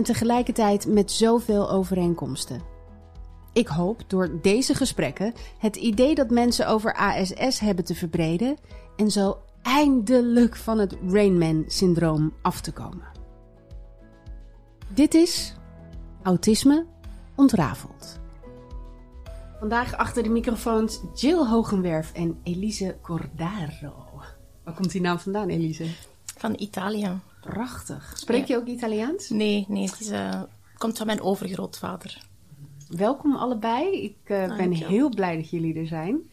en 0.00 0.06
tegelijkertijd 0.06 0.86
met 0.86 1.10
zoveel 1.10 1.70
overeenkomsten. 1.70 2.62
Ik 3.52 3.66
hoop 3.66 4.02
door 4.06 4.40
deze 4.42 4.74
gesprekken 4.74 5.32
het 5.58 5.76
idee 5.76 6.14
dat 6.14 6.30
mensen 6.30 6.68
over 6.68 6.94
ASS 6.94 7.60
hebben 7.60 7.84
te 7.84 7.94
verbreden 7.94 8.56
en 8.96 9.10
zo 9.10 9.38
eindelijk 9.62 10.56
van 10.56 10.78
het 10.78 10.96
Rainman-syndroom 11.08 12.32
af 12.42 12.60
te 12.60 12.72
komen. 12.72 13.06
Dit 14.94 15.14
is 15.14 15.54
Autisme 16.22 16.86
ontrafeld. 17.36 18.20
Vandaag 19.58 19.96
achter 19.96 20.22
de 20.22 20.28
microfoons 20.28 21.00
Jill 21.14 21.46
Hogenwerf 21.46 22.12
en 22.12 22.40
Elise 22.42 22.96
Cordaro. 23.02 23.94
Waar 24.64 24.74
komt 24.74 24.90
die 24.90 25.00
naam 25.00 25.18
vandaan, 25.18 25.48
Elise? 25.48 25.86
Van 26.36 26.54
Italië. 26.58 27.20
Prachtig. 27.40 28.12
Spreek 28.16 28.46
je 28.46 28.56
ook 28.56 28.66
Italiaans? 28.66 29.28
Nee, 29.28 29.64
nee, 29.68 29.84
het 29.84 30.00
is, 30.00 30.10
uh, 30.10 30.42
komt 30.78 30.98
van 30.98 31.06
mijn 31.06 31.20
overgrootvader. 31.20 32.22
Welkom 32.88 33.36
allebei. 33.36 34.02
Ik 34.02 34.16
uh, 34.24 34.56
ben 34.56 34.72
heel 34.72 35.08
blij 35.08 35.36
dat 35.36 35.50
jullie 35.50 35.78
er 35.78 35.86
zijn. 35.86 36.30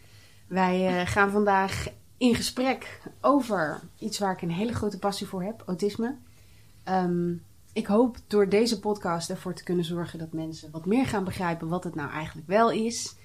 Wij 0.47 1.01
uh, 1.01 1.07
gaan 1.07 1.31
vandaag 1.31 1.87
in 2.17 2.35
gesprek 2.35 3.01
over 3.21 3.81
iets 3.99 4.19
waar 4.19 4.33
ik 4.33 4.41
een 4.41 4.51
hele 4.51 4.73
grote 4.73 4.99
passie 4.99 5.27
voor 5.27 5.43
heb: 5.43 5.63
autisme. 5.65 6.15
Um, 6.89 7.43
ik 7.73 7.87
hoop 7.87 8.17
door 8.27 8.49
deze 8.49 8.79
podcast 8.79 9.29
ervoor 9.29 9.53
te 9.53 9.63
kunnen 9.63 9.85
zorgen 9.85 10.19
dat 10.19 10.33
mensen 10.33 10.71
wat 10.71 10.85
meer 10.85 11.05
gaan 11.05 11.23
begrijpen 11.23 11.67
wat 11.67 11.83
het 11.83 11.95
nou 11.95 12.11
eigenlijk 12.11 12.47
wel 12.47 12.71
is. 12.71 13.15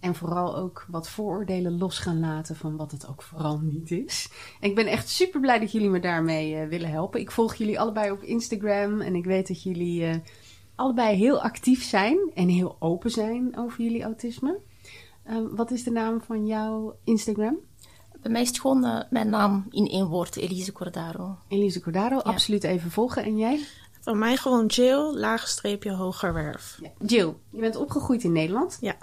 En 0.00 0.14
vooral 0.14 0.56
ook 0.56 0.84
wat 0.88 1.08
vooroordelen 1.08 1.78
los 1.78 1.98
gaan 1.98 2.20
laten 2.20 2.56
van 2.56 2.76
wat 2.76 2.90
het 2.90 3.08
ook 3.08 3.22
vooral 3.22 3.58
niet 3.58 3.90
is. 3.90 4.30
En 4.60 4.68
ik 4.68 4.74
ben 4.74 4.86
echt 4.86 5.08
super 5.08 5.40
blij 5.40 5.58
dat 5.58 5.72
jullie 5.72 5.90
me 5.90 6.00
daarmee 6.00 6.54
uh, 6.54 6.68
willen 6.68 6.90
helpen. 6.90 7.20
Ik 7.20 7.30
volg 7.30 7.54
jullie 7.54 7.80
allebei 7.80 8.10
op 8.10 8.22
Instagram 8.22 9.00
en 9.00 9.14
ik 9.14 9.24
weet 9.24 9.48
dat 9.48 9.62
jullie 9.62 10.02
uh, 10.02 10.14
allebei 10.74 11.16
heel 11.16 11.42
actief 11.42 11.82
zijn 11.82 12.18
en 12.34 12.48
heel 12.48 12.76
open 12.78 13.10
zijn 13.10 13.58
over 13.58 13.82
jullie 13.82 14.02
autisme. 14.02 14.58
Uh, 15.26 15.36
wat 15.50 15.70
is 15.70 15.84
de 15.84 15.90
naam 15.90 16.20
van 16.20 16.46
jouw 16.46 16.96
Instagram? 17.04 17.58
Bij 18.22 18.30
mij 18.30 18.42
is 18.42 18.48
het 18.48 18.60
gewoon 18.60 18.84
uh, 18.84 19.00
mijn 19.10 19.28
naam 19.30 19.66
in 19.70 19.86
één 19.86 20.06
woord, 20.06 20.36
Elise 20.36 20.72
Cordaro. 20.72 21.38
Elise 21.48 21.80
Cordaro, 21.80 22.16
ja. 22.16 22.22
absoluut 22.22 22.64
even 22.64 22.90
volgen. 22.90 23.24
En 23.24 23.36
jij? 23.36 23.60
Van 24.00 24.18
mij 24.18 24.36
gewoon 24.36 24.66
Jill, 24.66 25.12
laagstreepje 25.14 25.92
hogerwerf. 25.92 26.78
Ja. 26.82 26.90
Jill, 27.06 27.34
je 27.50 27.60
bent 27.60 27.76
opgegroeid 27.76 28.24
in 28.24 28.32
Nederland. 28.32 28.78
Ja. 28.80 28.96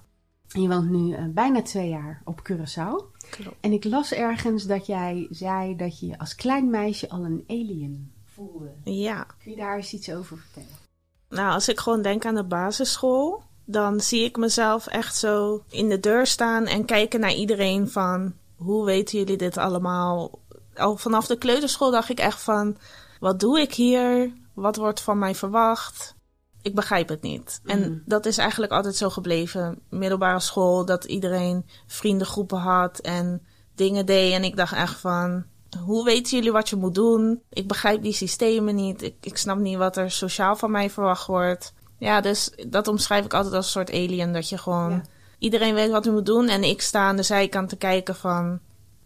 En 0.51 0.61
je 0.61 0.67
woont 0.67 0.89
nu 0.89 1.17
uh, 1.17 1.25
bijna 1.29 1.61
twee 1.61 1.89
jaar 1.89 2.21
op 2.23 2.41
Curaçao. 2.49 3.13
Klopt. 3.29 3.57
En 3.59 3.71
ik 3.71 3.83
las 3.83 4.11
ergens 4.11 4.63
dat 4.63 4.85
jij 4.85 5.27
zei 5.29 5.75
dat 5.75 5.99
je 5.99 6.19
als 6.19 6.35
klein 6.35 6.69
meisje 6.69 7.09
al 7.09 7.25
een 7.25 7.43
alien 7.47 8.13
voelde. 8.23 8.71
Ja. 8.83 9.27
Kun 9.43 9.51
je 9.51 9.57
daar 9.57 9.75
eens 9.75 9.93
iets 9.93 10.11
over 10.11 10.37
vertellen? 10.37 10.83
Nou, 11.29 11.53
als 11.53 11.69
ik 11.69 11.79
gewoon 11.79 12.01
denk 12.01 12.25
aan 12.25 12.35
de 12.35 12.43
basisschool, 12.43 13.43
dan 13.65 13.99
zie 13.99 14.23
ik 14.23 14.37
mezelf 14.37 14.87
echt 14.87 15.15
zo 15.15 15.63
in 15.69 15.89
de 15.89 15.99
deur 15.99 16.27
staan 16.27 16.65
en 16.65 16.85
kijken 16.85 17.19
naar 17.19 17.33
iedereen 17.33 17.89
van 17.89 18.33
hoe 18.55 18.85
weten 18.85 19.19
jullie 19.19 19.37
dit 19.37 19.57
allemaal? 19.57 20.39
Al 20.75 20.97
vanaf 20.97 21.27
de 21.27 21.37
kleuterschool 21.37 21.91
dacht 21.91 22.09
ik 22.09 22.19
echt 22.19 22.41
van 22.41 22.77
wat 23.19 23.39
doe 23.39 23.59
ik 23.59 23.73
hier? 23.73 24.33
Wat 24.53 24.75
wordt 24.75 25.01
van 25.01 25.19
mij 25.19 25.35
verwacht? 25.35 26.14
Ik 26.65 26.75
begrijp 26.75 27.09
het 27.09 27.21
niet. 27.21 27.59
Mm. 27.63 27.69
En 27.69 28.03
dat 28.05 28.25
is 28.25 28.37
eigenlijk 28.37 28.71
altijd 28.71 28.95
zo 28.95 29.09
gebleven. 29.09 29.79
Middelbare 29.89 30.39
school, 30.39 30.85
dat 30.85 31.03
iedereen 31.03 31.65
vriendengroepen 31.87 32.57
had 32.57 32.99
en 32.99 33.41
dingen 33.75 34.05
deed. 34.05 34.33
En 34.33 34.43
ik 34.43 34.55
dacht 34.55 34.73
echt 34.73 34.99
van, 34.99 35.45
hoe 35.83 36.03
weten 36.03 36.37
jullie 36.37 36.51
wat 36.51 36.69
je 36.69 36.75
moet 36.75 36.95
doen? 36.95 37.41
Ik 37.49 37.67
begrijp 37.67 38.01
die 38.01 38.13
systemen 38.13 38.75
niet. 38.75 39.01
Ik, 39.01 39.15
ik 39.21 39.37
snap 39.37 39.57
niet 39.57 39.77
wat 39.77 39.97
er 39.97 40.11
sociaal 40.11 40.55
van 40.55 40.71
mij 40.71 40.89
verwacht 40.89 41.27
wordt. 41.27 41.73
Ja, 41.97 42.21
dus 42.21 42.51
dat 42.67 42.87
omschrijf 42.87 43.25
ik 43.25 43.33
altijd 43.33 43.53
als 43.53 43.65
een 43.65 43.71
soort 43.71 43.91
alien. 43.91 44.33
Dat 44.33 44.49
je 44.49 44.57
gewoon, 44.57 44.91
ja. 44.91 45.01
iedereen 45.39 45.73
weet 45.73 45.91
wat 45.91 46.05
hij 46.05 46.13
moet 46.13 46.25
doen. 46.25 46.47
En 46.47 46.63
ik 46.63 46.81
sta 46.81 47.07
aan 47.07 47.15
de 47.15 47.23
zijkant 47.23 47.69
te 47.69 47.77
kijken 47.77 48.15
van, 48.15 48.59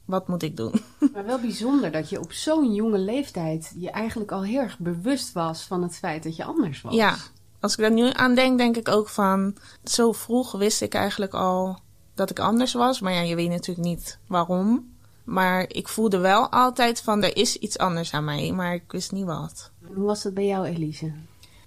wat 0.06 0.28
moet 0.28 0.44
ik 0.44 0.58
doen? 0.58 0.74
Maar 1.14 1.26
wel 1.26 1.40
bijzonder 1.40 1.92
dat 1.92 2.10
je 2.10 2.20
op 2.20 2.32
zo'n 2.32 2.74
jonge 2.74 2.98
leeftijd 2.98 3.74
je 3.76 3.92
eigenlijk 3.92 4.32
al 4.32 4.44
heel 4.44 4.60
erg 4.60 4.78
bewust 4.78 5.34
was 5.34 5.64
van 5.64 5.84
het 5.84 5.98
feit 5.98 6.24
dat 6.24 6.36
je 6.36 6.44
anders 6.44 6.82
was. 6.82 6.94
Ja, 6.94 7.16
als 7.60 7.74
ik 7.74 7.80
daar 7.80 7.92
nu 7.92 8.10
aan 8.14 8.36
denk, 8.36 8.58
denk 8.58 8.78
ik 8.78 8.88
ook 8.88 9.10
van... 9.10 9.56
Zo 9.84 10.12
vroeg 10.12 10.52
wist 10.52 10.82
ik 10.82 10.94
eigenlijk 10.94 11.34
al 11.34 11.80
dat 12.14 12.30
ik 12.30 12.40
anders 12.40 12.74
was. 12.74 13.00
Maar 13.00 13.14
ja, 13.14 13.22
je 13.22 13.36
weet 13.36 13.50
natuurlijk 13.50 13.88
niet 13.88 14.18
waarom. 14.28 14.98
Maar 15.24 15.66
ik 15.68 15.88
voelde 15.88 16.18
wel 16.18 16.50
altijd 16.50 17.02
van, 17.02 17.24
er 17.24 17.38
is 17.38 17.56
iets 17.56 17.78
anders 17.78 18.14
aan 18.14 18.24
mij. 18.24 18.52
Maar 18.52 18.74
ik 18.74 18.92
wist 18.92 19.12
niet 19.12 19.26
wat. 19.26 19.72
Hoe 19.94 20.06
was 20.06 20.24
dat 20.24 20.34
bij 20.34 20.46
jou, 20.46 20.66
Elise? 20.66 21.14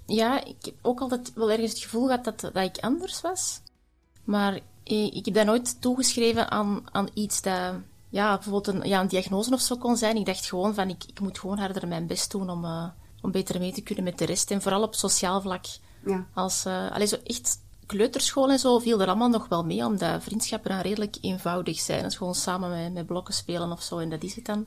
Ja, 0.07 0.45
ik 0.45 0.57
heb 0.61 0.75
ook 0.83 1.01
altijd 1.01 1.33
wel 1.35 1.51
ergens 1.51 1.71
het 1.71 1.83
gevoel 1.83 2.07
gehad 2.07 2.25
dat, 2.25 2.41
dat 2.41 2.57
ik 2.57 2.79
anders 2.79 3.21
was. 3.21 3.61
Maar 4.25 4.61
ik 4.85 5.25
heb 5.25 5.35
dat 5.35 5.47
nooit 5.47 5.81
toegeschreven 5.81 6.51
aan, 6.51 6.85
aan 6.93 7.09
iets 7.15 7.43
dat... 7.43 7.75
Ja, 8.09 8.35
bijvoorbeeld 8.35 8.67
een, 8.67 8.89
ja, 8.89 9.01
een 9.01 9.09
diagnose 9.09 9.53
of 9.53 9.61
zo 9.61 9.77
kon 9.77 9.97
zijn. 9.97 10.17
Ik 10.17 10.27
dacht 10.27 10.47
gewoon 10.47 10.75
van, 10.75 10.89
ik, 10.89 11.05
ik 11.07 11.21
moet 11.21 11.39
gewoon 11.39 11.59
harder 11.59 11.89
mijn 11.89 12.07
best 12.07 12.31
doen 12.31 12.51
om... 12.51 12.65
Uh, 12.65 12.85
om 13.23 13.31
beter 13.31 13.59
mee 13.59 13.73
te 13.73 13.83
kunnen 13.83 14.05
met 14.05 14.19
de 14.19 14.25
rest. 14.25 14.51
En 14.51 14.63
vooral 14.63 14.83
op 14.83 14.95
sociaal 14.95 15.41
vlak. 15.41 15.65
Ja. 16.05 16.27
Als, 16.35 16.67
uh, 16.67 16.91
allee, 16.91 17.07
zo 17.07 17.17
echt 17.25 17.61
kleuterschool 17.87 18.51
en 18.51 18.59
zo 18.59 18.79
viel 18.79 19.01
er 19.01 19.07
allemaal 19.07 19.29
nog 19.29 19.49
wel 19.49 19.65
mee, 19.65 19.85
omdat 19.85 20.23
vriendschappen 20.23 20.71
dan 20.71 20.81
redelijk 20.81 21.17
eenvoudig 21.21 21.81
zijn. 21.81 22.03
Dat 22.03 22.11
is 22.11 22.17
gewoon 22.17 22.35
samen 22.35 22.71
met, 22.71 22.93
met 22.93 23.07
blokken 23.07 23.35
spelen 23.35 23.73
of 23.73 23.83
zo, 23.83 23.99
en 23.99 24.11
dat 24.11 24.23
is 24.23 24.35
het 24.35 24.45
dan. 24.45 24.67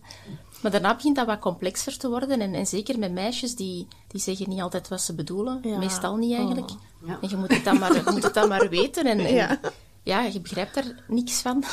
Maar 0.61 0.71
daarna 0.71 0.95
begint 0.95 1.15
dat 1.15 1.25
wat 1.25 1.39
complexer 1.39 1.97
te 1.97 2.09
worden. 2.09 2.41
En, 2.41 2.53
en 2.53 2.67
zeker 2.67 2.99
met 2.99 3.11
meisjes 3.11 3.55
die, 3.55 3.87
die 4.07 4.21
zeggen 4.21 4.49
niet 4.49 4.61
altijd 4.61 4.87
wat 4.87 5.01
ze 5.01 5.15
bedoelen. 5.15 5.59
Ja. 5.61 5.77
Meestal 5.77 6.15
niet 6.15 6.35
eigenlijk. 6.35 6.69
Oh. 6.69 7.07
Ja. 7.07 7.17
En 7.21 7.29
je 7.29 7.37
moet 7.37 7.53
het 7.53 7.63
dan 7.63 7.79
maar, 7.79 8.03
moet 8.13 8.23
het 8.23 8.33
dan 8.33 8.47
maar 8.47 8.69
weten. 8.69 9.05
En, 9.05 9.19
en 9.19 9.33
Ja. 9.33 9.59
ja, 10.03 10.21
je 10.21 10.39
begrijpt 10.39 10.73
daar 10.73 11.03
niks 11.07 11.41
van. 11.41 11.63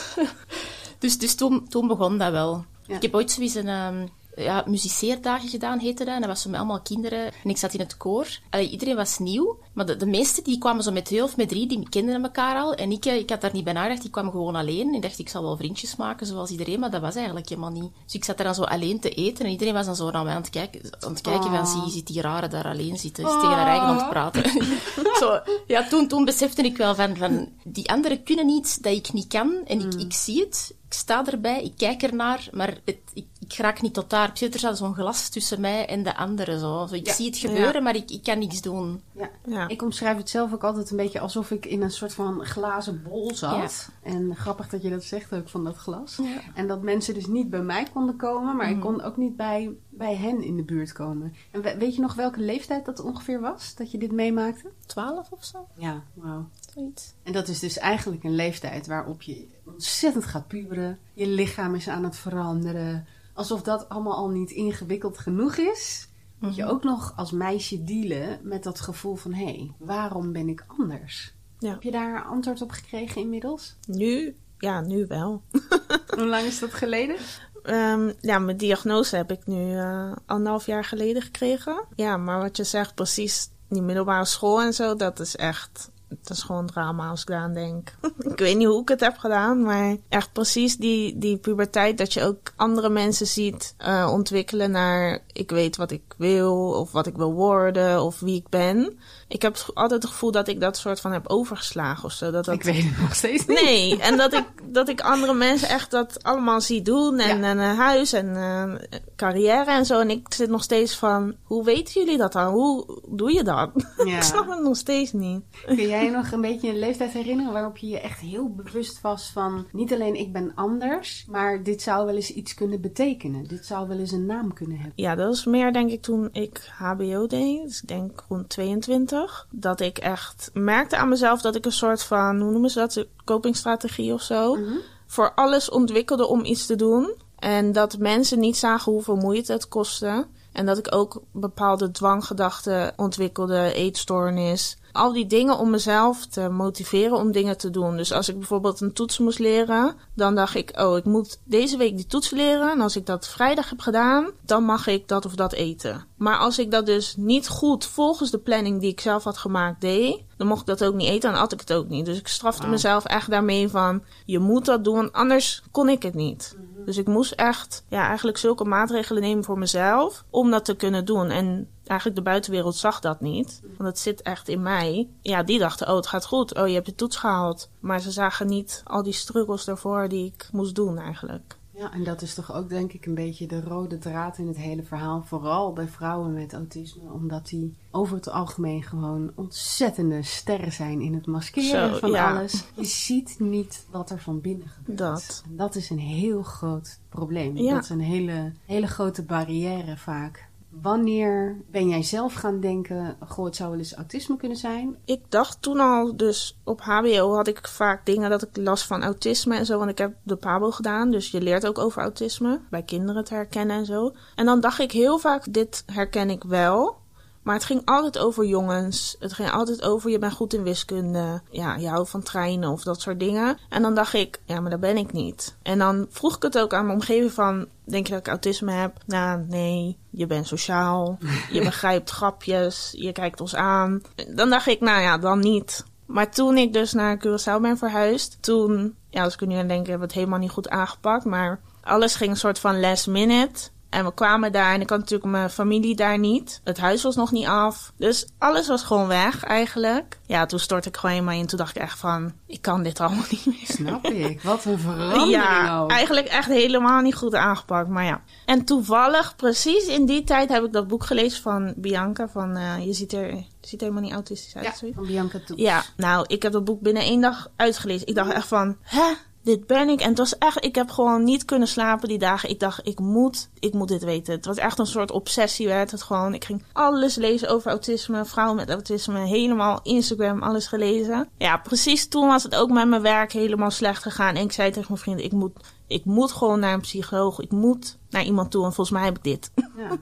dus 0.99 1.19
dus 1.19 1.35
toen, 1.35 1.69
toen 1.69 1.87
begon 1.87 2.19
dat 2.19 2.33
wel. 2.33 2.65
Ik 2.87 3.03
heb 3.03 3.15
ooit 3.15 3.31
zoiets 3.31 3.55
een... 3.55 3.69
Um, 3.69 4.09
ja, 4.35 4.65
muziceerdagen 4.67 5.49
gedaan, 5.49 5.79
heette 5.79 6.05
dat. 6.05 6.15
En 6.15 6.21
dat 6.21 6.29
was 6.29 6.43
zo 6.43 6.51
met 6.51 6.59
allemaal 6.59 6.81
kinderen. 6.81 7.25
En 7.45 7.51
ik 7.51 7.57
zat 7.57 7.75
in 7.75 7.81
het 7.81 7.97
koor. 7.97 8.39
Allee, 8.51 8.69
iedereen 8.69 8.97
was 8.97 9.19
nieuw. 9.19 9.59
Maar 9.73 9.87
de, 9.87 9.97
de 9.97 10.07
meesten 10.07 10.45
die 10.45 10.59
kwamen 10.59 10.83
zo 10.83 10.93
met 10.93 11.05
twee 11.05 11.23
of 11.23 11.37
met 11.37 11.49
drie, 11.49 11.67
die 11.67 11.89
kenden 11.89 12.23
elkaar 12.23 12.57
al. 12.57 12.75
En 12.75 12.91
ik, 12.91 13.05
ik 13.05 13.31
had 13.31 13.41
daar 13.41 13.53
niet 13.53 13.65
bij 13.65 13.73
nagedacht. 13.73 14.03
Die 14.03 14.11
kwam 14.11 14.31
gewoon 14.31 14.57
alleen. 14.57 14.95
Ik 14.95 15.03
dacht, 15.03 15.19
ik 15.19 15.29
zal 15.29 15.43
wel 15.43 15.57
vriendjes 15.57 15.97
maken, 15.97 16.27
zoals 16.27 16.51
iedereen. 16.51 16.81
Maar 16.81 16.91
dat 16.91 17.01
was 17.01 17.15
eigenlijk 17.15 17.49
helemaal 17.49 17.71
niet. 17.71 17.91
Dus 18.05 18.15
ik 18.15 18.25
zat 18.25 18.39
er 18.39 18.45
dan 18.45 18.55
zo 18.55 18.63
alleen 18.63 19.01
te 19.01 19.11
eten. 19.11 19.45
En 19.45 19.51
iedereen 19.51 19.75
was 19.75 19.87
dan 19.87 19.97
zo 19.97 20.11
naar 20.11 20.25
mij 20.25 20.35
aan 20.35 20.41
het 20.41 20.51
kijken. 20.51 20.81
Aan 21.01 21.13
het 21.13 21.21
kijken 21.21 21.41
Oh. 21.43 21.57
van, 21.57 21.67
zie, 21.67 21.93
zit 21.93 22.07
die 22.07 22.21
rare 22.21 22.49
daar 22.49 22.65
alleen 22.65 22.99
zitten. 22.99 23.25
Is 23.25 23.31
tegen 23.31 23.49
haar 23.49 23.67
eigen 23.67 23.87
aan 23.87 23.97
het 23.97 24.09
praten. 24.09 24.51
zo, 25.21 25.41
ja, 25.67 25.89
toen, 25.89 26.09
toen 26.09 26.25
besefte 26.25 26.63
ik 26.63 26.77
wel 26.77 26.95
van, 26.95 27.17
van... 27.17 27.49
Die 27.65 27.91
anderen 27.91 28.23
kunnen 28.23 28.49
iets 28.49 28.77
dat 28.77 28.93
ik 28.93 29.13
niet 29.13 29.29
kan. 29.29 29.61
En 29.67 29.81
ik, 29.81 29.95
ik 29.95 30.13
zie 30.13 30.41
het. 30.41 30.75
Ik 30.87 30.93
sta 30.93 31.27
erbij. 31.27 31.63
Ik 31.63 31.73
kijk 31.77 32.03
ernaar. 32.03 32.49
Maar 32.53 32.77
het, 32.85 32.99
ik, 33.15 33.27
ik 33.53 33.59
raak 33.59 33.81
niet 33.83 33.95
tot 33.95 34.11
daar. 34.11 34.29
Precies, 34.29 34.53
er 34.53 34.59
staat 34.59 34.77
zo'n 34.77 34.95
glas 34.95 35.29
tussen 35.29 35.61
mij 35.61 35.87
en 35.87 36.03
de 36.03 36.17
anderen. 36.17 36.59
Zo. 36.59 36.87
Zo, 36.89 36.95
ik 36.95 37.07
Ja. 37.07 37.13
zie 37.13 37.27
het 37.27 37.37
gebeuren, 37.37 37.73
Ja. 37.75 37.81
maar 37.81 37.95
ik, 37.97 38.11
ik 38.11 38.23
kan 38.23 38.39
niks 38.39 38.61
doen. 38.61 39.03
Ja. 39.13 39.31
Ja. 39.47 39.69
Ik 39.69 39.83
omschrijf 39.83 40.17
het 40.17 40.31
zelf 40.31 40.53
ook 40.53 40.65
altijd 40.65 40.91
een 40.91 40.97
beetje 40.97 41.21
alsof 41.21 41.51
ik 41.51 41.67
in 41.67 41.83
een 41.83 41.91
soort 41.91 42.15
van 42.15 42.45
glazen 42.45 43.03
bol 43.03 43.35
zat. 43.35 43.89
En 44.03 44.37
grappig 44.37 44.69
dat 44.69 44.83
je 44.83 44.91
dat 44.91 45.05
zegt 45.05 45.33
ook 45.35 45.49
van 45.49 45.65
dat 45.65 45.77
glas. 45.77 46.17
Ja. 46.23 46.41
En 46.55 46.67
dat 46.67 46.83
mensen 46.83 47.15
dus 47.15 47.27
niet 47.27 47.51
bij 47.51 47.63
mij 47.63 47.87
konden 47.93 48.17
komen, 48.17 48.57
maar 48.57 48.69
ik 48.71 48.77
Mhm. 48.77 48.85
kon 48.87 49.03
ook 49.03 49.17
niet 49.17 49.37
bij, 49.37 49.71
bij 49.89 50.17
hen 50.17 50.43
in 50.43 50.57
de 50.57 50.63
buurt 50.65 50.93
komen. 50.93 51.35
En 51.51 51.63
we- 51.63 51.77
weet 51.79 51.95
je 51.95 52.01
nog 52.01 52.15
welke 52.15 52.41
leeftijd 52.41 52.85
dat 52.85 53.01
ongeveer 53.01 53.41
was, 53.41 53.75
dat 53.75 53.91
je 53.91 53.99
dit 53.99 54.13
meemaakte? 54.13 54.71
Twaalf 54.87 55.31
of 55.31 55.45
zo, 55.45 55.67
Ja, 55.77 56.03
wauw. 56.15 56.49
zoiets. 56.75 57.13
En 57.23 57.33
dat 57.33 57.49
is 57.49 57.59
dus 57.59 57.79
eigenlijk 57.79 58.25
een 58.25 58.35
leeftijd 58.35 58.87
waarop 58.87 59.23
je 59.23 59.47
ontzettend 59.67 60.25
gaat 60.25 60.47
puberen. 60.49 60.99
Je 61.15 61.27
lichaam 61.27 61.75
is 61.75 61.89
aan 61.89 62.05
het 62.05 62.17
veranderen. 62.17 63.07
Alsof 63.35 63.63
dat 63.63 63.89
allemaal 63.89 64.15
al 64.17 64.29
niet 64.29 64.51
ingewikkeld 64.51 65.19
genoeg 65.19 65.57
is. 65.57 66.09
Moet 66.39 66.55
je 66.55 66.63
Mhm. 66.63 66.71
ook 66.71 66.83
nog 66.85 67.13
als 67.17 67.31
meisje 67.31 67.85
dealen 67.85 68.39
met 68.43 68.63
dat 68.63 68.81
gevoel 68.81 69.15
van... 69.15 69.33
hé, 69.33 69.45
hey, 69.45 69.73
waarom 69.79 70.33
ben 70.33 70.49
ik 70.49 70.65
anders? 70.79 71.35
Ja. 71.59 71.71
Heb 71.71 71.83
je 71.83 71.91
daar 71.91 72.25
antwoord 72.25 72.63
op 72.63 72.71
gekregen 72.71 73.21
inmiddels? 73.21 73.77
Nu, 73.87 74.37
ja, 74.59 74.81
nu 74.81 75.07
wel. 75.07 75.43
Hoe 76.17 76.27
lang 76.27 76.45
is 76.45 76.59
dat 76.59 76.75
geleden? 76.75 77.17
Ehm, 77.63 78.13
ja, 78.21 78.39
mijn 78.39 78.57
diagnose 78.57 79.17
heb 79.17 79.31
ik 79.31 79.47
nu 79.47 79.77
eh, 79.77 80.13
anderhalf 80.27 80.67
jaar 80.67 80.85
geleden 80.85 81.23
gekregen. 81.23 81.85
Ja, 81.97 82.17
maar 82.17 82.41
wat 82.41 82.57
je 82.57 82.65
zegt, 82.65 82.95
precies 82.95 83.51
die 83.69 83.83
middelbare 83.83 84.25
school 84.25 84.63
en 84.63 84.73
zo, 84.75 84.95
dat 84.95 85.21
is 85.21 85.37
echt... 85.37 85.91
Het 86.21 86.31
is 86.31 86.43
gewoon 86.43 86.67
drama 86.67 87.09
als 87.09 87.21
ik 87.21 87.27
daaraan 87.27 87.55
denk. 87.55 87.95
ik 88.33 88.39
weet 88.39 88.57
niet 88.57 88.67
hoe 88.67 88.83
ik 88.83 88.89
het 88.89 89.01
heb 89.01 89.19
gedaan, 89.19 89.63
maar 89.63 89.97
echt 90.09 90.33
precies 90.33 90.77
die, 90.77 91.19
die 91.19 91.37
puberteit 91.37 91.99
dat 91.99 92.13
je 92.13 92.23
ook 92.23 92.53
andere 92.57 92.89
mensen 92.89 93.27
ziet 93.27 93.75
eh, 93.79 94.09
ontwikkelen 94.13 94.71
naar 94.71 95.23
ik 95.33 95.51
weet 95.51 95.77
wat 95.77 95.91
ik 95.91 96.15
wil 96.17 96.71
of 96.71 96.93
wat 96.93 97.07
ik 97.07 97.17
wil 97.17 97.33
worden 97.33 98.03
of 98.03 98.21
wie 98.21 98.37
ik 98.37 98.49
ben. 98.49 98.99
Ik 99.33 99.43
heb 99.43 99.71
altijd 99.75 100.03
het 100.03 100.11
gevoel 100.13 100.31
dat 100.31 100.49
ik 100.49 100.61
dat 100.61 100.77
soort 100.77 101.01
van 101.01 101.13
heb 101.13 101.29
overgeslagen 101.29 102.05
of 102.05 102.13
zo. 102.13 102.31
Dat 102.31 102.45
dat 102.45 102.55
Ik 102.55 102.63
weet 102.63 102.85
het 102.85 103.01
nog 103.01 103.15
steeds 103.15 103.47
niet. 103.47 103.63
Nee, 103.63 104.01
en 104.01 104.17
dat 104.17 104.33
ik, 104.33 104.45
dat 104.65 104.89
ik 104.89 105.01
andere 105.01 105.35
mensen 105.35 105.69
echt 105.69 105.91
dat 105.91 106.23
allemaal 106.23 106.61
zie 106.61 106.83
doen. 106.83 107.19
En, 107.19 107.39
Ja. 107.39 107.45
en 107.45 107.59
een 107.59 107.77
huis 107.77 108.13
en 108.13 108.37
eh, 108.37 108.99
carrière 109.17 109.71
en 109.71 109.87
zo. 109.87 110.01
En 110.01 110.11
ik 110.11 110.27
zit 110.35 110.49
nog 110.51 110.63
steeds 110.63 110.97
van, 110.97 111.35
hoe 111.43 111.65
weten 111.65 112.01
jullie 112.05 112.19
dat 112.19 112.33
dan? 112.33 112.53
Hoe 112.53 113.01
doe 113.09 113.33
je 113.33 113.43
dat? 113.43 113.71
Ja. 114.05 114.17
ik 114.17 114.23
snap 114.23 114.49
het 114.49 114.63
nog 114.63 114.77
steeds 114.77 115.13
niet. 115.13 115.41
Kun 115.67 115.77
jij 115.89 116.09
nog 116.09 116.33
een 116.33 116.41
beetje 116.41 116.69
een 116.69 116.79
leeftijd 116.79 117.13
herinneren 117.13 117.53
waarop 117.53 117.77
je 117.77 117.89
je 117.89 118.01
echt 118.01 118.21
heel 118.21 118.49
bewust 118.55 119.01
was 119.01 119.31
van... 119.33 119.67
niet 119.73 119.93
alleen 119.93 120.15
ik 120.15 120.33
ben 120.33 120.53
anders, 120.55 121.25
maar 121.29 121.63
dit 121.63 121.83
zou 121.83 122.07
wel 122.07 122.15
eens 122.15 122.31
iets 122.33 122.55
kunnen 122.55 122.81
betekenen. 122.81 123.45
Dit 123.45 123.67
zou 123.67 123.89
wel 123.89 123.99
eens 123.99 124.13
een 124.13 124.27
naam 124.27 124.53
kunnen 124.53 124.77
hebben. 124.77 124.93
Ja, 124.97 125.15
dat 125.15 125.27
was 125.27 125.45
meer 125.45 125.73
denk 125.73 125.91
ik 125.91 126.03
toen 126.03 126.29
ik 126.33 126.71
HBO 126.79 127.27
deed. 127.27 127.63
Dus 127.63 127.83
ik 127.83 127.89
denk 127.89 128.25
rond 128.29 128.49
22. 128.49 129.22
Dat 129.51 129.81
ik 129.81 129.99
echt 129.99 130.51
merkte 130.53 130.97
aan 130.97 131.09
mezelf 131.09 131.41
dat 131.41 131.55
ik 131.57 131.65
een 131.65 131.73
soort 131.73 132.03
van, 132.03 132.41
hoe 132.41 132.51
noemen 132.51 132.71
ze 132.71 132.79
dat? 132.79 133.07
Copingstrategie 133.25 134.13
of 134.13 134.23
zo. 134.23 134.55
Mhm. 134.55 134.77
voor 135.07 135.33
alles 135.35 135.71
ontwikkelde 135.71 136.27
om 136.27 136.45
iets 136.45 136.67
te 136.67 136.77
doen. 136.77 137.15
En 137.39 137.73
dat 137.73 137.99
mensen 137.99 138.39
niet 138.39 138.57
zagen 138.57 138.93
hoeveel 138.93 139.17
moeite 139.17 139.53
het 139.53 139.69
kostte. 139.69 140.27
En 140.53 140.67
dat 140.67 140.79
ik 140.79 140.95
ook 140.95 141.23
bepaalde 141.33 141.91
dwanggedachten 141.91 142.93
ontwikkelde, 142.97 143.73
eetstoornis. 143.75 144.79
Al 144.93 145.13
die 145.13 145.27
dingen 145.27 145.59
om 145.59 145.71
mezelf 145.71 146.27
te 146.27 146.49
motiveren 146.49 147.17
om 147.17 147.33
dingen 147.33 147.59
te 147.59 147.71
doen. 147.71 147.97
Dus 147.97 148.13
als 148.13 148.29
ik 148.29 148.39
bijvoorbeeld 148.39 148.81
een 148.81 148.93
toets 148.93 149.19
moest 149.19 149.39
leren, 149.39 149.95
dan 150.15 150.35
dacht 150.35 150.55
ik, 150.55 150.81
oh, 150.81 150.97
ik 150.97 151.05
moet 151.05 151.41
deze 151.45 151.77
week 151.77 151.97
die 151.97 152.07
toets 152.07 152.31
leren. 152.31 152.71
En 152.71 152.81
als 152.81 152.97
ik 152.97 153.07
dat 153.07 153.29
vrijdag 153.29 153.71
heb 153.71 153.81
gedaan, 153.81 154.31
dan 154.45 154.65
mag 154.65 154.87
ik 154.87 155.09
dat 155.09 155.25
of 155.25 155.35
dat 155.35 155.53
eten. 155.53 156.05
Maar 156.17 156.39
als 156.39 156.59
ik 156.59 156.71
dat 156.71 156.87
dus 156.87 157.15
niet 157.17 157.49
goed 157.49 157.85
volgens 157.85 158.31
de 158.31 158.39
planning 158.39 158.81
die 158.81 158.91
ik 158.91 159.01
zelf 159.01 159.25
had 159.25 159.39
gemaakt 159.39 159.81
deed, 159.81 160.23
dan 160.37 160.47
mocht 160.47 160.61
ik 160.61 160.67
dat 160.67 160.85
ook 160.85 160.95
niet 160.95 161.09
eten 161.09 161.31
en 161.31 161.39
at 161.39 161.53
ik 161.53 161.61
het 161.61 161.73
ook 161.73 161.89
niet. 161.89 162.07
Dus 162.07 162.19
ik 162.19 162.29
strafte 162.29 162.67
mezelf 162.67 163.05
echt 163.05 163.31
daarmee 163.31 163.69
van, 163.69 164.03
je 164.25 164.39
moet 164.39 164.65
dat 164.65 164.85
doen, 164.85 165.13
anders 165.13 165.63
kon 165.71 165.89
ik 165.89 166.03
het 166.03 166.15
niet. 166.15 166.57
Dus 166.85 166.97
ik 166.97 167.07
moest 167.07 167.33
echt, 167.33 167.85
ja, 167.89 168.07
eigenlijk 168.07 168.39
zulke 168.39 168.65
maatregelen 168.65 169.23
nemen 169.23 169.45
voor 169.45 169.59
mezelf 169.59 170.25
om 170.31 170.51
dat 170.51 170.65
te 170.65 170.75
kunnen 170.75 171.05
doen. 171.05 171.31
En 171.31 171.69
eigenlijk 171.87 172.19
de 172.19 172.31
buitenwereld 172.31 172.77
zag 172.77 173.01
dat 173.01 173.21
niet, 173.21 173.61
want 173.63 173.89
het 173.89 173.99
zit 173.99 174.23
echt 174.23 174.49
in 174.49 174.63
mij. 174.63 175.09
Ja, 175.23 175.43
die 175.43 175.59
dachten, 175.59 175.89
oh, 175.89 175.97
het 175.97 176.07
gaat 176.07 176.27
goed. 176.27 176.55
Oh, 176.55 176.69
je 176.69 176.75
hebt 176.75 176.87
je 176.87 176.95
toets 176.95 177.17
gehaald. 177.17 177.71
Maar 177.81 178.01
ze 178.01 178.11
zagen 178.11 178.47
niet 178.47 178.83
al 178.85 179.03
die 179.03 179.13
struggles 179.13 179.65
daarvoor 179.65 180.09
die 180.09 180.27
ik 180.27 180.49
moest 180.53 180.75
doen 180.75 180.99
eigenlijk. 180.99 181.57
Ja, 181.75 181.93
en 181.93 182.05
dat 182.05 182.23
is 182.23 182.35
toch 182.35 182.55
ook 182.55 182.69
denk 182.69 182.93
ik 182.93 183.07
een 183.07 183.15
beetje 183.15 183.47
de 183.47 183.61
rode 183.61 183.99
draad 183.99 184.39
in 184.39 184.47
het 184.47 184.57
hele 184.57 184.83
verhaal. 184.83 185.23
Vooral 185.23 185.73
bij 185.73 185.89
vrouwen 185.89 186.33
met 186.33 186.53
autisme. 186.53 187.13
Omdat 187.13 187.47
die 187.47 187.77
over 187.91 188.17
het 188.17 188.29
algemeen 188.29 188.83
gewoon 188.83 189.33
ontzettende 189.35 190.23
sterren 190.23 190.73
zijn 190.73 191.01
in 191.01 191.15
het 191.15 191.27
maskeren 191.27 191.93
Zo, 191.93 191.99
van 191.99 192.11
ja. 192.11 192.37
alles. 192.37 192.65
Je 192.75 192.85
ziet 192.85 193.37
niet 193.39 193.87
wat 193.91 194.11
er 194.11 194.21
van 194.21 194.41
binnen 194.41 194.69
gebeurt. 194.69 194.99
Dat. 194.99 195.43
En 195.47 195.57
dat 195.57 195.75
is 195.75 195.91
een 195.91 195.99
heel 195.99 196.43
groot 196.43 196.99
probleem. 197.09 197.57
Ja. 197.57 197.75
Dat 197.75 197.83
is 197.83 197.91
een 197.91 198.01
hele, 198.01 198.53
hele 198.67 198.87
grote 198.87 199.23
barrière 199.23 199.97
vaak. 199.97 200.51
Wanneer 200.81 201.57
ben 201.71 201.89
jij 201.89 202.03
zelf 202.03 202.35
gaan 202.35 202.61
denken, 202.61 203.17
goh, 203.29 203.45
het 203.45 203.57
zou 203.57 203.71
wel 203.71 203.79
eens 203.79 203.95
autisme 203.95 204.37
kunnen 204.37 204.57
zijn? 204.57 204.97
Ik 205.05 205.21
dacht 205.29 205.63
toen 205.63 205.81
al, 205.81 206.17
dus 206.17 206.59
op 206.65 206.81
HBO 206.81 207.35
had 207.35 207.49
ik 207.49 207.69
vaak 207.69 208.07
dingen 208.07 208.31
dat 208.31 208.43
ik 208.43 208.57
last 208.57 208.87
van 208.87 209.03
autisme 209.03 209.57
en 209.57 209.67
zo. 209.67 209.79
Want 209.79 209.91
ik 209.91 209.99
heb 209.99 210.15
de 210.23 210.37
PABO 210.37 210.71
gedaan, 210.71 211.11
dus 211.11 211.31
je 211.31 211.41
leert 211.41 211.67
ook 211.67 211.79
over 211.79 212.03
autisme. 212.03 212.61
Bij 212.71 212.83
kinderen 212.83 213.25
te 213.25 213.35
herkennen 213.35 213.77
en 213.77 213.87
zo. 213.87 214.13
En 214.35 214.45
dan 214.45 214.61
dacht 214.61 214.79
ik 214.79 214.93
heel 214.93 215.19
vaak, 215.19 215.53
dit 215.53 215.83
herken 215.87 216.31
ik 216.31 216.45
wel. 216.45 217.01
Maar 217.43 217.55
het 217.55 217.65
ging 217.65 217.83
altijd 217.85 218.19
over 218.19 218.45
jongens. 218.45 219.17
Het 219.19 219.33
ging 219.33 219.51
altijd 219.51 219.83
over 219.83 220.11
je 220.11 220.19
bent 220.19 220.33
goed 220.33 220.55
in 220.55 220.63
wiskunde. 220.63 221.43
Ja, 221.51 221.77
je 221.77 221.89
houdt 221.89 222.11
van 222.11 222.23
treinen 222.23 222.71
of 222.71 222.83
dat 222.83 223.01
soort 223.01 223.21
dingen. 223.21 223.59
En 223.69 223.83
dan 223.83 223.95
dacht 223.95 224.15
ik, 224.15 224.41
ja, 224.45 224.61
maar 224.61 224.71
dat 224.71 224.81
ben 224.81 224.97
ik 224.97 225.13
niet. 225.13 225.57
En 225.63 225.79
dan 225.79 226.07
vroeg 226.11 226.37
ik 226.37 226.43
het 226.43 226.59
ook 226.59 226.75
aan 226.75 226.87
mijn 226.87 226.99
omgeving 226.99 227.33
van... 227.33 227.67
Denk 227.85 228.07
je 228.07 228.13
dat 228.13 228.21
ik 228.21 228.29
autisme 228.29 228.73
heb? 228.73 228.97
Nou, 229.07 229.45
nee. 229.49 229.99
Je 230.11 230.27
bent 230.27 230.47
sociaal. 230.47 231.19
Je 231.51 231.63
begrijpt 231.71 232.11
grapjes. 232.11 232.95
Je 232.97 233.13
kijkt 233.13 233.41
ons 233.41 233.55
aan. 233.55 234.03
Dan 234.35 234.51
dacht 234.51 234.67
ik, 234.67 234.81
nou 234.81 235.01
ja, 235.01 235.19
dan 235.19 235.39
niet. 235.39 235.85
Maar 236.07 236.31
toen 236.31 236.57
ik 236.57 236.73
dus 236.73 236.93
naar 236.93 237.19
Curaçao 237.19 237.61
ben 237.61 237.79
verhuisd... 237.79 238.37
Toen, 238.41 238.95
ja, 239.11 239.23
als 239.23 239.35
ik 239.35 239.41
er 239.41 239.47
nu 239.47 239.55
aan 239.55 239.69
denk, 239.69 239.87
hebben 239.87 239.99
we 239.99 240.05
het 240.05 240.15
helemaal 240.15 240.39
niet 240.39 240.51
goed 240.51 240.69
aangepakt. 240.69 241.25
Maar 241.25 241.61
alles 241.81 242.15
ging 242.15 242.31
een 242.31 242.37
soort 242.37 242.59
van 242.59 242.81
last 242.81 243.07
minute... 243.07 243.71
En 243.93 244.05
we 244.05 244.15
kwamen 244.15 244.53
daar 244.53 244.75
en 244.75 244.81
ik 244.81 244.91
had 244.91 244.99
natuurlijk 244.99 245.31
mijn 245.31 245.51
familie 245.51 245.97
daar 245.97 246.19
niet. 246.19 246.61
Het 246.65 246.79
huis 246.79 247.03
was 247.03 247.17
nog 247.17 247.33
niet 247.33 247.47
af. 247.47 247.93
Dus 247.97 248.27
alles 248.39 248.69
was 248.69 248.83
gewoon 248.83 249.07
weg 249.07 249.45
eigenlijk. 249.45 250.19
Ja, 250.27 250.47
toen 250.47 250.59
stortte 250.59 250.89
ik 250.89 250.97
gewoon 250.97 251.15
helemaal 251.15 251.35
in. 251.39 251.47
Toen 251.47 251.59
dacht 251.59 251.77
ik 251.77 251.83
echt 251.83 251.99
van, 251.99 252.33
ik 252.47 252.63
kan 252.63 252.83
dit 252.83 253.01
allemaal 253.01 253.25
niet 253.31 253.47
meer. 253.47 253.57
Snap 253.65 254.05
ik. 254.05 254.43
Wat 254.43 254.65
een 254.65 254.79
verandering 254.79 255.31
Ja, 255.31 255.79
ook. 255.81 255.91
eigenlijk 255.91 256.27
echt 256.27 256.49
helemaal 256.49 257.01
niet 257.01 257.15
goed 257.15 257.35
aangepakt, 257.35 257.89
maar 257.89 258.05
ja. 258.05 258.21
En 258.47 258.65
toevallig, 258.65 259.37
precies 259.37 259.87
in 259.87 260.07
die 260.07 260.25
tijd, 260.25 260.49
heb 260.49 260.65
ik 260.65 260.73
dat 260.73 260.89
boek 260.89 261.05
gelezen 261.05 261.43
van 261.43 261.73
Bianca. 261.77 262.29
Van, 262.29 262.57
eh, 262.57 262.87
je, 262.87 262.93
ziet 262.93 263.13
er, 263.13 263.45
ziet 263.61 263.81
helemaal 263.81 264.03
niet 264.03 264.13
autistisch 264.13 264.57
uit. 264.57 264.65
Ja, 264.65 264.75
zoiets. 264.75 264.97
van 264.99 265.07
Bianca 265.07 265.39
Toets. 265.47 265.61
Ja, 265.63 265.83
nou, 265.97 266.25
ik 266.29 266.43
heb 266.43 266.53
dat 266.53 266.65
boek 266.65 266.81
binnen 266.81 267.03
één 267.03 267.21
dag 267.21 267.49
uitgelezen. 267.57 268.07
Ik 268.07 268.15
dacht 268.15 268.33
echt 268.33 268.47
van, 268.49 268.77
hè, 268.83 269.13
dit 269.43 269.67
ben 269.67 269.89
ik. 269.89 270.01
En 270.01 270.09
het 270.09 270.19
was 270.19 270.39
echt, 270.39 270.65
ik 270.65 270.75
heb 270.75 270.91
gewoon 270.91 271.25
niet 271.25 271.45
kunnen 271.45 271.69
slapen 271.69 272.09
die 272.09 272.19
dagen. 272.19 272.49
Ik 272.49 272.61
dacht, 272.61 272.87
ik 272.87 272.99
moet, 272.99 273.51
ik 273.59 273.73
moet 273.73 273.89
dit 273.89 274.05
weten. 274.05 274.35
Het 274.35 274.45
was 274.45 274.57
echt 274.57 274.79
een 274.79 274.87
soort 274.87 275.11
obsessie 275.11 275.67
werd 275.67 275.91
het 275.91 276.03
gewoon. 276.03 276.35
Ik 276.35 276.45
ging 276.45 276.65
alles 276.73 277.15
lezen 277.17 277.49
over 277.49 277.71
autisme, 277.71 278.25
vrouwen 278.25 278.57
met 278.57 278.71
autisme, 278.71 279.19
helemaal 279.19 279.81
Instagram, 279.83 280.43
alles 280.43 280.67
gelezen. 280.67 281.29
Ja, 281.39 281.57
precies 281.57 282.09
toen 282.09 282.27
was 282.27 282.43
het 282.43 282.55
ook 282.55 282.71
met 282.71 282.89
mijn 282.89 283.03
werk 283.03 283.33
helemaal 283.33 283.71
slecht 283.71 284.03
gegaan. 284.03 284.35
En 284.35 284.43
ik 284.43 284.53
zei 284.53 284.71
tegen 284.71 284.87
mijn 284.89 285.01
vrienden, 285.01 285.25
ik 285.25 285.33
moet, 285.33 285.53
ik 285.87 286.05
moet 286.05 286.33
gewoon 286.33 286.61
naar 286.61 286.75
een 286.75 286.81
psycholoog. 286.81 287.41
Ik 287.41 287.51
moet 287.51 287.99
naar 288.11 288.25
iemand 288.25 288.51
toe 288.51 288.65
en 288.65 288.73
volgens 288.73 288.97
mij 288.97 289.05
heb 289.05 289.17
ik 289.17 289.25
dit. 289.25 289.51
Ja. 289.77 289.97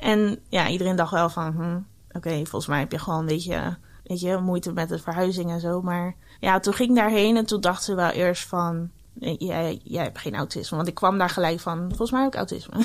En 0.00 0.38
ja, 0.48 0.68
iedereen 0.68 0.96
dacht 0.96 1.10
wel 1.10 1.28
van, 1.28 1.52
hm, 1.52 1.78
oké, 2.16 2.34
volgens 2.34 2.66
mij 2.66 2.78
heb 2.78 2.92
je 2.92 2.98
gewoon 2.98 3.20
een 3.20 3.26
beetje, 3.26 3.76
weet 4.04 4.20
je, 4.20 4.36
moeite 4.36 4.72
met 4.72 4.88
de 4.88 4.98
verhuizing 4.98 5.50
en 5.50 5.60
zo. 5.60 5.82
Maar 5.82 6.14
ja, 6.40 6.60
toen 6.60 6.74
ging 6.74 6.88
ik 6.88 6.96
daarheen 6.96 7.36
en 7.36 7.46
toen 7.46 7.60
dachten 7.60 7.84
ze 7.84 7.94
wel 7.94 8.10
eerst 8.10 8.46
van, 8.46 8.90
nee, 9.12 9.36
jij, 9.38 9.80
jij 9.84 10.02
hebt 10.02 10.18
geen 10.18 10.34
autisme. 10.34 10.76
Want 10.76 10.88
ik 10.88 10.94
kwam 10.94 11.18
daar 11.18 11.30
gelijk 11.30 11.60
van, 11.60 11.78
volgens 11.88 12.10
mij 12.10 12.22
heb 12.22 12.32
ik 12.32 12.38
autisme. 12.38 12.84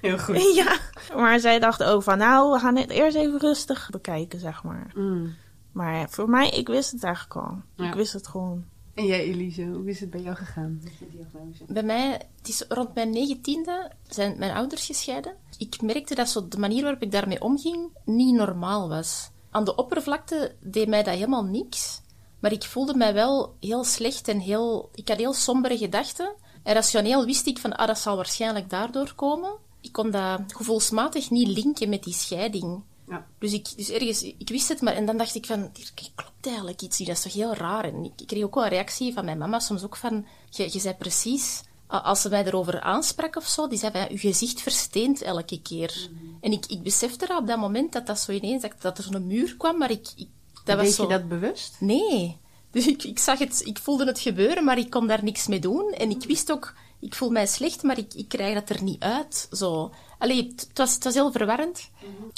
Heel 0.00 0.18
goed. 0.18 0.54
ja, 0.64 0.78
maar 1.16 1.40
zij 1.40 1.58
dachten 1.58 1.88
ook 1.88 2.02
van, 2.02 2.18
nou, 2.18 2.52
we 2.52 2.58
gaan 2.58 2.76
het 2.76 2.90
eerst 2.90 3.16
even 3.16 3.38
rustig 3.38 3.90
bekijken, 3.90 4.40
zeg 4.40 4.62
maar. 4.62 4.90
Mm. 4.94 5.34
Maar 5.72 6.10
voor 6.10 6.28
mij, 6.28 6.50
ik 6.50 6.68
wist 6.68 6.90
het 6.90 7.04
eigenlijk 7.04 7.36
al. 7.36 7.58
Ja. 7.76 7.88
Ik 7.88 7.94
wist 7.94 8.12
het 8.12 8.26
gewoon. 8.26 8.64
En 8.94 9.06
jij, 9.06 9.24
Elise, 9.24 9.64
hoe 9.64 9.88
is 9.88 10.00
het 10.00 10.10
bij 10.10 10.20
jou 10.20 10.36
gegaan 10.36 10.80
met 10.82 10.92
je 10.98 11.06
diagnose? 11.10 11.64
Bij 11.68 11.82
mij, 11.82 12.10
het 12.10 12.48
is 12.48 12.64
rond 12.68 12.94
mijn 12.94 13.10
negentiende 13.10 13.90
zijn 14.08 14.38
mijn 14.38 14.56
ouders 14.56 14.86
gescheiden. 14.86 15.34
Ik 15.58 15.82
merkte 15.82 16.14
dat 16.14 16.28
zo 16.28 16.48
de 16.48 16.58
manier 16.58 16.82
waarop 16.82 17.02
ik 17.02 17.12
daarmee 17.12 17.40
omging 17.40 17.88
niet 18.04 18.34
normaal 18.34 18.88
was. 18.88 19.30
Aan 19.54 19.64
de 19.64 19.74
oppervlakte 19.74 20.54
deed 20.60 20.88
mij 20.88 21.02
dat 21.02 21.14
helemaal 21.14 21.44
niks. 21.44 22.00
Maar 22.40 22.52
ik 22.52 22.62
voelde 22.62 22.94
mij 22.94 23.14
wel 23.14 23.56
heel 23.60 23.84
slecht 23.84 24.28
en 24.28 24.38
heel... 24.38 24.90
Ik 24.94 25.08
had 25.08 25.18
heel 25.18 25.32
sombere 25.32 25.78
gedachten. 25.78 26.34
En 26.62 26.74
rationeel 26.74 27.24
wist 27.24 27.46
ik 27.46 27.58
van, 27.58 27.76
ah, 27.76 27.86
dat 27.86 27.98
zal 27.98 28.16
waarschijnlijk 28.16 28.70
daardoor 28.70 29.14
komen. 29.14 29.52
Ik 29.80 29.92
kon 29.92 30.10
dat 30.10 30.40
gevoelsmatig 30.46 31.30
niet 31.30 31.48
linken 31.48 31.88
met 31.88 32.02
die 32.02 32.12
scheiding. 32.12 32.82
Ja. 33.08 33.26
Dus, 33.38 33.52
ik, 33.52 33.76
dus 33.76 33.90
ergens, 33.90 34.22
ik 34.22 34.48
wist 34.48 34.68
het, 34.68 34.80
maar 34.80 34.94
en 34.94 35.06
dan 35.06 35.16
dacht 35.16 35.34
ik 35.34 35.46
van, 35.46 35.70
hier 35.72 35.90
klopt 36.14 36.46
eigenlijk 36.46 36.82
iets 36.82 36.98
niet, 36.98 37.08
dat 37.08 37.16
is 37.16 37.22
toch 37.22 37.32
heel 37.32 37.54
raar. 37.54 37.84
En 37.84 38.04
ik, 38.04 38.20
ik 38.20 38.26
kreeg 38.26 38.44
ook 38.44 38.54
wel 38.54 38.64
een 38.64 38.70
reactie 38.70 39.12
van 39.12 39.24
mijn 39.24 39.38
mama, 39.38 39.58
soms 39.58 39.84
ook 39.84 39.96
van, 39.96 40.26
je, 40.50 40.62
je 40.72 40.78
zei 40.78 40.94
precies, 40.94 41.62
als 42.02 42.20
ze 42.20 42.28
mij 42.28 42.44
erover 42.44 42.80
aansprak 42.80 43.36
of 43.36 43.46
zo, 43.46 43.68
die 43.68 43.78
zei 43.78 43.92
van, 43.92 44.00
ja, 44.00 44.08
uw 44.10 44.18
gezicht 44.18 44.60
versteent 44.60 45.22
elke 45.22 45.62
keer. 45.62 46.08
En 46.40 46.52
ik, 46.52 46.66
ik 46.66 46.82
besefte 46.82 47.36
op 47.38 47.46
dat 47.46 47.58
moment 47.58 47.92
dat 47.92 48.06
dat 48.06 48.20
zo 48.20 48.32
ineens, 48.32 48.62
dat, 48.62 48.72
dat 48.78 48.98
er 48.98 49.04
zo'n 49.04 49.26
muur 49.26 49.56
kwam, 49.56 49.78
maar 49.78 49.90
ik, 49.90 50.08
ik 50.16 50.28
dat 50.64 50.76
was 50.76 50.94
zo... 50.94 51.02
je 51.02 51.08
dat 51.08 51.28
bewust? 51.28 51.76
Nee. 51.80 52.36
Dus 52.74 52.86
ik, 52.86 53.02
ik 53.02 53.18
zag 53.18 53.38
het, 53.38 53.62
ik 53.64 53.78
voelde 53.78 54.06
het 54.06 54.20
gebeuren, 54.20 54.64
maar 54.64 54.78
ik 54.78 54.90
kon 54.90 55.06
daar 55.06 55.24
niks 55.24 55.46
mee 55.46 55.58
doen. 55.58 55.92
En 55.92 56.10
ik 56.10 56.24
wist 56.24 56.52
ook, 56.52 56.74
ik 57.04 57.14
voel 57.14 57.30
mij 57.30 57.46
slecht, 57.46 57.82
maar 57.82 57.98
ik, 57.98 58.14
ik 58.14 58.28
krijg 58.28 58.54
dat 58.54 58.76
er 58.76 58.82
niet 58.82 59.02
uit. 59.02 59.48
Zo. 59.52 59.92
Allee, 60.18 60.36
het, 60.36 60.66
het 60.68 60.78
was, 60.78 60.94
het 60.94 61.04
was 61.04 61.14
heel 61.14 61.32
verwarrend. 61.32 61.90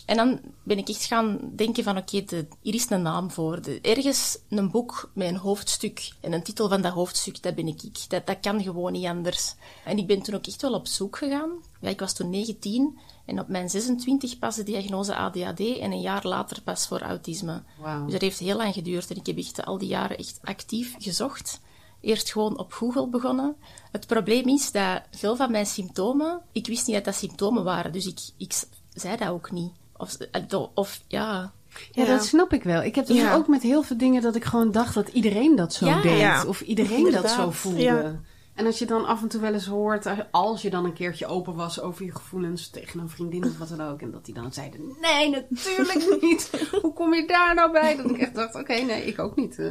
En 0.06 0.16
dan 0.16 0.40
ben 0.62 0.78
ik 0.78 0.88
echt 0.88 1.04
gaan 1.04 1.38
denken 1.54 1.84
van, 1.84 1.96
oké, 1.96 2.24
hier 2.60 2.74
is 2.74 2.90
een 2.90 3.02
naam 3.02 3.30
voor. 3.30 3.62
De, 3.62 3.80
ergens 3.80 4.38
een 4.48 4.70
boek 4.70 5.10
met 5.12 5.28
een 5.28 5.36
hoofdstuk 5.36 6.12
en 6.20 6.32
een 6.32 6.42
titel 6.42 6.68
van 6.68 6.82
dat 6.82 6.92
hoofdstuk, 6.92 7.42
dat 7.42 7.54
ben 7.54 7.66
ik. 7.66 7.82
ik. 7.82 7.98
Dat, 8.08 8.26
dat 8.26 8.40
kan 8.40 8.62
gewoon 8.62 8.92
niet 8.92 9.06
anders. 9.06 9.54
En 9.84 9.98
ik 9.98 10.06
ben 10.06 10.22
toen 10.22 10.34
ook 10.34 10.46
echt 10.46 10.62
wel 10.62 10.74
op 10.74 10.86
zoek 10.86 11.16
gegaan. 11.16 11.50
Ja, 11.80 11.88
ik 11.88 12.00
was 12.00 12.14
toen 12.14 12.30
19 12.30 12.98
en 13.24 13.40
op 13.40 13.48
mijn 13.48 13.70
26 13.70 14.38
pas 14.38 14.56
de 14.56 14.62
diagnose 14.62 15.16
ADHD 15.16 15.60
en 15.60 15.92
een 15.92 16.00
jaar 16.00 16.26
later 16.26 16.62
pas 16.62 16.86
voor 16.86 17.00
autisme. 17.00 17.62
Wauw. 17.80 18.02
Dus 18.02 18.12
dat 18.12 18.20
heeft 18.20 18.38
heel 18.38 18.56
lang 18.56 18.74
geduurd 18.74 19.10
en 19.10 19.16
ik 19.16 19.26
heb 19.26 19.38
echt 19.38 19.64
al 19.64 19.78
die 19.78 19.88
jaren 19.88 20.18
echt 20.18 20.38
actief 20.42 20.94
gezocht. 20.98 21.60
Eerst 22.06 22.32
gewoon 22.32 22.58
op 22.58 22.72
Google 22.72 23.08
begonnen. 23.08 23.56
Het 23.92 24.06
probleem 24.06 24.48
is 24.48 24.72
dat 24.72 25.02
veel 25.10 25.36
van 25.36 25.50
mijn 25.50 25.66
symptomen, 25.66 26.40
ik 26.52 26.66
wist 26.66 26.86
niet 26.86 26.96
dat 26.96 27.04
dat 27.04 27.14
symptomen 27.14 27.64
waren, 27.64 27.92
dus 27.92 28.06
ik, 28.06 28.18
ik 28.36 28.52
zei 28.92 29.16
dat 29.16 29.28
ook 29.28 29.50
niet. 29.50 29.72
Of, 29.96 30.14
eh, 30.14 30.62
of 30.74 31.00
ja, 31.08 31.52
Ja, 31.92 32.02
Ja. 32.02 32.08
dat 32.08 32.24
snap 32.26 32.52
ik 32.52 32.62
wel. 32.62 32.82
Ik 32.82 32.94
heb 32.94 33.06
dus 33.06 33.16
Ja. 33.16 33.34
ook 33.34 33.48
met 33.48 33.62
heel 33.62 33.82
veel 33.82 33.96
dingen 33.98 34.22
dat 34.22 34.34
ik 34.36 34.44
gewoon 34.44 34.70
dacht 34.70 34.94
dat 34.94 35.08
iedereen 35.08 35.56
dat 35.56 35.72
zo 35.74 35.86
Ja. 35.86 36.02
deed. 36.02 36.18
Ja. 36.18 36.44
Of 36.46 36.60
iedereen 36.60 37.10
dat 37.10 37.30
zo 37.30 37.50
voelde. 37.50 38.18
Ja. 38.56 38.60
En 38.60 38.66
als 38.66 38.78
je 38.78 38.86
dan 38.86 39.06
af 39.06 39.22
en 39.22 39.28
toe 39.28 39.40
wel 39.40 39.52
eens 39.52 39.66
hoort, 39.66 40.06
als 40.30 40.62
je 40.62 40.70
dan 40.70 40.84
een 40.84 40.92
keertje 40.92 41.26
open 41.26 41.54
was 41.54 41.80
over 41.80 42.04
je 42.04 42.14
gevoelens 42.14 42.70
tegen 42.70 43.00
een 43.00 43.08
vriendin 43.08 43.44
of 43.44 43.58
wat 43.58 43.68
dan 43.68 43.80
ook. 43.80 44.00
En 44.00 44.10
dat 44.10 44.24
die 44.24 44.34
dan 44.34 44.52
zeiden, 44.52 44.80
nee, 45.00 45.30
natuurlijk 45.30 46.20
niet. 46.22 46.50
Hoe 46.82 46.92
kom 46.92 47.14
je 47.14 47.26
daar 47.26 47.54
nou 47.54 47.72
bij? 47.72 47.96
Dat 47.96 48.10
ik 48.10 48.18
echt 48.18 48.34
dacht, 48.34 48.54
oké, 48.54 48.74
nee, 48.74 49.04
ik 49.04 49.18
ook 49.18 49.36
niet. 49.36 49.58
Eh, 49.58 49.70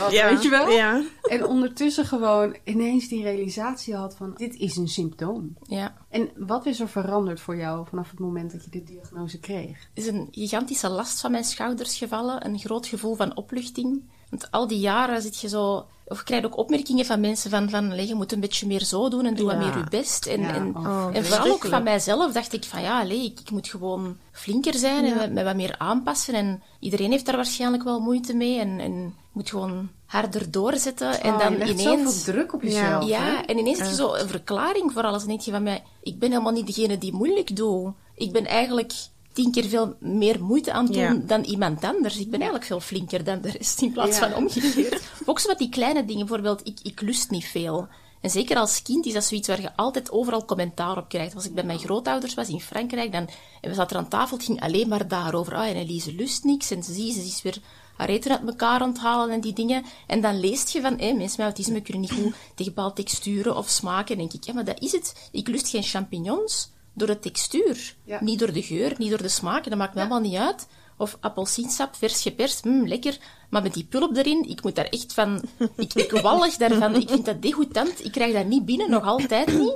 dat 0.00 0.10
weet 0.10 0.42
je 0.42 0.48
wel. 0.50 0.70
Ja. 0.70 1.02
En 1.22 1.46
ondertussen 1.46 2.04
gewoon 2.06 2.56
ineens 2.64 3.08
die 3.08 3.22
realisatie 3.22 3.94
had 3.94 4.16
van, 4.16 4.34
dit 4.36 4.54
is 4.54 4.76
een 4.76 4.88
symptoom. 4.88 5.56
ja. 5.62 5.94
En 6.08 6.30
wat 6.36 6.66
is 6.66 6.80
er 6.80 6.88
veranderd 6.88 7.40
voor 7.40 7.56
jou 7.56 7.86
vanaf 7.88 8.10
het 8.10 8.18
moment 8.18 8.52
dat 8.52 8.64
je 8.64 8.70
de 8.70 8.82
diagnose 8.82 9.40
kreeg? 9.40 9.70
Er 9.70 9.88
is 9.94 10.06
een 10.06 10.28
gigantische 10.30 10.88
last 10.88 11.20
van 11.20 11.30
mijn 11.30 11.44
schouders 11.44 11.98
gevallen, 11.98 12.46
een 12.46 12.58
groot 12.58 12.86
gevoel 12.86 13.14
van 13.14 13.36
opluchting. 13.36 14.02
Want 14.30 14.50
al 14.50 14.66
die 14.66 14.78
jaren 14.78 15.22
zit 15.22 15.40
je 15.40 15.48
zo... 15.48 15.86
Of 16.08 16.18
je 16.18 16.24
krijgt 16.24 16.46
ook 16.46 16.56
opmerkingen 16.56 17.04
van 17.04 17.20
mensen 17.20 17.50
van, 17.50 17.70
van 17.70 17.90
"Allee, 17.90 18.06
je 18.08 18.14
moet 18.14 18.32
een 18.32 18.40
beetje 18.40 18.66
meer 18.66 18.82
zo 18.84 19.08
doen 19.08 19.26
en 19.26 19.34
doe 19.34 19.46
wat 19.46 19.58
meer 19.58 19.78
je 19.78 19.84
best. 19.90 20.26
En, 20.26 20.40
Ja, 20.40 20.54
en, 20.54 20.76
oh, 20.76 21.08
en 21.12 21.24
vooral 21.24 21.52
ook 21.52 21.64
van 21.66 21.82
mijzelf 21.82 22.32
dacht 22.32 22.52
ik 22.52 22.64
van 22.64 22.82
ja, 22.82 23.00
allee, 23.00 23.24
ik, 23.24 23.40
ik 23.40 23.50
moet 23.50 23.68
gewoon 23.68 24.16
flinker 24.32 24.74
zijn 24.74 25.04
en 25.04 25.14
Ja. 25.20 25.26
met 25.26 25.44
wat 25.44 25.56
meer 25.56 25.74
aanpassen. 25.78 26.34
En 26.34 26.62
iedereen 26.80 27.10
heeft 27.10 27.26
daar 27.26 27.36
waarschijnlijk 27.36 27.82
wel 27.82 28.00
moeite 28.00 28.34
mee 28.34 28.58
en, 28.60 28.80
en 28.80 29.14
moet 29.32 29.50
gewoon 29.50 29.90
harder 30.06 30.50
doorzetten. 30.50 31.20
En 31.22 31.32
Oh, 31.32 31.38
dan 31.38 31.52
je 31.58 31.64
ineens... 31.72 31.82
zoveel 31.82 32.32
druk 32.32 32.54
op 32.54 32.62
jezelf. 32.62 33.02
hè? 33.02 33.08
Ja, 33.08 33.44
en 33.46 33.58
ineens 33.58 33.78
heb 33.78 33.88
je 33.88 33.94
zo 33.94 34.14
een 34.14 34.28
verklaring 34.28 34.92
voor 34.92 35.02
alles. 35.02 35.22
En 35.22 35.28
denk 35.28 35.40
je 35.40 35.50
van 35.50 35.62
mij, 35.62 35.82
ik 36.02 36.18
ben 36.18 36.30
helemaal 36.30 36.52
niet 36.52 36.66
degene 36.66 36.98
die 36.98 37.12
moeilijk 37.12 37.56
doet. 37.56 37.92
Ik 38.14 38.32
ben 38.32 38.46
eigenlijk 38.46 38.92
tien 39.36 39.52
keer 39.52 39.64
veel 39.68 39.96
meer 40.00 40.44
moeite 40.44 40.72
aan 40.72 40.86
doen 40.86 40.96
Ja. 40.96 41.14
dan 41.14 41.42
iemand 41.44 41.84
anders. 41.84 42.16
Ik 42.18 42.30
ben 42.30 42.40
eigenlijk 42.40 42.68
veel 42.68 42.80
flinker 42.80 43.24
dan 43.24 43.40
de 43.40 43.50
rest, 43.50 43.82
in 43.82 43.92
plaats 43.92 44.18
Ja. 44.18 44.28
van 44.28 44.38
omgekeerd. 44.42 45.02
ook 45.24 45.38
zo 45.38 45.48
wat 45.48 45.58
die 45.58 45.68
kleine 45.68 46.04
dingen, 46.04 46.26
bijvoorbeeld, 46.26 46.66
ik, 46.66 46.78
ik 46.82 47.00
lust 47.00 47.30
niet 47.30 47.44
veel. 47.44 47.88
En 48.20 48.30
zeker 48.30 48.56
als 48.56 48.82
kind 48.82 49.06
is 49.06 49.12
dat 49.12 49.24
zoiets 49.24 49.48
waar 49.48 49.60
je 49.60 49.76
altijd 49.76 50.10
overal 50.10 50.44
commentaar 50.44 50.96
op 50.96 51.08
krijgt. 51.08 51.34
Als 51.34 51.44
ik 51.46 51.54
bij 51.54 51.64
mijn 51.64 51.78
grootouders 51.78 52.34
was 52.34 52.48
in 52.48 52.60
Frankrijk, 52.60 53.12
dan, 53.12 53.28
en 53.60 53.70
we 53.70 53.74
zaten 53.74 53.96
er 53.96 54.02
aan 54.02 54.08
tafel, 54.08 54.36
het 54.36 54.46
ging 54.46 54.60
alleen 54.60 54.88
maar 54.88 55.08
daarover. 55.08 55.54
Ah, 55.54 55.66
en 55.68 55.76
Elise 55.76 56.14
lust 56.14 56.44
niks, 56.44 56.70
en 56.70 56.82
zie, 56.82 57.12
ze 57.12 57.20
is 57.20 57.42
weer 57.42 57.58
haar 57.96 58.08
eten 58.08 58.30
uit 58.30 58.46
elkaar 58.46 58.82
onthalen 58.82 59.30
en 59.34 59.40
die 59.40 59.52
dingen. 59.52 59.84
En 60.06 60.20
dan 60.20 60.40
leest 60.40 60.70
je 60.70 60.80
van, 60.80 60.98
hé, 60.98 61.12
mensen 61.12 61.36
met 61.36 61.46
autisme 61.46 61.80
kunnen 61.80 62.02
niet 62.02 62.12
goed 62.12 62.34
tegen 62.54 62.74
bepaalde 62.74 63.02
texturen 63.02 63.56
of 63.56 63.68
smaken. 63.68 64.12
En 64.14 64.18
denk 64.18 64.32
ik, 64.32 64.44
ja, 64.44 64.52
maar 64.52 64.64
dat 64.64 64.80
is 64.80 64.92
het. 64.92 65.28
Ik 65.32 65.48
lust 65.48 65.68
geen 65.68 65.82
champignons 65.82 66.70
door 66.96 67.06
de 67.06 67.18
textuur. 67.18 67.94
Ja. 68.04 68.18
Niet 68.22 68.38
door 68.38 68.52
de 68.52 68.62
geur, 68.62 68.94
niet 68.98 69.10
door 69.10 69.22
de 69.22 69.28
smaak. 69.28 69.64
Dat 69.68 69.78
maakt 69.78 69.94
me 69.94 70.00
helemaal 70.00 70.20
niet 70.20 70.36
uit. 70.36 70.66
Of 70.98 71.16
appelsiensap, 71.20 71.96
vers 71.96 72.22
geperst, 72.22 72.64
mm, 72.64 72.86
lekker. 72.88 73.18
Maar 73.50 73.62
met 73.62 73.74
die 73.74 73.84
pulp 73.84 74.16
erin, 74.16 74.48
ik 74.48 74.62
moet 74.62 74.74
daar 74.74 74.84
echt 74.84 75.12
van... 75.12 75.42
Ik, 75.76 75.94
ik 75.94 76.10
wallig 76.10 76.56
daarvan. 76.56 76.94
Ik 76.94 77.08
vind 77.08 77.24
dat 77.24 77.42
degoutant. 77.42 78.04
Ik 78.04 78.12
krijg 78.12 78.32
dat 78.32 78.46
niet 78.46 78.64
binnen, 78.64 78.90
nog 78.90 79.04
altijd 79.04 79.58
niet. 79.58 79.74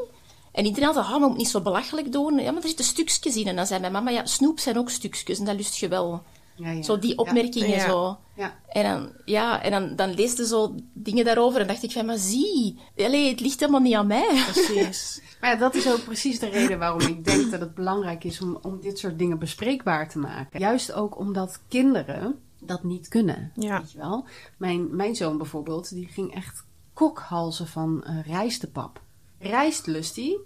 En 0.52 0.64
iedereen 0.64 0.88
altijd, 0.88 1.04
ah, 1.04 1.10
maar 1.10 1.20
je 1.20 1.26
moet 1.26 1.36
niet 1.36 1.48
zo 1.48 1.60
belachelijk 1.60 2.12
doen. 2.12 2.38
Ja, 2.38 2.52
maar 2.52 2.62
er 2.62 2.68
zitten 2.68 2.84
stukjes 2.84 3.36
in. 3.36 3.46
En 3.46 3.56
dan 3.56 3.66
zei 3.66 3.80
mijn 3.80 3.92
mama, 3.92 4.10
ja, 4.10 4.26
snoep 4.26 4.58
zijn 4.58 4.78
ook 4.78 4.90
stukjes. 4.90 5.38
En 5.38 5.44
dat 5.44 5.56
lust 5.56 5.76
je 5.76 5.88
wel. 5.88 6.22
Ja, 6.60 6.70
ja. 6.70 6.82
Zo 6.82 6.98
die 6.98 7.18
opmerkingen 7.18 7.68
Ja. 7.68 7.88
zo. 7.88 8.18
Ja. 8.36 8.54
En 8.68 8.82
dan, 8.82 9.12
ja, 9.24 9.62
en 9.62 9.70
dan, 9.70 9.96
dan 9.96 10.14
leesde 10.14 10.46
zo 10.46 10.74
dingen 10.92 11.24
daarover 11.24 11.60
en 11.60 11.66
dacht 11.66 11.82
ik 11.82 11.92
van, 11.92 12.06
maar 12.06 12.18
zie, 12.18 12.78
allee, 12.96 13.28
het 13.30 13.40
ligt 13.40 13.60
helemaal 13.60 13.80
niet 13.80 13.94
aan 13.94 14.06
mij. 14.06 14.42
Precies. 14.52 15.20
Maar 15.40 15.50
ja, 15.50 15.56
dat 15.56 15.74
is 15.74 15.88
ook 15.92 16.04
precies 16.04 16.38
de 16.38 16.48
reden 16.48 16.78
waarom 16.78 17.00
ik 17.00 17.24
denk 17.24 17.50
dat 17.50 17.60
het 17.60 17.74
belangrijk 17.74 18.24
is 18.24 18.40
om, 18.40 18.58
om 18.62 18.80
dit 18.80 18.98
soort 18.98 19.18
dingen 19.18 19.38
bespreekbaar 19.38 20.08
te 20.08 20.18
maken. 20.18 20.60
Juist 20.60 20.92
ook 20.92 21.18
omdat 21.18 21.60
kinderen 21.68 22.38
dat 22.58 22.82
niet 22.84 23.08
kunnen. 23.08 23.52
Ja. 23.54 23.78
Weet 23.80 23.92
je 23.92 23.98
wel? 23.98 24.26
Mijn, 24.56 24.96
mijn 24.96 25.14
zoon 25.14 25.36
bijvoorbeeld, 25.38 25.94
die 25.94 26.06
ging 26.08 26.34
echt 26.34 26.64
kokhalzen 26.92 27.66
van 27.66 28.04
eh 28.04 28.26
rijstepap. 28.26 29.00
Rijst 29.38 29.86
lust 29.86 30.16
hij, 30.16 30.38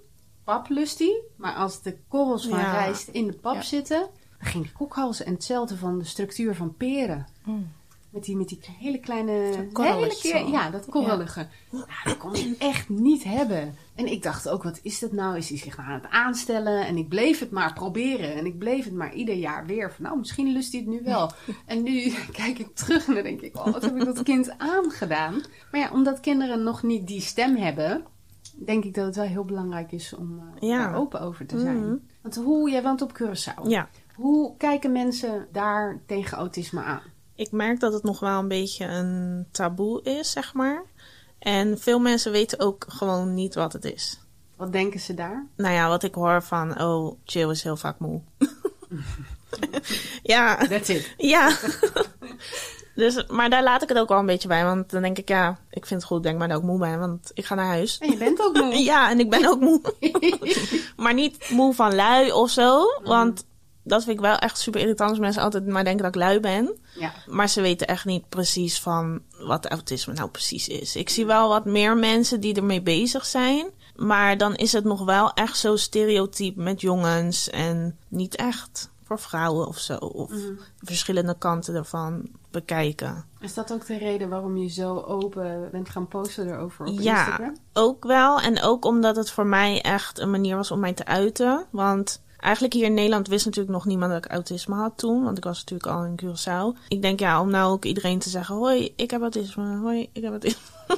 pap 0.45 0.69
lust 0.69 0.99
hij, 0.99 1.23
maar 1.37 1.55
als 1.55 1.83
de 1.83 1.97
korrels 2.09 2.47
van 2.47 2.59
Ja. 2.59 2.73
rijst 2.73 3.09
in 3.09 3.27
de 3.27 3.33
pap 3.37 3.55
Ja. 3.55 3.63
zitten, 3.63 4.09
ging 4.45 4.73
kokhalzen. 4.73 5.27
En 5.27 5.33
hetzelfde 5.33 5.77
van 5.77 5.99
de 5.99 6.05
structuur 6.05 6.55
van 6.55 6.77
peren. 6.77 7.27
Met 8.11 8.25
die, 8.25 8.37
met 8.37 8.49
die 8.49 8.61
hele 8.79 8.99
kleine... 8.99 9.33
hele. 9.73 10.51
Ja, 10.51 10.71
dat 10.71 10.87
korrelige. 10.87 11.47
Ja. 11.71 11.87
dat 12.05 12.17
kon 12.17 12.35
ik 12.35 12.57
echt 12.59 12.89
niet 12.89 13.25
hebben. 13.25 13.75
En 13.95 14.07
ik 14.07 14.23
dacht 14.23 14.49
ook, 14.49 14.63
wat 14.63 14.81
is 14.83 14.99
dat 14.99 15.13
nou? 15.13 15.37
Is 15.37 15.49
hij 15.49 15.59
zich 15.59 15.77
nou 15.77 15.89
aan 15.89 16.01
het 16.01 16.11
aanstellen? 16.11 16.87
En 16.87 16.97
ik 16.97 17.09
bleef 17.09 17.39
het 17.39 17.51
maar 17.51 17.73
proberen. 17.73 18.35
En 18.35 18.47
ik 18.47 18.59
bleef 18.59 18.85
het 18.85 18.95
maar 18.95 19.15
ieder 19.15 19.35
jaar 19.35 19.67
weer. 19.67 19.93
Van, 19.93 20.05
nou, 20.05 20.19
misschien 20.19 20.53
lust 20.53 20.73
hij 20.73 20.81
het 20.81 20.91
nu 20.91 21.01
wel. 21.05 21.31
En 21.67 21.83
nu 21.83 22.13
kijk 22.33 22.59
ik 22.59 22.75
terug 22.75 23.07
en 23.07 23.15
dan 23.15 23.23
denk 23.23 23.41
ik, 23.41 23.57
oh, 23.57 23.73
wat 23.73 23.83
heb 23.83 23.97
ik 23.97 24.05
dat 24.05 24.23
kind 24.23 24.59
aangedaan? 24.59 25.43
Maar 25.71 25.81
ja, 25.81 25.91
omdat 25.93 26.21
kinderen 26.21 26.63
nog 26.63 26.83
niet 26.83 27.07
die 27.07 27.21
stem 27.21 27.57
hebben... 27.57 28.05
denk 28.57 28.85
ik 28.85 28.95
dat 28.95 29.07
het 29.07 29.17
wel 29.17 29.25
heel 29.25 29.45
belangrijk 29.45 29.93
is 29.93 30.15
om 30.15 30.39
eh, 30.39 30.69
Ja. 30.69 30.79
daar 30.79 30.95
open 30.95 31.21
over 31.21 31.47
te 31.47 31.59
zijn. 31.61 31.85
Mhm. 31.87 31.97
Want 32.23 32.35
hoe, 32.37 32.71
jij 32.71 32.83
woont 32.83 33.03
op 33.03 33.23
Curaçao. 33.23 33.69
Ja. 33.69 33.89
Hoe 34.15 34.57
kijken 34.57 34.93
mensen 34.93 35.49
daar 35.53 36.01
tegen 36.07 36.39
autisme 36.39 36.83
aan? 36.83 37.03
Ik 37.35 37.53
merk 37.53 37.81
dat 37.81 37.93
het 37.93 38.03
nog 38.03 38.21
wel 38.21 38.39
een 38.39 38.49
beetje 38.49 38.87
een 38.87 39.47
taboe 39.51 40.03
is, 40.03 40.31
zeg 40.31 40.55
maar. 40.55 40.83
En 41.39 41.79
veel 41.79 41.99
mensen 41.99 42.33
weten 42.33 42.61
ook 42.61 42.85
gewoon 42.89 43.35
niet 43.35 43.55
wat 43.55 43.73
het 43.73 43.85
is. 43.85 44.21
Wat 44.57 44.73
denken 44.73 45.01
ze 45.01 45.15
daar? 45.15 45.47
Nou 45.57 45.75
ja, 45.75 45.89
wat 45.89 46.03
ik 46.03 46.15
hoor 46.15 46.43
van, 46.43 46.83
oh, 46.83 47.19
Jill 47.25 47.51
is 47.51 47.63
heel 47.63 47.77
vaak 47.77 47.99
moe. 47.99 48.21
ja, 50.23 50.57
That's 50.57 50.89
it. 50.89 51.15
ja. 51.17 51.57
dus, 52.95 53.27
maar 53.27 53.51
daar 53.51 53.63
laat 53.63 53.83
ik 53.83 53.89
het 53.89 53.99
ook 53.99 54.09
wel 54.09 54.19
een 54.19 54.27
beetje 54.27 54.49
bij. 54.49 54.65
Want 54.65 54.91
dan 54.91 55.03
denk 55.03 55.19
ik, 55.19 55.29
ja, 55.29 55.59
ik 55.71 55.87
vind 55.87 56.01
het 56.01 56.11
goed, 56.11 56.23
denk 56.23 56.39
maar 56.39 56.49
dat 56.49 56.59
ik 56.59 56.65
moe 56.65 56.79
ben. 56.79 56.99
Want 56.99 57.31
ik 57.35 57.45
ga 57.45 57.55
naar 57.55 57.67
huis. 57.67 57.99
En 57.99 58.11
je 58.11 58.17
bent 58.17 58.41
ook 58.41 58.57
moe. 58.57 58.83
Ja, 58.85 59.11
en 59.11 59.21
ik 59.21 59.31
ben 59.31 59.47
ook 59.47 59.61
moe. 59.61 59.81
maar 60.97 61.15
niet 61.15 61.51
moe 61.51 61.75
van 61.75 61.95
lui 61.95 62.33
of 62.33 62.51
zo. 62.51 62.85
Want 63.03 63.45
dat 63.85 64.05
vind 64.05 64.17
ik 64.17 64.25
wel 64.25 64.37
echt 64.37 64.59
super 64.59 64.81
irritant 64.81 65.11
als 65.11 65.19
mensen 65.19 65.43
altijd 65.43 65.67
maar 65.67 65.85
denken 65.85 66.03
dat 66.05 66.15
ik 66.15 66.21
lui 66.21 66.41
ben. 66.41 66.77
Ja. 66.99 67.13
Maar 67.27 67.49
ze 67.49 67.61
weten 67.61 67.87
echt 67.87 68.05
niet 68.05 68.29
precies 68.29 68.81
van 68.81 69.23
wat 69.39 69.67
autisme 69.67 70.13
nou 70.13 70.29
precies 70.29 70.69
is. 70.69 70.97
Ik 70.97 71.09
zie 71.09 71.27
wel 71.27 71.49
wat 71.49 71.65
meer 71.65 71.97
mensen 71.97 72.41
die 72.41 72.55
ermee 72.55 72.83
bezig 72.83 73.27
zijn. 73.27 73.67
Maar 73.97 74.37
dan 74.37 74.55
is 74.55 74.73
het 74.73 74.85
nog 74.85 75.05
wel 75.05 75.33
echt 75.33 75.59
zo 75.59 75.77
stereotyp 75.77 76.57
met 76.57 76.81
jongens 76.81 77.51
en 77.51 77.99
niet 78.09 78.37
echt 78.37 78.91
voor 79.03 79.19
vrouwen 79.19 79.67
of 79.67 79.79
zo. 79.79 79.97
Of 79.97 80.31
verschillende 80.79 81.39
kanten 81.39 81.75
ervan 81.75 82.29
bekijken. 82.51 83.25
Is 83.41 83.55
dat 83.55 83.73
ook 83.73 83.87
de 83.87 83.99
reden 83.99 84.29
waarom 84.29 84.57
je 84.57 84.69
zo 84.69 85.01
open 85.01 85.69
bent 85.73 85.89
gaan 85.89 86.09
posten 86.09 86.49
erover 86.49 86.87
op 86.87 87.01
Ja, 87.01 87.27
Instagram? 87.27 87.57
ook 87.73 88.05
wel. 88.05 88.41
En 88.41 88.63
ook 88.63 88.85
omdat 88.85 89.17
het 89.17 89.31
voor 89.31 89.47
mij 89.47 89.83
echt 89.83 90.19
een 90.19 90.31
manier 90.31 90.57
was 90.57 90.71
om 90.71 90.81
mij 90.81 90.93
te 90.93 91.05
uiten. 91.05 91.67
Want 91.71 92.23
eigenlijk 92.45 92.75
hier 92.75 92.85
in 92.85 92.95
Nederland 92.95 93.29
wist 93.29 93.45
natuurlijk 93.45 93.75
nog 93.75 93.85
niemand 93.85 94.13
dat 94.13 94.25
ik 94.25 94.31
autisme 94.31 94.75
had 94.75 94.99
toen. 94.99 95.25
Want 95.25 95.39
ik 95.39 95.45
was 95.45 95.59
natuurlijk 95.59 95.91
al 95.91 96.05
in 96.05 96.21
Curaçao. 96.23 96.79
Ik 96.89 97.03
denk 97.03 97.21
ja, 97.21 97.41
om 97.41 97.51
nou 97.51 97.73
ook 97.73 97.85
iedereen 97.85 98.19
te 98.19 98.29
zeggen... 98.29 98.55
Hoi, 98.55 98.93
ik 98.97 99.11
heb 99.11 99.21
autisme. 99.21 99.77
Hoi, 99.77 100.09
ik 100.13 100.23
heb 100.23 100.31
autisme. 100.31 100.61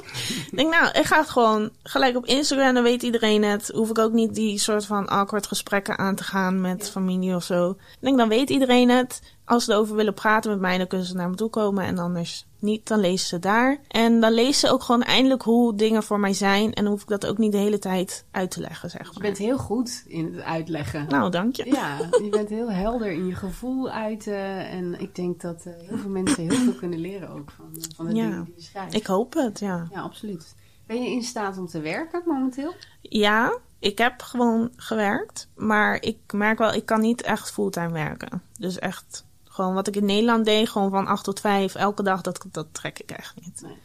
ik 0.51 0.55
denk, 0.55 0.71
nou, 0.71 0.87
ik 0.91 1.05
ga 1.05 1.17
het 1.17 1.29
gewoon 1.29 1.69
gelijk 1.83 2.15
op 2.15 2.25
Instagram, 2.25 2.73
dan 2.73 2.83
weet 2.83 3.03
iedereen 3.03 3.43
het. 3.43 3.71
Hoef 3.73 3.89
ik 3.89 3.97
ook 3.97 4.11
niet 4.11 4.35
die 4.35 4.59
soort 4.59 4.85
van 4.85 5.07
awkward 5.07 5.47
gesprekken 5.47 5.97
aan 5.97 6.15
te 6.15 6.23
gaan 6.23 6.61
met 6.61 6.89
familie 6.89 7.35
of 7.35 7.43
zo. 7.43 7.69
Ik 7.69 7.77
denk, 7.99 8.17
dan 8.17 8.29
weet 8.29 8.49
iedereen 8.49 8.89
het. 8.89 9.21
Als 9.47 9.65
ze 9.65 9.71
erover 9.71 9.95
willen 9.95 10.13
praten 10.13 10.51
met 10.51 10.59
mij, 10.59 10.77
dan 10.77 10.87
kunnen 10.87 11.07
ze 11.07 11.15
naar 11.15 11.29
me 11.29 11.35
toe 11.35 11.49
komen. 11.49 11.83
En 11.83 11.97
anders 11.97 12.45
niet, 12.59 12.87
dan 12.87 12.99
lezen 12.99 13.27
ze 13.27 13.39
daar. 13.39 13.77
En 13.87 14.19
dan 14.19 14.31
lezen 14.33 14.67
ze 14.67 14.73
ook 14.73 14.83
gewoon 14.83 15.03
eindelijk 15.03 15.41
hoe 15.41 15.75
dingen 15.75 16.03
voor 16.03 16.19
mij 16.19 16.33
zijn. 16.33 16.73
En 16.73 16.83
dan 16.83 16.91
hoef 16.93 17.01
ik 17.01 17.07
dat 17.07 17.25
ook 17.25 17.37
niet 17.37 17.51
de 17.51 17.57
hele 17.57 17.79
tijd 17.79 18.25
uit 18.31 18.51
te 18.51 18.59
leggen, 18.61 18.89
zeg 18.89 19.01
Je 19.01 19.11
maar. 19.13 19.21
bent 19.21 19.37
heel 19.37 19.57
goed 19.57 20.03
in 20.07 20.33
het 20.33 20.43
uitleggen. 20.43 21.05
Nou, 21.09 21.31
dank 21.31 21.55
je. 21.55 21.65
Ja, 21.65 21.97
je 22.21 22.27
bent 22.29 22.49
heel 22.49 22.71
helder 22.71 23.11
in 23.11 23.27
je 23.27 23.35
gevoel 23.35 23.89
uiten. 23.89 24.67
En 24.69 24.99
ik 24.99 25.15
denk 25.15 25.41
dat 25.41 25.65
eh, 25.65 25.73
heel 25.87 25.97
veel 25.97 26.09
mensen 26.09 26.43
heel 26.49 26.57
veel 26.57 26.73
kunnen 26.73 26.99
leren 26.99 27.29
ook 27.29 27.51
van, 27.51 27.69
eh, 27.75 27.81
van 27.95 28.05
de 28.07 28.15
Ja. 28.15 28.23
dingen 28.23 28.43
die 28.45 28.53
je 28.55 28.61
schrijft. 28.61 28.93
Ik 28.93 29.05
hoop 29.05 29.33
het, 29.33 29.59
ja. 29.59 29.87
Ja, 29.91 30.01
absoluut. 30.01 30.55
Ben 30.87 31.01
je 31.03 31.09
in 31.09 31.23
staat 31.23 31.57
om 31.57 31.67
te 31.67 31.79
werken 31.81 32.21
momenteel? 32.25 32.73
Ja, 33.01 33.57
ik 33.79 33.97
heb 33.97 34.21
gewoon 34.21 34.71
gewerkt. 34.75 35.47
Maar 35.55 36.01
ik 36.01 36.17
merk 36.33 36.57
wel, 36.57 36.73
ik 36.73 36.85
kan 36.85 37.01
niet 37.01 37.21
echt 37.21 37.51
fulltime 37.51 37.91
werken. 37.91 38.41
Dus 38.59 38.79
echt 38.79 39.25
gewoon 39.57 39.73
wat 39.73 39.87
ik 39.87 39.95
in 39.95 40.05
Nederland 40.05 40.45
deed, 40.45 40.69
gewoon 40.69 40.89
van 40.89 41.07
8 41.07 41.23
tot 41.23 41.39
5, 41.39 41.75
elke 41.75 42.03
dag, 42.03 42.21
dat, 42.21 42.45
dat 42.51 42.67
trek 42.71 42.99
ik 42.99 43.11
echt 43.11 43.33
niet. 43.41 43.61
Nee. 43.61 43.77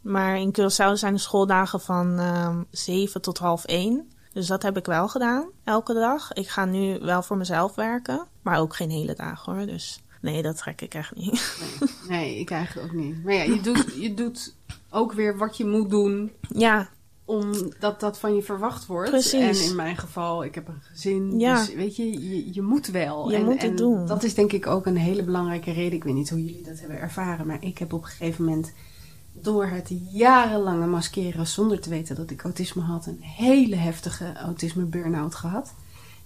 Maar 0.00 0.36
in 0.36 0.54
Curaçao 0.58 0.92
zijn 0.92 1.14
de 1.14 1.20
schooldagen 1.20 1.80
van 1.80 2.18
ehm 2.18 2.62
7 2.70 3.20
tot 3.20 3.38
half 3.38 3.64
1. 3.64 4.10
Dus 4.32 4.46
dat 4.46 4.62
heb 4.62 4.76
ik 4.76 4.86
wel 4.86 5.08
gedaan, 5.08 5.50
elke 5.64 5.94
dag. 5.94 6.32
Ik 6.32 6.48
ga 6.48 6.64
nu 6.64 6.98
wel 7.00 7.22
voor 7.22 7.36
mezelf 7.36 7.74
werken, 7.74 8.26
maar 8.42 8.58
ook 8.58 8.76
geen 8.76 8.90
hele 8.90 9.14
dagen 9.14 9.54
hoor. 9.54 9.66
Dus 9.66 10.02
nee, 10.20 10.42
dat 10.42 10.56
trek 10.56 10.80
ik 10.80 10.94
echt 10.94 11.14
niet. 11.14 11.58
Nee, 11.60 12.18
nee, 12.18 12.38
ik 12.38 12.50
eigenlijk 12.50 12.86
ook 12.86 13.00
niet. 13.00 13.24
Maar 13.24 13.34
ja, 13.34 13.42
je 13.42 13.60
doet, 13.60 13.94
je 14.00 14.14
doet 14.14 14.54
ook 14.90 15.12
weer 15.12 15.36
wat 15.36 15.56
je 15.56 15.66
moet 15.66 15.90
doen 15.90 16.32
ja, 16.40 16.88
omdat 17.28 18.00
dat 18.00 18.18
van 18.18 18.34
je 18.34 18.42
verwacht 18.42 18.86
wordt. 18.86 19.10
Precies. 19.10 19.62
En 19.62 19.70
in 19.70 19.76
mijn 19.76 19.96
geval, 19.96 20.44
ik 20.44 20.54
heb 20.54 20.68
een 20.68 20.82
gezin. 20.82 21.38
Ja. 21.38 21.56
Dus 21.58 21.74
weet 21.74 21.96
je, 21.96 22.28
je, 22.28 22.54
je 22.54 22.62
moet 22.62 22.86
wel. 22.86 23.30
Je 23.30 23.36
en, 23.36 23.44
moet 23.44 23.62
het 23.62 23.70
en 23.70 23.76
doen. 23.76 24.06
Dat 24.06 24.22
is 24.22 24.34
denk 24.34 24.52
ik 24.52 24.66
ook 24.66 24.86
een 24.86 24.96
hele 24.96 25.22
belangrijke 25.22 25.72
reden. 25.72 25.92
Ik 25.92 26.04
weet 26.04 26.14
niet 26.14 26.30
hoe 26.30 26.44
jullie 26.44 26.62
dat 26.62 26.80
hebben 26.80 27.00
ervaren. 27.00 27.46
Maar 27.46 27.64
ik 27.64 27.78
heb 27.78 27.92
op 27.92 28.02
een 28.02 28.08
gegeven 28.08 28.44
moment 28.44 28.72
door 29.32 29.66
het 29.66 29.90
jarenlange 30.10 30.86
maskeren 30.86 31.46
zonder 31.46 31.80
te 31.80 31.90
weten 31.90 32.16
dat 32.16 32.30
ik 32.30 32.42
autisme 32.42 32.82
had, 32.82 33.06
een 33.06 33.22
hele 33.22 33.76
heftige 33.76 34.32
autisme 34.36 34.84
burn-out 34.84 35.34
gehad. 35.34 35.74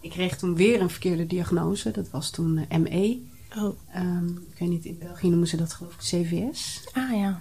Ik 0.01 0.11
kreeg 0.11 0.39
toen 0.39 0.55
weer 0.55 0.81
een 0.81 0.91
verkeerde 0.91 1.27
diagnose. 1.27 1.91
Dat 1.91 2.11
was 2.11 2.31
toen 2.31 2.67
eh, 2.69 2.79
ME. 2.79 3.23
oh, 3.57 3.77
Ehm, 3.93 4.29
ik 4.29 4.59
weet 4.59 4.69
niet, 4.69 4.85
in 4.85 4.99
België 4.99 5.29
noemen 5.29 5.49
ze 5.49 5.57
dat 5.57 5.73
geloof 5.73 5.93
ik 5.93 5.99
CVS. 5.99 6.89
Ah 6.93 7.13
ja. 7.13 7.41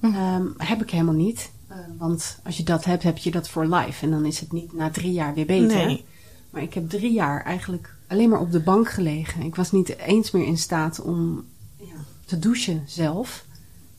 Ehm, 0.00 0.46
heb 0.56 0.82
ik 0.82 0.90
helemaal 0.90 1.14
niet. 1.14 1.50
Eh, 1.70 1.76
want 1.98 2.38
als 2.44 2.56
je 2.56 2.62
dat 2.62 2.84
hebt, 2.84 3.02
heb 3.02 3.18
je 3.18 3.30
dat 3.30 3.48
voor 3.48 3.66
life. 3.66 4.04
En 4.04 4.10
dan 4.10 4.24
is 4.24 4.40
het 4.40 4.52
niet 4.52 4.72
na 4.72 4.90
drie 4.90 5.12
jaar 5.12 5.34
weer 5.34 5.46
beter. 5.46 5.86
nee. 5.86 6.04
Maar 6.50 6.62
ik 6.62 6.74
heb 6.74 6.88
drie 6.88 7.12
jaar 7.12 7.44
eigenlijk 7.44 7.94
alleen 8.08 8.28
maar 8.28 8.40
op 8.40 8.52
de 8.52 8.60
bank 8.60 8.88
gelegen. 8.90 9.42
Ik 9.42 9.54
was 9.54 9.72
niet 9.72 9.96
eens 9.98 10.30
meer 10.30 10.46
in 10.46 10.58
staat 10.58 11.00
om 11.00 11.44
ja, 11.76 11.94
te 12.24 12.38
douchen 12.38 12.82
zelf. 12.86 13.44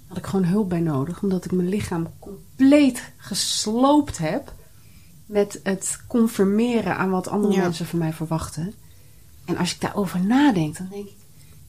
Had 0.07 0.17
ik 0.17 0.25
gewoon 0.25 0.45
hulp 0.45 0.69
bij 0.69 0.79
nodig. 0.79 1.21
Omdat 1.23 1.45
ik 1.45 1.51
mijn 1.51 1.69
lichaam 1.69 2.07
compleet 2.19 3.11
gesloopt 3.17 4.17
heb. 4.17 4.53
Met 5.25 5.59
het 5.63 5.99
conformeren 6.07 6.97
aan 6.97 7.09
wat 7.09 7.27
andere 7.27 7.53
Ja. 7.53 7.61
mensen 7.61 7.85
van 7.85 7.99
mij 7.99 8.13
verwachten. 8.13 8.73
En 9.45 9.57
als 9.57 9.73
ik 9.73 9.81
daarover 9.81 10.19
nadenk, 10.25 10.77
dan 10.77 10.87
denk 10.89 11.05
ik... 11.07 11.15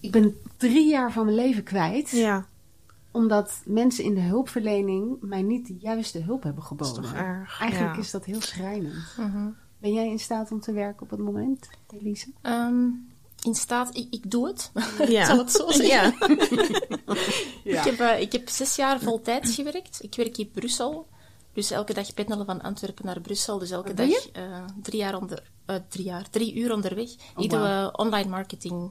Ik 0.01 0.11
ben 0.11 0.35
drie 0.57 0.89
jaar 0.89 1.13
van 1.13 1.25
mijn 1.25 1.37
leven 1.37 1.63
kwijt 1.63 2.11
Ja, 2.11 2.47
omdat 3.13 3.63
mensen 3.65 4.05
in 4.05 4.15
de 4.15 4.21
hulpverlening 4.21 5.17
mij 5.21 5.43
niet 5.43 5.67
de 5.67 5.77
juiste 5.79 6.19
hulp 6.19 6.43
hebben 6.43 6.65
dat 6.69 6.81
is 6.81 6.87
geboden. 6.89 7.11
toch 7.11 7.21
erg. 7.21 7.61
Eigenlijk 7.61 7.95
ja. 7.95 8.01
is 8.01 8.11
dat 8.11 8.25
heel 8.25 8.41
schrijnend. 8.41 8.95
Mhm. 9.17 9.49
Ben 9.79 9.93
jij 9.93 10.09
in 10.09 10.19
staat 10.19 10.53
om 10.53 10.61
te 10.61 10.73
werken 10.73 11.03
op 11.03 11.11
het 11.11 11.21
moment, 11.21 11.69
Elise? 11.91 12.33
Ehm, 12.43 12.85
in 13.43 13.55
staat, 13.55 13.97
ik, 13.97 14.07
ik 14.11 14.31
doe 14.31 14.47
het. 14.47 14.71
Ja. 15.09 15.21
Ik 15.21 15.27
zal 15.27 15.39
het 15.39 15.51
zo 15.53 15.71
zeggen. 15.71 16.15
Ja. 17.65 17.85
Ik, 17.85 17.91
heb, 17.91 18.01
eh, 18.01 18.21
ik 18.21 18.33
heb 18.33 18.49
zes 18.49 18.77
jaar 18.77 19.01
voltijds 19.01 19.55
gewerkt. 19.55 20.03
Ik 20.03 20.15
werk 20.15 20.39
in 20.39 20.51
Brussel. 20.51 21.07
Dus 21.53 21.71
elke 21.71 21.95
dag 21.95 22.15
pendelen 22.15 22.47
van 22.47 22.63
Antwerpen 22.63 23.07
naar 23.07 23.21
Brussel. 23.21 23.59
Dus 23.59 23.71
elke 23.71 23.95
doe 23.95 24.07
dag 24.09 24.31
eh, 24.33 24.65
drie, 24.83 24.99
jaar 24.99 25.17
onder, 25.17 25.43
eh, 25.67 25.77
drie, 25.89 26.05
jaar, 26.05 26.31
drie 26.31 26.55
uur 26.55 26.73
onderweg. 26.73 27.11
Oh, 27.37 27.45
ik 27.45 27.51
doe 27.51 27.59
wauw. 27.59 27.87
eh, 27.89 27.93
online 27.93 28.29
marketing. 28.29 28.91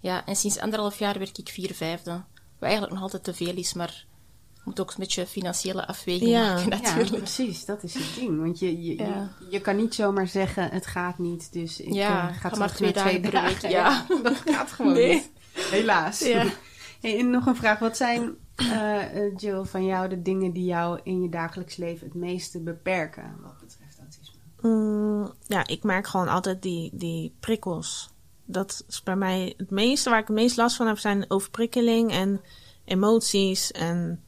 Ja, 0.00 0.26
en 0.26 0.36
sinds 0.36 0.58
anderhalf 0.58 0.98
jaar 0.98 1.18
werk 1.18 1.38
ik 1.38 1.48
vier 1.48 1.74
vijfde. 1.74 2.22
Wat 2.62 2.70
eigenlijk 2.70 2.92
nog 2.92 3.02
altijd 3.02 3.24
te 3.24 3.34
veel 3.44 3.56
is, 3.56 3.72
maar 3.74 4.06
je 4.54 4.60
moet 4.64 4.80
ook 4.80 4.88
een 4.90 4.94
beetje 4.98 5.26
financiële 5.26 5.86
afweging 5.86 6.30
Ja. 6.30 6.52
maken 6.54 6.70
Ja, 6.70 6.80
natuurlijk. 6.82 7.16
precies. 7.16 7.64
Dat 7.64 7.82
is 7.82 7.94
het 7.94 8.14
ding. 8.14 8.40
Want 8.40 8.58
je, 8.58 8.82
je, 8.82 8.96
Ja. 8.96 9.30
je, 9.40 9.46
je 9.50 9.60
kan 9.60 9.76
niet 9.76 9.94
zomaar 9.94 10.28
zeggen, 10.28 10.68
het 10.70 10.86
gaat 10.86 11.18
niet. 11.18 11.52
Dus 11.52 11.80
ik 11.80 11.92
Ja, 11.92 12.08
eh, 12.08 12.26
ga 12.26 12.32
ga 12.32 12.38
terug 12.40 12.58
maar 12.58 12.72
twee 12.74 12.92
naar 12.92 13.04
twee 13.04 13.20
dagen 13.20 13.70
ja. 13.70 14.06
dat 14.22 14.36
gaat 14.36 14.70
gewoon 14.72 14.92
Nee. 14.92 15.14
niet. 15.14 15.30
Helaas. 15.52 16.18
Ja. 16.18 16.44
Hey, 17.00 17.18
en 17.18 17.30
nog 17.30 17.46
een 17.46 17.56
vraag. 17.56 17.78
Wat 17.78 17.96
zijn, 17.96 18.34
eh, 18.56 19.16
eh, 19.16 19.32
Jill, 19.36 19.64
van 19.64 19.84
jou 19.84 20.08
de 20.08 20.22
dingen 20.22 20.52
die 20.52 20.64
jou 20.64 21.00
in 21.02 21.22
je 21.22 21.28
dagelijks 21.28 21.76
leven 21.76 22.06
het 22.06 22.14
meeste 22.16 22.60
beperken 22.60 23.36
wat 23.42 23.58
betreft 23.60 23.98
autisme? 23.98 24.38
Mm, 24.60 25.32
ja, 25.46 25.66
ik 25.66 25.82
merk 25.82 26.06
gewoon 26.06 26.28
altijd 26.28 26.62
die, 26.62 26.90
die 26.94 27.34
prikkels. 27.40 28.10
Dat 28.44 28.84
is 28.88 29.02
bij 29.02 29.16
mij 29.16 29.54
het 29.56 29.70
meeste 29.70 30.10
waar 30.10 30.18
ik 30.18 30.26
het 30.26 30.36
meest 30.36 30.56
last 30.56 30.76
van 30.76 30.86
heb, 30.86 30.98
zijn 30.98 31.24
overprikkeling 31.30 32.10
en 32.10 32.40
emoties. 32.84 33.72
En 33.72 34.24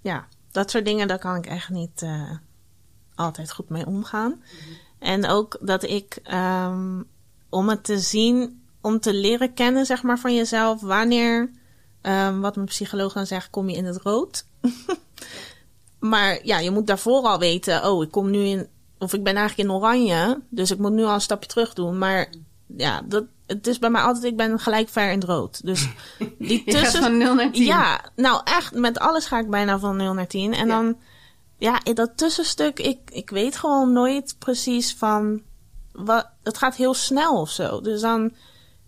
ja, 0.00 0.26
dat 0.50 0.70
soort 0.70 0.84
dingen, 0.84 1.08
daar 1.08 1.18
kan 1.18 1.36
ik 1.36 1.46
echt 1.46 1.68
niet 1.68 2.02
eh, 2.02 2.30
altijd 3.14 3.52
goed 3.52 3.68
mee 3.68 3.86
omgaan. 3.86 4.42
En 4.98 5.26
ook 5.26 5.58
dat 5.60 5.82
ik, 5.82 6.18
ehm, 6.22 7.02
om 7.48 7.68
het 7.68 7.84
te 7.84 7.98
zien, 7.98 8.62
om 8.80 9.00
te 9.00 9.14
leren 9.14 9.54
kennen, 9.54 9.86
zeg 9.86 10.02
maar, 10.02 10.18
van 10.18 10.34
jezelf, 10.34 10.80
wanneer, 10.80 11.50
ehm, 12.00 12.40
wat 12.40 12.54
mijn 12.54 12.66
psycholoog 12.66 13.12
dan 13.12 13.26
zegt, 13.26 13.50
kom 13.50 13.68
je 13.68 13.76
in 13.76 13.84
het 13.84 13.96
rood. 13.96 14.46
maar 15.98 16.46
ja, 16.46 16.58
je 16.58 16.70
moet 16.70 16.86
daarvoor 16.86 17.22
al 17.22 17.38
weten, 17.38 17.90
oh, 17.90 18.02
ik 18.02 18.10
kom 18.10 18.30
nu 18.30 18.38
in, 18.38 18.68
of 18.98 19.12
ik 19.12 19.24
ben 19.24 19.36
eigenlijk 19.36 19.68
in 19.68 19.74
oranje, 19.74 20.42
dus 20.48 20.70
ik 20.70 20.78
moet 20.78 20.92
nu 20.92 21.04
al 21.04 21.14
een 21.14 21.20
stapje 21.20 21.48
terug 21.48 21.74
doen. 21.74 21.98
Maar 21.98 22.28
ja, 22.76 23.02
dat, 23.04 23.24
het 23.46 23.66
is 23.66 23.78
bij 23.78 23.90
mij 23.90 24.02
altijd, 24.02 24.24
ik 24.24 24.36
ben 24.36 24.58
gelijk 24.58 24.88
ver 24.88 25.10
in 25.10 25.18
het 25.18 25.28
rood. 25.28 25.64
Dus 25.64 25.88
die 26.38 26.64
tussen... 26.64 27.02
van 27.02 27.16
0 27.16 27.34
naar 27.34 27.50
10. 27.52 27.64
Ja, 27.64 28.00
nou 28.16 28.40
echt, 28.44 28.74
met 28.74 28.98
alles 28.98 29.26
ga 29.26 29.38
ik 29.38 29.50
bijna 29.50 29.78
van 29.78 29.96
0 29.96 30.14
naar 30.14 30.26
10. 30.26 30.52
En 30.54 30.66
Ja. 30.66 30.74
dan, 30.82 30.96
ja, 31.58 31.80
dat 31.94 32.10
tussenstuk, 32.16 32.78
ik, 32.78 32.98
ik 33.10 33.30
weet 33.30 33.56
gewoon 33.56 33.92
nooit 33.92 34.36
precies 34.38 34.94
van, 34.94 35.42
wat, 35.92 36.28
het 36.42 36.58
gaat 36.58 36.76
heel 36.76 36.94
snel 36.94 37.40
of 37.40 37.50
zo. 37.50 37.80
Dus 37.80 38.00
dan, 38.00 38.32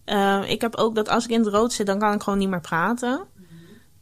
eh, 0.05 0.51
ik 0.51 0.61
heb 0.61 0.77
ook 0.77 0.95
dat 0.95 1.09
als 1.09 1.25
ik 1.25 1.31
in 1.31 1.45
het 1.45 1.55
rood 1.55 1.73
zit, 1.73 1.87
dan 1.87 1.99
kan 1.99 2.13
ik 2.15 2.23
gewoon 2.23 2.39
niet 2.39 2.49
meer 2.49 2.61
praten. 2.61 3.27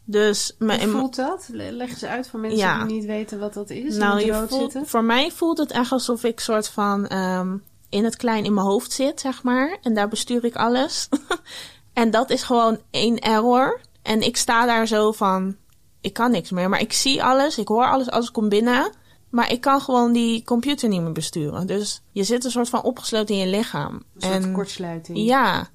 Dus, 0.09 0.55
Hoe 0.59 0.79
voelt 0.87 1.15
dat? 1.15 1.47
Le- 1.51 1.71
Leg 1.71 1.89
eens 1.89 2.03
uit 2.05 2.29
voor 2.29 2.39
mensen 2.39 2.59
Ja. 2.59 2.83
die 2.85 2.95
niet 2.95 3.05
weten 3.05 3.39
wat 3.39 3.53
dat 3.53 3.69
is. 3.69 3.95
nou, 3.95 4.25
je 4.25 4.45
voelt, 4.47 4.75
voor 4.83 5.03
mij 5.03 5.31
voelt 5.31 5.57
het 5.57 5.71
echt 5.71 5.91
alsof 5.91 6.23
ik 6.23 6.39
soort 6.39 6.67
van 6.69 7.07
ehm, 7.07 7.57
in 7.89 8.03
het 8.03 8.15
klein 8.15 8.45
in 8.45 8.53
mijn 8.53 8.65
hoofd 8.65 8.91
zit, 8.91 9.19
zeg 9.19 9.43
maar. 9.43 9.77
En 9.81 9.93
daar 9.93 10.07
bestuur 10.07 10.45
ik 10.45 10.55
alles. 10.55 11.09
en 11.93 12.11
dat 12.11 12.29
is 12.29 12.43
gewoon 12.43 12.79
één 12.91 13.19
error. 13.19 13.81
En 14.01 14.21
ik 14.21 14.37
sta 14.37 14.65
daar 14.65 14.87
zo 14.87 15.11
van, 15.11 15.55
ik 16.01 16.13
kan 16.13 16.31
niks 16.31 16.51
meer. 16.51 16.69
Maar 16.69 16.81
ik 16.81 16.93
zie 16.93 17.23
alles, 17.23 17.57
ik 17.57 17.67
hoor 17.67 17.85
alles 17.85 18.09
als 18.09 18.27
ik 18.27 18.33
kom 18.33 18.49
binnen. 18.49 18.91
Maar 19.29 19.51
ik 19.51 19.61
kan 19.61 19.81
gewoon 19.81 20.11
die 20.13 20.43
computer 20.43 20.89
niet 20.89 21.01
meer 21.01 21.11
besturen. 21.11 21.67
Dus 21.67 22.01
je 22.11 22.23
zit 22.23 22.43
een 22.45 22.51
soort 22.51 22.69
van 22.69 22.83
opgesloten 22.83 23.35
in 23.35 23.41
je 23.41 23.57
lichaam. 23.57 24.03
Een 24.19 24.41
soort 24.41 24.51
kortsluiting. 24.51 25.17
Ja, 25.17 25.67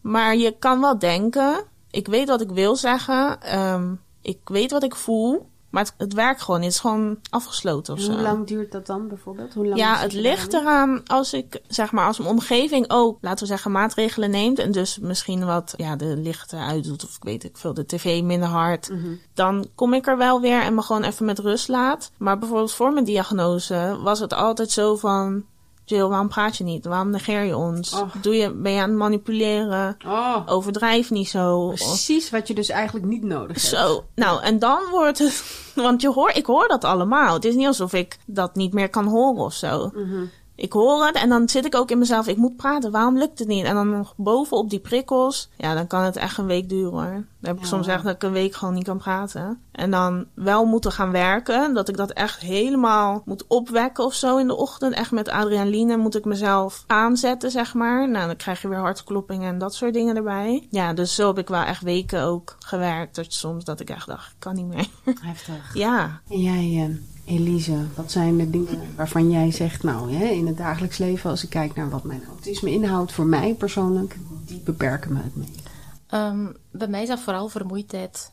maar 0.00 0.36
je 0.36 0.56
kan 0.58 0.80
wel 0.80 0.98
denken. 0.98 1.64
Ik 1.90 2.06
weet 2.06 2.28
wat 2.28 2.40
ik 2.40 2.50
wil 2.50 2.76
zeggen. 2.76 3.42
ehm, 3.42 3.94
ik 4.22 4.38
weet 4.44 4.70
wat 4.70 4.82
ik 4.82 4.94
voel. 4.96 5.48
Maar 5.74 5.84
het, 5.84 5.94
het 5.96 6.12
werkt 6.12 6.42
gewoon 6.42 6.60
niet. 6.60 6.68
Het 6.68 6.76
is 6.76 6.90
gewoon 6.90 7.18
afgesloten 7.30 7.94
of 7.94 8.00
zo. 8.00 8.12
hoe 8.12 8.20
lang 8.20 8.46
duurt 8.46 8.72
dat 8.72 8.86
dan 8.86 9.08
bijvoorbeeld? 9.08 9.54
Hoe 9.54 9.66
lang 9.66 9.78
Ja, 9.78 9.96
het 9.96 10.12
ligt 10.12 10.52
eraan 10.52 11.02
als 11.06 11.32
ik, 11.32 11.60
zeg 11.68 11.92
maar, 11.92 12.06
als 12.06 12.18
mijn 12.18 12.30
omgeving 12.30 12.84
ook, 12.88 13.18
laten 13.20 13.38
we 13.38 13.46
zeggen, 13.46 13.70
maatregelen 13.70 14.30
neemt. 14.30 14.58
En 14.58 14.72
dus 14.72 14.98
misschien 14.98 15.44
wat, 15.44 15.74
ja, 15.76 15.96
de 15.96 16.16
lichten 16.16 16.58
uitdoet. 16.58 17.04
Of 17.04 17.16
ik 17.16 17.22
weet 17.22 17.44
ik 17.44 17.56
veel, 17.56 17.74
de 17.74 17.86
tv 17.86 18.22
minder 18.22 18.48
hard. 18.48 18.90
Mhm. 18.90 19.14
Dan 19.34 19.66
kom 19.74 19.94
ik 19.94 20.06
er 20.06 20.16
wel 20.16 20.40
weer 20.40 20.62
en 20.62 20.74
me 20.74 20.82
gewoon 20.82 21.02
even 21.02 21.26
met 21.26 21.38
rust 21.38 21.68
laat. 21.68 22.10
Maar 22.16 22.38
bijvoorbeeld 22.38 22.72
voor 22.72 22.92
mijn 22.92 23.04
diagnose 23.04 23.98
was 24.02 24.20
het 24.20 24.32
altijd 24.32 24.70
zo 24.70 24.96
van... 24.96 25.44
Jill, 25.84 26.06
waarom 26.06 26.28
praat 26.28 26.56
je 26.56 26.64
niet? 26.64 26.84
Waarom 26.84 27.10
negeer 27.10 27.42
je 27.42 27.56
ons? 27.56 28.02
Doe 28.22 28.34
je, 28.34 28.50
ben 28.54 28.72
je 28.72 28.80
aan 28.80 28.88
het 28.88 28.98
manipuleren? 28.98 29.96
Oh, 30.06 30.36
Overdrijf 30.46 31.10
niet 31.10 31.28
zo. 31.28 31.68
precies 31.68 32.30
wat 32.30 32.48
je 32.48 32.54
dus 32.54 32.68
eigenlijk 32.68 33.06
niet 33.06 33.22
nodig 33.22 33.56
hebt. 33.56 33.66
Zo, 33.66 34.04
nou, 34.14 34.42
en 34.42 34.58
dan 34.58 34.80
wordt 34.90 35.18
het... 35.18 35.62
Want 35.74 36.00
je 36.00 36.08
hoor, 36.10 36.30
ik 36.30 36.46
hoor 36.46 36.68
dat 36.68 36.84
allemaal. 36.84 37.34
Het 37.34 37.44
is 37.44 37.54
niet 37.54 37.66
alsof 37.66 37.92
ik 37.92 38.18
dat 38.26 38.54
niet 38.54 38.72
meer 38.72 38.88
kan 38.90 39.06
horen 39.06 39.44
of 39.44 39.52
zo. 39.54 39.90
Mhm. 39.94 40.24
Ik 40.56 40.72
hoor 40.72 41.06
het 41.06 41.14
en 41.16 41.28
dan 41.28 41.48
zit 41.48 41.64
ik 41.64 41.74
ook 41.76 41.90
in 41.90 41.98
mezelf, 41.98 42.26
ik 42.26 42.36
moet 42.36 42.56
praten, 42.56 42.90
waarom 42.90 43.18
lukt 43.18 43.38
het 43.38 43.48
niet? 43.48 43.64
En 43.64 43.74
dan 43.74 43.90
nog 43.90 44.14
bovenop 44.16 44.70
die 44.70 44.78
prikkels, 44.78 45.48
ja, 45.56 45.74
dan 45.74 45.86
kan 45.86 46.02
het 46.02 46.16
echt 46.16 46.38
een 46.38 46.46
week 46.46 46.68
duren 46.68 46.92
hoor. 46.92 47.02
Dan 47.12 47.24
heb 47.40 47.56
ik 47.56 47.62
Ja. 47.62 47.68
soms 47.68 47.86
echt 47.86 48.04
dat 48.04 48.14
ik 48.14 48.22
een 48.22 48.32
week 48.32 48.54
gewoon 48.54 48.74
niet 48.74 48.84
kan 48.84 48.98
praten. 48.98 49.60
En 49.72 49.90
dan 49.90 50.26
wel 50.34 50.64
moeten 50.64 50.92
gaan 50.92 51.10
werken, 51.10 51.74
dat 51.74 51.88
ik 51.88 51.96
dat 51.96 52.10
echt 52.10 52.40
helemaal 52.40 53.22
moet 53.24 53.46
opwekken 53.46 54.04
of 54.04 54.14
zo 54.14 54.36
in 54.36 54.46
de 54.46 54.56
ochtend. 54.56 54.94
Echt 54.94 55.10
met 55.10 55.28
adrenaline 55.28 55.96
moet 55.96 56.14
ik 56.16 56.24
mezelf 56.24 56.84
aanzetten, 56.86 57.50
zeg 57.50 57.74
maar. 57.74 58.08
Nou, 58.10 58.26
dan 58.26 58.36
krijg 58.36 58.62
je 58.62 58.68
weer 58.68 58.78
hartkloppingen 58.78 59.48
en 59.48 59.58
dat 59.58 59.74
soort 59.74 59.92
dingen 59.94 60.16
erbij. 60.16 60.66
Ja, 60.70 60.92
dus 60.92 61.14
zo 61.14 61.26
heb 61.26 61.38
ik 61.38 61.48
wel 61.48 61.62
echt 61.62 61.82
weken 61.82 62.22
ook 62.22 62.56
gewerkt. 62.58 63.14
Dat 63.14 63.32
soms 63.32 63.64
dat 63.64 63.80
ik 63.80 63.90
echt 63.90 64.06
dacht, 64.06 64.30
ik 64.30 64.36
kan 64.38 64.54
niet 64.54 64.66
meer. 64.66 64.86
Heftig. 65.20 65.74
ja, 65.84 66.20
En 66.28 66.40
jij, 66.40 66.84
eh, 66.88 66.96
Elise, 67.24 67.86
wat 67.96 68.10
zijn 68.10 68.36
de 68.36 68.50
dingen 68.50 68.80
waarvan 68.96 69.30
jij 69.30 69.50
zegt, 69.50 69.82
nou, 69.82 70.12
hè, 70.12 70.24
in 70.24 70.46
het 70.46 70.56
dagelijks 70.56 70.98
leven, 70.98 71.30
als 71.30 71.42
ik 71.42 71.50
kijk 71.50 71.74
naar 71.74 71.90
wat 71.90 72.04
mijn 72.04 72.24
autisme 72.28 72.70
inhoudt 72.70 73.12
voor 73.12 73.26
mij 73.26 73.54
persoonlijk, 73.54 74.18
die 74.46 74.60
beperken 74.60 75.12
me 75.12 75.20
het 75.22 75.36
mee. 75.36 75.48
Ehm, 76.06 76.52
bij 76.70 76.88
mij 76.88 77.02
is 77.02 77.08
dat 77.08 77.20
vooral 77.20 77.48
vermoeidheid. 77.48 78.32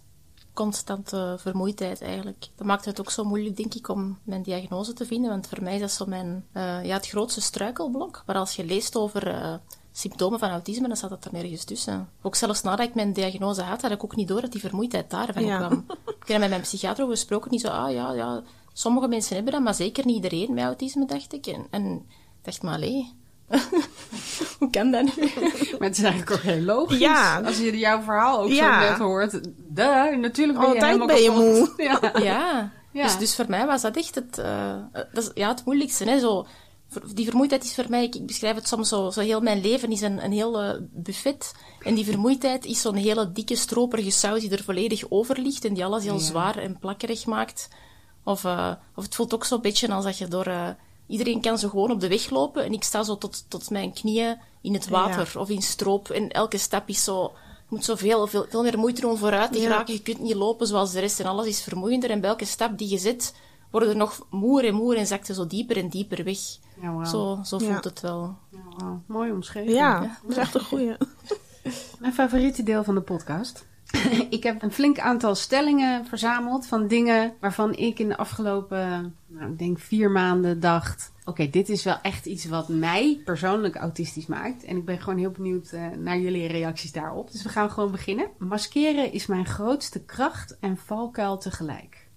Constante 0.54 1.36
vermoeidheid 1.40 2.02
eigenlijk. 2.02 2.48
Dat 2.56 2.68
maakt 2.68 2.86
het 2.86 3.00
ook 3.00 3.12
zo 3.12 3.24
moeilijk, 3.24 3.58
denk 3.58 3.74
ik, 3.74 3.88
om 3.90 4.18
mijn 4.24 4.44
diagnose 4.44 4.94
te 4.94 5.06
vinden. 5.06 5.30
Want 5.30 5.48
voor 5.48 5.64
mij 5.64 5.74
is 5.76 5.82
dat 5.82 5.92
zo 5.92 6.06
mijn, 6.06 6.46
eh, 6.52 6.86
ja, 6.86 6.94
het 6.94 7.08
grootste 7.08 7.42
struikelblok. 7.42 8.24
Maar 8.26 8.36
als 8.36 8.56
je 8.56 8.66
leest 8.66 8.96
over 8.96 9.28
eh, 9.28 9.54
symptomen 9.92 10.40
van 10.40 10.50
autisme, 10.50 10.88
dan 10.88 10.98
staat 10.98 11.10
dat 11.10 11.26
er 11.26 11.32
nergens 11.34 11.64
tussen. 11.64 12.10
Ook 12.22 12.36
zelfs 12.36 12.62
nadat 12.62 12.88
ik 12.88 12.96
mijn 12.96 13.14
diagnose 13.14 13.62
had, 13.62 13.82
had 13.82 13.92
ik 13.92 14.04
ook 14.04 14.16
niet 14.16 14.28
door 14.28 14.42
dat 14.42 14.52
die 14.52 14.62
vermoeidheid 14.62 15.10
daarvan 15.10 15.46
Ja. 15.46 15.58
kwam. 15.58 15.86
Ik 16.22 16.28
heb 16.28 16.40
met 16.40 16.50
mijn 16.50 16.62
psychiater 16.62 17.04
over 17.04 17.16
gesproken. 17.16 17.52
Die 17.52 17.60
zo, 17.60 17.68
ah 17.68 17.92
ja, 17.92 18.14
ja, 18.14 18.42
sommige 18.74 19.08
mensen 19.08 19.36
hebben 19.36 19.54
dat, 19.54 19.62
maar 19.62 19.74
zeker 19.76 20.06
niet 20.06 20.16
iedereen 20.24 20.54
met 20.54 20.64
autisme, 20.64 21.06
dacht 21.06 21.34
ik. 21.34 21.48
En, 21.48 21.68
en 21.70 21.94
ik 22.08 22.42
dacht, 22.46 22.62
maar 22.62 22.74
allee, 22.74 23.14
hoe 24.60 24.70
kan 24.70 24.92
dat 24.92 25.04
nu? 25.04 25.12
Maar 25.80 25.90
het 25.90 25.98
is 25.98 26.04
eigenlijk 26.04 26.32
ook 26.32 26.40
heel 26.42 26.62
logisch. 26.62 27.00
Ja. 27.00 27.42
Als 27.42 27.58
je 27.58 27.78
jouw 27.78 28.02
verhaal 28.02 28.40
ook 28.40 28.50
Ja. 28.50 28.82
zo 28.84 28.90
net 28.90 28.98
hoort. 29.00 29.32
Duh, 29.58 30.18
natuurlijk 30.18 30.60
ben 30.60 30.68
je 30.68 30.74
Altijd 30.74 30.86
helemaal 30.86 31.08
ben 31.08 31.22
je 31.22 31.32
moe. 31.32 31.74
Ja. 31.88 32.00
Ja, 32.24 32.72
Ja. 32.92 33.04
Dus, 33.04 33.18
dus 33.18 33.36
voor 33.36 33.46
mij 33.48 33.66
was 33.66 33.82
dat 33.82 33.96
echt 33.98 34.16
het, 34.16 34.38
eh, 34.38 34.76
dat 34.94 35.24
is, 35.24 35.30
ja, 35.34 35.48
het 35.50 35.66
moeilijkste. 35.66 36.04
Hè? 36.04 36.20
Zo, 36.20 36.46
die 37.14 37.26
vermoeidheid 37.26 37.64
is 37.64 37.76
voor 37.76 37.86
mij, 37.90 38.04
ik, 38.04 38.16
ik 38.16 38.26
beschrijf 38.26 38.56
het 38.56 38.68
soms 38.68 38.90
zo, 38.90 39.10
zo 39.10 39.20
heel 39.22 39.42
mijn 39.42 39.62
leven 39.62 39.92
is 39.92 40.02
een, 40.02 40.24
een 40.24 40.32
heel 40.32 40.62
eh, 40.62 40.80
buffet. 40.92 41.52
En 41.82 41.96
die 41.96 42.06
vermoeidheid 42.06 42.66
is 42.66 42.82
zo'n 42.82 42.96
hele 42.96 43.32
dikke, 43.32 43.56
stroperige 43.56 44.12
saus 44.12 44.40
die 44.42 44.52
er 44.52 44.64
volledig 44.64 45.04
over 45.10 45.40
ligt 45.40 45.66
en 45.66 45.74
die 45.74 45.86
alles 45.86 46.04
heel 46.04 46.20
zwaar 46.20 46.58
en 46.58 46.80
plakkerig 46.80 47.26
maakt. 47.26 47.68
Of, 48.24 48.44
eh, 48.46 48.72
of 48.96 49.04
het 49.04 49.16
voelt 49.16 49.34
ook 49.34 49.46
zo'n 49.46 49.62
beetje 49.62 49.92
als 49.94 50.04
dat 50.06 50.18
je 50.18 50.28
door... 50.28 50.46
eh, 50.46 50.68
iedereen 51.08 51.42
kan 51.42 51.58
zo 51.58 51.70
gewoon 51.70 51.92
op 51.92 52.00
de 52.00 52.08
weg 52.08 52.30
lopen 52.30 52.64
en 52.66 52.74
ik 52.74 52.84
sta 52.84 53.04
zo 53.04 53.18
tot, 53.18 53.46
tot 53.48 53.70
mijn 53.70 53.94
knieën 53.94 54.40
in 54.62 54.74
het 54.74 54.88
water 54.88 55.40
of 55.40 55.50
in 55.50 55.62
stroop. 55.62 56.10
En 56.10 56.30
elke 56.30 56.58
stap 56.58 56.88
is 56.90 57.04
zo... 57.04 57.22
Je 57.70 57.78
moet 57.78 57.86
zoveel, 57.86 58.28
veel, 58.28 58.46
veel 58.50 58.64
meer 58.64 58.78
moeite 58.80 59.02
doen 59.02 59.18
vooruit 59.18 59.52
te 59.52 59.60
Ja. 59.60 59.64
geraken. 59.68 59.94
Je 59.94 60.02
kunt 60.02 60.20
niet 60.20 60.34
lopen 60.36 60.68
zoals 60.68 60.92
de 60.92 61.00
rest 61.00 61.20
en 61.20 61.26
alles 61.26 61.46
is 61.48 61.62
vermoeiender. 61.64 62.10
En 62.10 62.20
bij 62.22 62.30
elke 62.30 62.46
stap 62.46 62.78
die 62.78 62.90
je 62.90 62.98
zet, 62.98 63.36
worden 63.72 63.90
er 63.90 63.96
nog 63.96 64.20
moer 64.30 64.66
en 64.66 64.74
moer 64.74 64.98
en 64.98 65.08
zakt 65.08 65.28
je 65.28 65.34
zo 65.34 65.48
dieper 65.48 65.78
en 65.78 65.90
dieper 65.90 66.24
weg. 66.24 66.38
Ja. 66.82 67.06
Zo, 67.06 67.40
zo 67.44 67.58
Ja. 67.60 67.66
voelt 67.72 67.84
het 67.84 68.00
wel. 68.02 68.36
Mooi 69.06 69.32
omschreven. 69.32 69.74
ja, 69.74 70.00
dat 70.22 70.32
is 70.32 70.38
echt 70.38 70.56
een 70.56 70.64
goeie. 70.66 70.96
Mijn 72.00 72.14
favoriete 72.14 72.64
deel 72.64 72.84
van 72.84 72.96
de 72.96 73.02
podcast. 73.02 73.66
ik 74.30 74.44
heb 74.44 74.62
een 74.62 74.72
flink 74.72 75.00
aantal 75.00 75.36
stellingen 75.36 76.06
verzameld 76.06 76.68
van 76.68 76.88
dingen 76.88 77.34
waarvan 77.40 77.74
ik 77.74 78.00
in 78.00 78.08
de 78.08 78.18
afgelopen, 78.18 79.16
nou, 79.28 79.52
ik 79.52 79.60
denk 79.60 79.80
vier 79.80 80.12
maanden 80.12 80.60
dacht: 80.60 81.12
oké, 81.26 81.50
dit 81.50 81.70
is 81.70 81.84
wel 81.84 81.98
echt 82.02 82.26
iets 82.26 82.46
wat 82.46 82.68
mij 82.68 83.22
persoonlijk 83.26 83.76
autistisch 83.76 84.26
maakt. 84.26 84.64
En 84.64 84.78
ik 84.78 84.86
ben 84.86 85.00
gewoon 85.00 85.20
heel 85.20 85.32
benieuwd 85.32 85.72
eh, 85.72 85.88
naar 85.98 86.20
jullie 86.20 86.48
reacties 86.48 86.92
daarop. 86.92 87.32
Dus 87.32 87.44
we 87.44 87.50
gaan 87.50 87.72
gewoon 87.72 87.92
beginnen. 87.92 88.28
Maskeren 88.38 89.12
is 89.12 89.26
mijn 89.26 89.46
grootste 89.46 90.04
kracht 90.04 90.58
en 90.60 90.78
valkuil 90.78 91.38
tegelijk. 91.38 92.10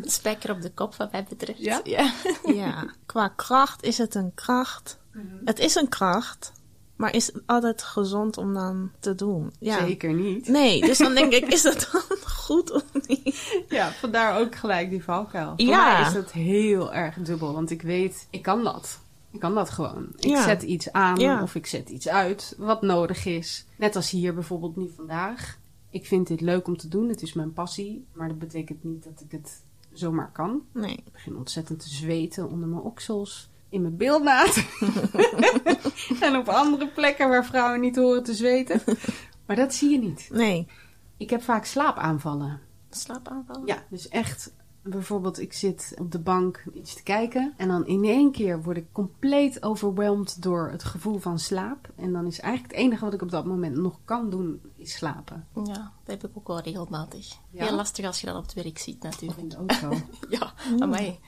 Spijker 0.00 0.50
op 0.50 0.60
de 0.62 0.70
kop, 0.70 0.94
wat 0.94 1.12
mij 1.12 1.26
betreft. 1.28 1.58
Ja? 1.58 1.80
ja. 1.84 2.12
Ja, 2.44 2.90
qua 3.06 3.28
kracht 3.28 3.82
is 3.82 3.98
het 3.98 4.14
een 4.14 4.32
kracht. 4.34 4.98
Het 5.44 5.58
is 5.58 5.74
een 5.74 5.88
kracht, 5.88 6.52
maar 6.96 7.14
is 7.14 7.26
het 7.26 7.42
altijd 7.46 7.82
gezond 7.82 8.38
om 8.38 8.54
dan 8.54 8.90
te 9.00 9.14
doen? 9.14 9.52
Ja. 9.58 9.78
Zeker 9.86 10.12
niet. 10.14 10.48
Nee, 10.48 10.80
dus 10.80 10.98
dan 10.98 11.14
denk 11.14 11.32
ik, 11.32 11.46
is 11.54 11.62
dat 11.62 11.88
dan 11.92 12.18
goed 12.28 12.70
of 12.72 12.82
niet? 13.06 13.64
Ja, 13.68 13.90
vandaar 13.92 14.40
ook 14.40 14.54
gelijk 14.54 14.90
die 14.90 15.04
valkuil. 15.04 15.46
Voor 15.56 15.66
Ja. 15.66 15.92
mij 15.98 16.06
is 16.08 16.12
dat 16.14 16.32
heel 16.32 16.92
erg 16.94 17.14
dubbel, 17.16 17.52
want 17.52 17.70
ik 17.70 17.82
weet, 17.82 18.26
ik 18.30 18.42
kan 18.42 18.64
dat. 18.64 18.98
Ik 19.30 19.40
kan 19.40 19.54
dat 19.54 19.70
gewoon. 19.70 20.06
Ik 20.16 20.24
Ja. 20.24 20.42
zet 20.42 20.62
iets 20.62 20.92
aan 20.92 21.16
Ja. 21.16 21.42
of 21.42 21.54
ik 21.54 21.66
zet 21.66 21.88
iets 21.88 22.08
uit 22.08 22.54
wat 22.58 22.82
nodig 22.82 23.24
is. 23.24 23.66
Net 23.76 23.96
als 23.96 24.10
hier 24.10 24.34
bijvoorbeeld 24.34 24.76
nu 24.76 24.90
vandaag. 24.96 25.58
Ik 25.90 26.06
vind 26.06 26.26
dit 26.26 26.40
leuk 26.40 26.66
om 26.66 26.76
te 26.76 26.88
doen, 26.88 27.08
het 27.08 27.22
is 27.22 27.32
mijn 27.32 27.52
passie. 27.52 28.04
Maar 28.12 28.28
dat 28.28 28.38
betekent 28.38 28.84
niet 28.84 29.04
dat 29.04 29.20
ik 29.24 29.30
het 29.32 29.62
zomaar 29.92 30.30
kan. 30.32 30.62
Nee. 30.72 30.92
Ik 30.96 31.12
begin 31.12 31.36
ontzettend 31.36 31.80
te 31.80 31.88
zweten 31.88 32.50
onder 32.50 32.68
mijn 32.68 32.82
oksels, 32.82 33.48
in 33.68 33.82
mijn 33.82 33.96
beeldnaad. 33.96 34.64
en 36.20 36.36
op 36.36 36.48
andere 36.48 36.88
plekken 36.88 37.28
waar 37.28 37.44
vrouwen 37.44 37.80
niet 37.80 37.96
horen 37.96 38.22
te 38.22 38.34
zweten. 38.34 38.80
Maar 39.46 39.56
dat 39.56 39.74
zie 39.74 39.90
je 39.90 39.98
niet. 39.98 40.28
Nee. 40.32 40.66
Ik 41.16 41.30
heb 41.30 41.42
vaak 41.42 41.64
slaapaanvallen. 41.64 42.60
Slaapaanval. 42.90 43.62
Ja, 43.66 43.84
dus 43.90 44.08
echt, 44.08 44.54
bijvoorbeeld, 44.82 45.40
ik 45.40 45.52
zit 45.52 45.94
op 45.98 46.12
de 46.12 46.18
bank 46.18 46.64
iets 46.74 46.94
te 46.94 47.02
kijken. 47.02 47.54
En 47.56 47.68
dan 47.68 47.86
in 47.86 48.04
één 48.04 48.32
keer 48.32 48.62
word 48.62 48.76
ik 48.76 48.86
compleet 48.92 49.62
overweldigd 49.62 50.42
door 50.42 50.70
het 50.70 50.84
gevoel 50.84 51.18
van 51.18 51.38
slaap. 51.38 51.88
En 51.96 52.12
dan 52.12 52.26
is 52.26 52.40
eigenlijk 52.40 52.74
het 52.74 52.82
enige 52.82 53.04
wat 53.04 53.14
ik 53.14 53.22
op 53.22 53.30
dat 53.30 53.44
moment 53.44 53.76
nog 53.76 53.98
kan 54.04 54.30
doen, 54.30 54.60
is 54.76 54.92
slapen. 54.92 55.46
Ja, 55.54 55.92
dat 56.04 56.20
heb 56.20 56.24
ik 56.24 56.36
ook 56.36 56.46
wel 56.46 56.60
regelmatig. 56.60 57.28
Ja? 57.50 57.64
Heel 57.64 57.76
lastig 57.76 58.06
als 58.06 58.20
je 58.20 58.26
dan 58.26 58.36
op 58.36 58.42
het 58.42 58.54
werk 58.54 58.78
ziet, 58.78 59.02
natuurlijk. 59.02 59.40
in 59.40 59.48
de 59.48 59.56
auto. 59.56 59.96
Ja, 60.28 60.52
amai. 60.80 61.04
Ja, 61.04 61.10
in 61.10 61.18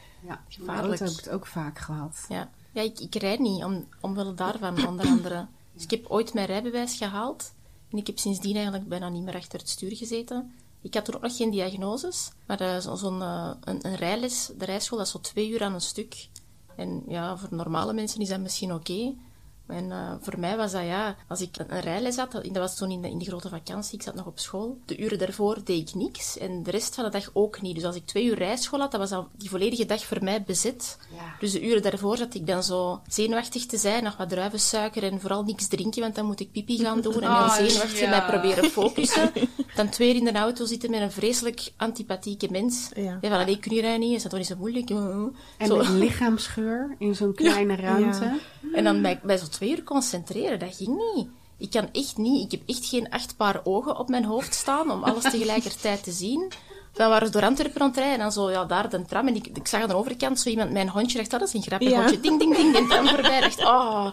Gevaarlijk. 0.49 0.89
auto 0.89 1.05
heb 1.05 1.13
ik 1.13 1.25
het 1.25 1.29
ook 1.35 1.47
vaak 1.47 1.79
gehad. 1.79 2.25
Ja, 2.29 2.51
ja 2.73 2.83
ik, 2.83 3.01
ik 3.01 3.15
rijd 3.15 3.39
niet, 3.39 3.65
om, 3.65 3.87
omwille 4.01 4.35
daarvan, 4.35 4.87
onder 4.87 5.07
andere. 5.07 5.47
Dus 5.75 5.83
ik 5.83 5.91
heb 5.91 6.07
ooit 6.07 6.35
mijn 6.35 6.47
rijbewijs 6.47 6.97
gehaald. 6.97 7.53
En 7.91 7.99
ik 7.99 8.07
heb 8.07 8.19
sindsdien 8.19 8.55
eigenlijk 8.55 8.89
bijna 8.89 9.09
niet 9.09 9.23
meer 9.23 9.35
achter 9.37 9.59
het 9.59 9.69
stuur 9.69 9.97
gezeten. 9.97 10.53
Ik 10.81 10.95
had 10.95 11.05
toen 11.05 11.15
ook 11.15 11.23
nog 11.23 11.37
geen 11.37 11.51
diagnoses. 11.51 12.31
Maar 12.47 12.61
eh, 12.61 12.79
zo- 12.79 12.95
zo'n 12.95 13.23
eh, 13.23 13.51
een, 13.61 13.87
een 13.87 13.95
rijles, 13.95 14.51
de 14.59 14.65
rijschool, 14.65 14.99
dat 14.99 15.07
is 15.07 15.13
zo 15.13 15.21
twee 15.21 15.51
uur 15.51 15.63
aan 15.63 15.75
een 15.75 15.81
stuk. 15.81 16.29
En 16.77 17.03
ja, 17.07 17.37
voor 17.37 17.49
normale 17.51 17.93
mensen 17.93 18.21
is 18.21 18.29
dat 18.29 18.41
misschien 18.41 18.73
oké. 18.75 19.15
En 19.69 19.93
eh, 19.93 20.13
voor 20.21 20.39
mij 20.39 20.57
was 20.57 20.73
dat 20.73 20.83
ja, 20.83 21.17
als 21.29 21.41
ik 21.41 21.57
een, 21.59 21.75
een 21.75 21.81
rijles 21.81 22.17
had, 22.17 22.33
dat 22.33 22.57
was 22.57 22.77
toen 22.77 22.91
in 22.91 23.03
de, 23.03 23.11
in 23.11 23.19
de 23.19 23.25
grote 23.25 23.49
vakantie, 23.49 23.95
ik 23.99 24.03
zat 24.03 24.15
nog 24.15 24.27
op 24.27 24.39
school. 24.39 24.79
De 24.85 24.99
uren 24.99 25.19
daarvoor 25.19 25.59
deed 25.65 25.89
ik 25.89 25.95
niks 25.95 26.39
en 26.39 26.63
de 26.63 26.71
rest 26.71 26.95
van 26.95 27.05
de 27.05 27.11
dag 27.11 27.31
ook 27.33 27.61
niet. 27.61 27.75
Dus 27.75 27.85
als 27.85 27.97
ik 27.97 28.07
twee 28.07 28.25
uur 28.25 28.39
rijschool 28.39 28.81
had, 28.81 28.91
dat 28.91 29.01
was 29.01 29.13
al 29.13 29.29
die 29.37 29.51
volledige 29.51 29.87
dag 29.87 30.05
voor 30.05 30.25
mij 30.25 30.43
bezet. 30.43 30.99
Ja. 31.15 31.35
Dus 31.41 31.53
de 31.53 31.67
uren 31.67 31.83
daarvoor 31.83 32.17
zat 32.17 32.35
ik 32.35 32.47
dan 32.47 32.63
zo 32.63 33.01
zenuwachtig 33.07 33.67
te 33.67 33.77
zijn, 33.77 34.05
nog 34.05 34.17
wat 34.17 34.29
druivensuiker 34.29 35.03
en 35.03 35.21
vooral 35.21 35.43
niks 35.43 35.69
drinken, 35.69 36.01
want 36.01 36.15
dan 36.15 36.27
moet 36.27 36.41
ik 36.41 36.53
pipi 36.53 36.79
gaan 36.79 37.01
doen 37.01 37.13
en 37.13 37.21
heel 37.21 37.45
Oh, 37.45 37.55
zenuwachtig 37.55 38.01
ja. 38.01 38.11
mij 38.11 38.23
proberen 38.25 38.71
focussen. 38.71 39.31
Dan 39.77 39.89
twee 39.89 40.09
uur 40.11 40.17
in 40.17 40.25
de 40.25 40.33
auto 40.33 40.65
zitten 40.65 40.91
met 40.91 41.01
een 41.01 41.13
vreselijk 41.13 41.73
antipathieke 41.77 42.49
mens. 42.51 42.91
Ja. 42.95 43.19
Ja, 43.21 43.29
van, 43.29 43.39
allee, 43.39 43.59
kun 43.59 43.75
je 43.75 43.81
rijden 43.81 44.01
niet? 44.01 44.15
Is 44.15 44.23
dat 44.23 44.31
toch 44.31 44.41
niet 44.41 44.49
zo 44.49 44.57
moeilijk? 44.59 44.91
En 44.91 45.67
Zo. 45.67 45.77
met 45.77 45.89
lichaamsgeur 45.89 46.95
in 46.99 47.15
zo'n 47.15 47.35
kleine 47.35 47.77
ruimte. 47.77 48.39
En 48.73 48.85
dan 48.85 49.03
bij, 49.03 49.21
bij 49.23 49.39
zo'n 49.39 49.51
twee 49.59 49.71
uur 49.71 49.83
concentreren, 49.83 50.59
dat 50.59 50.77
ging 50.77 51.15
niet. 51.15 51.29
Ik 51.59 51.71
kan 51.71 51.89
echt 51.93 52.17
niet, 52.17 52.45
ik 52.45 52.51
heb 52.51 52.69
echt 52.69 52.87
geen 52.87 53.11
acht 53.11 53.37
paar 53.37 53.61
ogen 53.65 53.99
op 53.99 54.09
mijn 54.09 54.25
hoofd 54.25 54.55
staan 54.55 54.91
om 54.91 55.05
alles 55.05 55.23
tegelijkertijd 55.23 56.03
te 56.03 56.13
zien. 56.13 56.53
Dan 56.99 57.09
waren 57.09 57.27
ze 57.27 57.33
door 57.33 57.43
Antwerpen 57.43 57.81
aan 57.81 57.87
het 57.89 57.97
rijden 57.97 58.15
en 58.15 58.21
dan 58.21 58.33
zo, 58.33 58.51
ja, 58.51 58.65
daar 58.65 58.91
de 58.91 59.05
tram. 59.05 59.27
En 59.29 59.35
ik, 59.35 59.47
ik 59.47 59.67
zag 59.67 59.83
aan 59.83 59.89
de 59.89 59.97
overkant 59.97 60.41
zo 60.41 60.49
iemand, 60.49 60.71
mijn 60.71 60.89
hondje, 60.89 61.19
dacht, 61.19 61.33
"Ah, 61.33 61.39
dat 61.41 61.49
is 61.49 61.55
een 61.55 61.63
grappig 61.63 61.91
Ja. 61.91 61.97
hondje. 61.99 62.21
Ding, 62.21 62.39
ding, 62.39 62.57
ding, 62.57 62.77
en 62.77 62.89
tram 62.89 63.07
voorbij. 63.09 63.41
dacht, 63.41 63.61
oh. 63.65 64.11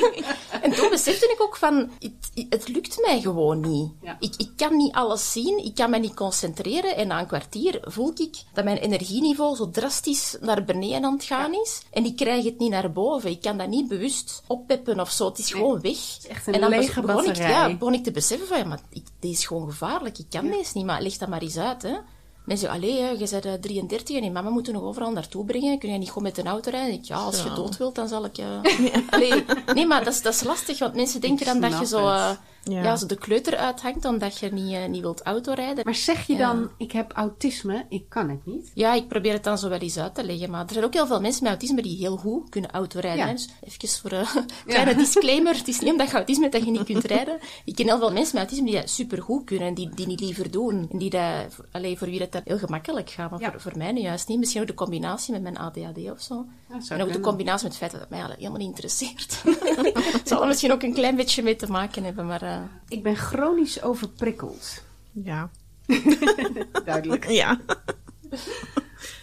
en 0.62 0.72
toen 0.72 0.88
besefte 0.90 1.26
ik 1.32 1.42
ook 1.42 1.56
van, 1.56 1.90
het, 1.98 2.46
het 2.50 2.68
lukt 2.68 3.00
mij 3.00 3.20
gewoon 3.20 3.60
niet. 3.60 3.90
Ja. 4.02 4.16
Ik, 4.20 4.34
ik 4.36 4.50
kan 4.56 4.76
niet 4.76 4.94
alles 4.94 5.32
zien, 5.32 5.64
ik 5.64 5.74
kan 5.74 5.90
me 5.90 5.98
niet 5.98 6.14
concentreren. 6.14 6.96
En 6.96 7.06
na 7.06 7.20
een 7.20 7.26
kwartier 7.26 7.80
voel 7.82 8.12
ik 8.14 8.36
dat 8.52 8.64
mijn 8.64 8.76
energieniveau 8.76 9.56
zo 9.56 9.70
drastisch 9.70 10.36
naar 10.40 10.64
beneden 10.64 11.04
aan 11.04 11.12
het 11.12 11.24
gaan 11.24 11.52
is. 11.54 11.82
En 11.90 12.04
ik 12.04 12.16
krijg 12.16 12.44
het 12.44 12.58
niet 12.58 12.70
naar 12.70 12.92
boven. 12.92 13.30
Ik 13.30 13.40
kan 13.40 13.58
dat 13.58 13.68
niet 13.68 13.88
bewust 13.88 14.42
oppeppen 14.46 15.00
of 15.00 15.10
zo. 15.10 15.24
Het 15.28 15.38
is 15.38 15.50
gewoon 15.50 15.80
weg. 15.80 16.14
Het 16.14 16.18
is 16.22 16.26
echt 16.28 16.46
een 16.46 16.68
lege 16.68 17.00
begon 17.00 17.24
ik, 17.24 17.36
ja, 17.36 17.74
begon 17.76 17.94
ik 17.94 18.04
te 18.04 18.10
beseffen 18.10 18.46
van, 18.48 18.58
ja, 18.58 18.64
maar 18.64 18.80
ik, 18.90 19.04
dit 19.20 19.30
is 19.30 19.46
gewoon 19.46 19.70
gevaarlijk. 19.70 20.18
Ik 20.18 20.26
kan 20.30 20.46
deze 20.50 20.70
niet, 20.74 20.84
maar 20.86 21.02
leg 21.02 21.16
dat 21.16 21.28
maar 21.28 21.42
eens 21.42 21.56
uit, 21.58 21.82
hè. 21.82 21.96
Mensen 22.48 22.68
zeggen, 22.68 22.88
allee, 22.88 23.02
hè, 23.02 23.08
je 23.08 23.28
bent 23.30 23.44
eh, 23.44 23.52
33 23.52 24.16
en 24.16 24.24
je 24.24 24.30
mama 24.30 24.50
moet 24.50 24.66
je 24.66 24.72
nog 24.72 24.82
overal 24.82 25.10
naartoe 25.10 25.44
brengen. 25.44 25.78
Kun 25.78 25.92
je 25.92 25.98
niet 25.98 26.08
gewoon 26.08 26.22
met 26.22 26.38
een 26.38 26.46
auto 26.46 26.70
rijden? 26.70 26.94
Ik, 26.94 27.04
ja, 27.04 27.16
als 27.16 27.42
je 27.42 27.52
dood 27.52 27.76
wilt, 27.76 27.94
dan 27.94 28.08
zal 28.08 28.24
ik... 28.24 28.38
eh 28.38 28.46
Allee, 29.10 29.44
nee, 29.74 29.86
maar 29.86 30.04
dat 30.04 30.12
is, 30.12 30.22
dat 30.22 30.34
is 30.34 30.42
lastig, 30.42 30.78
want 30.78 30.94
mensen 30.94 31.20
denken 31.20 31.46
dan 31.46 31.60
dat 31.60 31.78
je 31.78 31.86
zo... 31.86 32.08
het. 32.08 32.38
Eh, 32.64 32.72
Ja. 32.72 32.82
Ja, 32.82 32.90
als 32.90 33.06
de 33.06 33.16
kleuter 33.16 33.56
uithangt 33.56 34.04
omdat 34.04 34.38
je 34.38 34.52
niet, 34.52 34.74
eh, 34.74 34.86
niet 34.86 35.00
wilt 35.00 35.22
autorijden. 35.22 35.84
Maar 35.84 35.94
zeg 35.94 36.26
je 36.26 36.32
Ja. 36.36 36.38
dan, 36.52 36.70
ik 36.76 36.92
heb 36.92 37.12
autisme, 37.12 37.86
ik 37.88 38.08
kan 38.08 38.28
het 38.30 38.46
niet? 38.46 38.70
Ja, 38.74 38.94
ik 38.94 39.08
probeer 39.08 39.32
het 39.32 39.44
dan 39.44 39.58
zo 39.58 39.68
wel 39.68 39.78
eens 39.78 39.98
uit 39.98 40.14
te 40.14 40.24
leggen. 40.24 40.50
Maar 40.50 40.66
er 40.66 40.72
zijn 40.72 40.84
ook 40.84 40.92
heel 40.94 41.06
veel 41.06 41.20
mensen 41.20 41.42
met 41.42 41.52
autisme 41.52 41.82
die 41.82 41.96
heel 41.96 42.16
goed 42.16 42.48
kunnen 42.48 42.70
autorijden. 42.70 43.26
Ja. 43.26 43.32
Dus 43.32 43.48
even 43.60 43.88
voor 44.00 44.12
een 44.12 44.26
kleine 44.66 44.94
disclaimer. 44.94 45.54
Het 45.56 45.68
is 45.68 45.80
niet 45.80 45.90
omdat 45.90 46.08
je 46.10 46.14
autisme 46.14 46.42
hebt 46.42 46.54
dat 46.56 46.64
je 46.64 46.70
niet 46.70 46.84
kunt 46.84 47.04
rijden. 47.04 47.38
Ik 47.64 47.74
ken 47.74 47.86
heel 47.86 47.98
veel 47.98 48.12
mensen 48.12 48.34
met 48.38 48.42
autisme 48.42 48.64
die 48.70 48.80
dat 48.80 48.90
supergoed 48.90 49.44
kunnen. 49.44 49.66
En 49.68 49.74
die, 49.74 49.88
die 49.94 50.06
niet 50.06 50.20
liever 50.20 50.50
doen. 50.50 50.88
En 50.92 50.98
die 50.98 51.10
dat, 51.10 51.56
allee, 51.72 51.98
voor 51.98 52.08
wie 52.08 52.28
dat 52.28 52.40
heel 52.44 52.58
gemakkelijk 52.58 53.10
gaat. 53.10 53.30
Maar 53.30 53.40
Ja. 53.40 53.50
voor, 53.50 53.60
voor 53.60 53.76
mij 53.76 53.92
nu 53.92 54.00
juist 54.00 54.28
niet. 54.28 54.38
Misschien 54.38 54.60
ook 54.60 54.66
de 54.66 54.74
combinatie 54.74 55.32
met 55.32 55.42
mijn 55.42 55.58
ADHD 55.58 56.10
of 56.10 56.20
zo. 56.20 56.46
En 56.88 57.02
ook 57.02 57.12
de 57.12 57.20
combinatie 57.20 57.68
met 57.68 57.78
het 57.78 57.90
feit 57.90 57.90
dat 57.90 58.00
het 58.00 58.10
mij 58.10 58.20
helemaal 58.36 58.58
niet 58.58 58.68
interesseert. 58.68 59.42
Het 60.18 60.28
zal 60.28 60.40
er 60.40 60.46
misschien 60.46 60.72
ook 60.72 60.82
een 60.82 60.92
klein 60.94 61.16
beetje 61.16 61.42
mee 61.42 61.56
te 61.56 61.70
maken 61.70 62.04
hebben. 62.04 62.26
Maar 62.26 62.42
eh, 62.48 62.60
Ik 62.88 63.02
ben 63.02 63.16
chronisch 63.16 63.82
overprikkeld. 63.82 64.82
Ja. 65.12 65.50
Duidelijk. 66.84 67.28
Ja. 67.28 67.58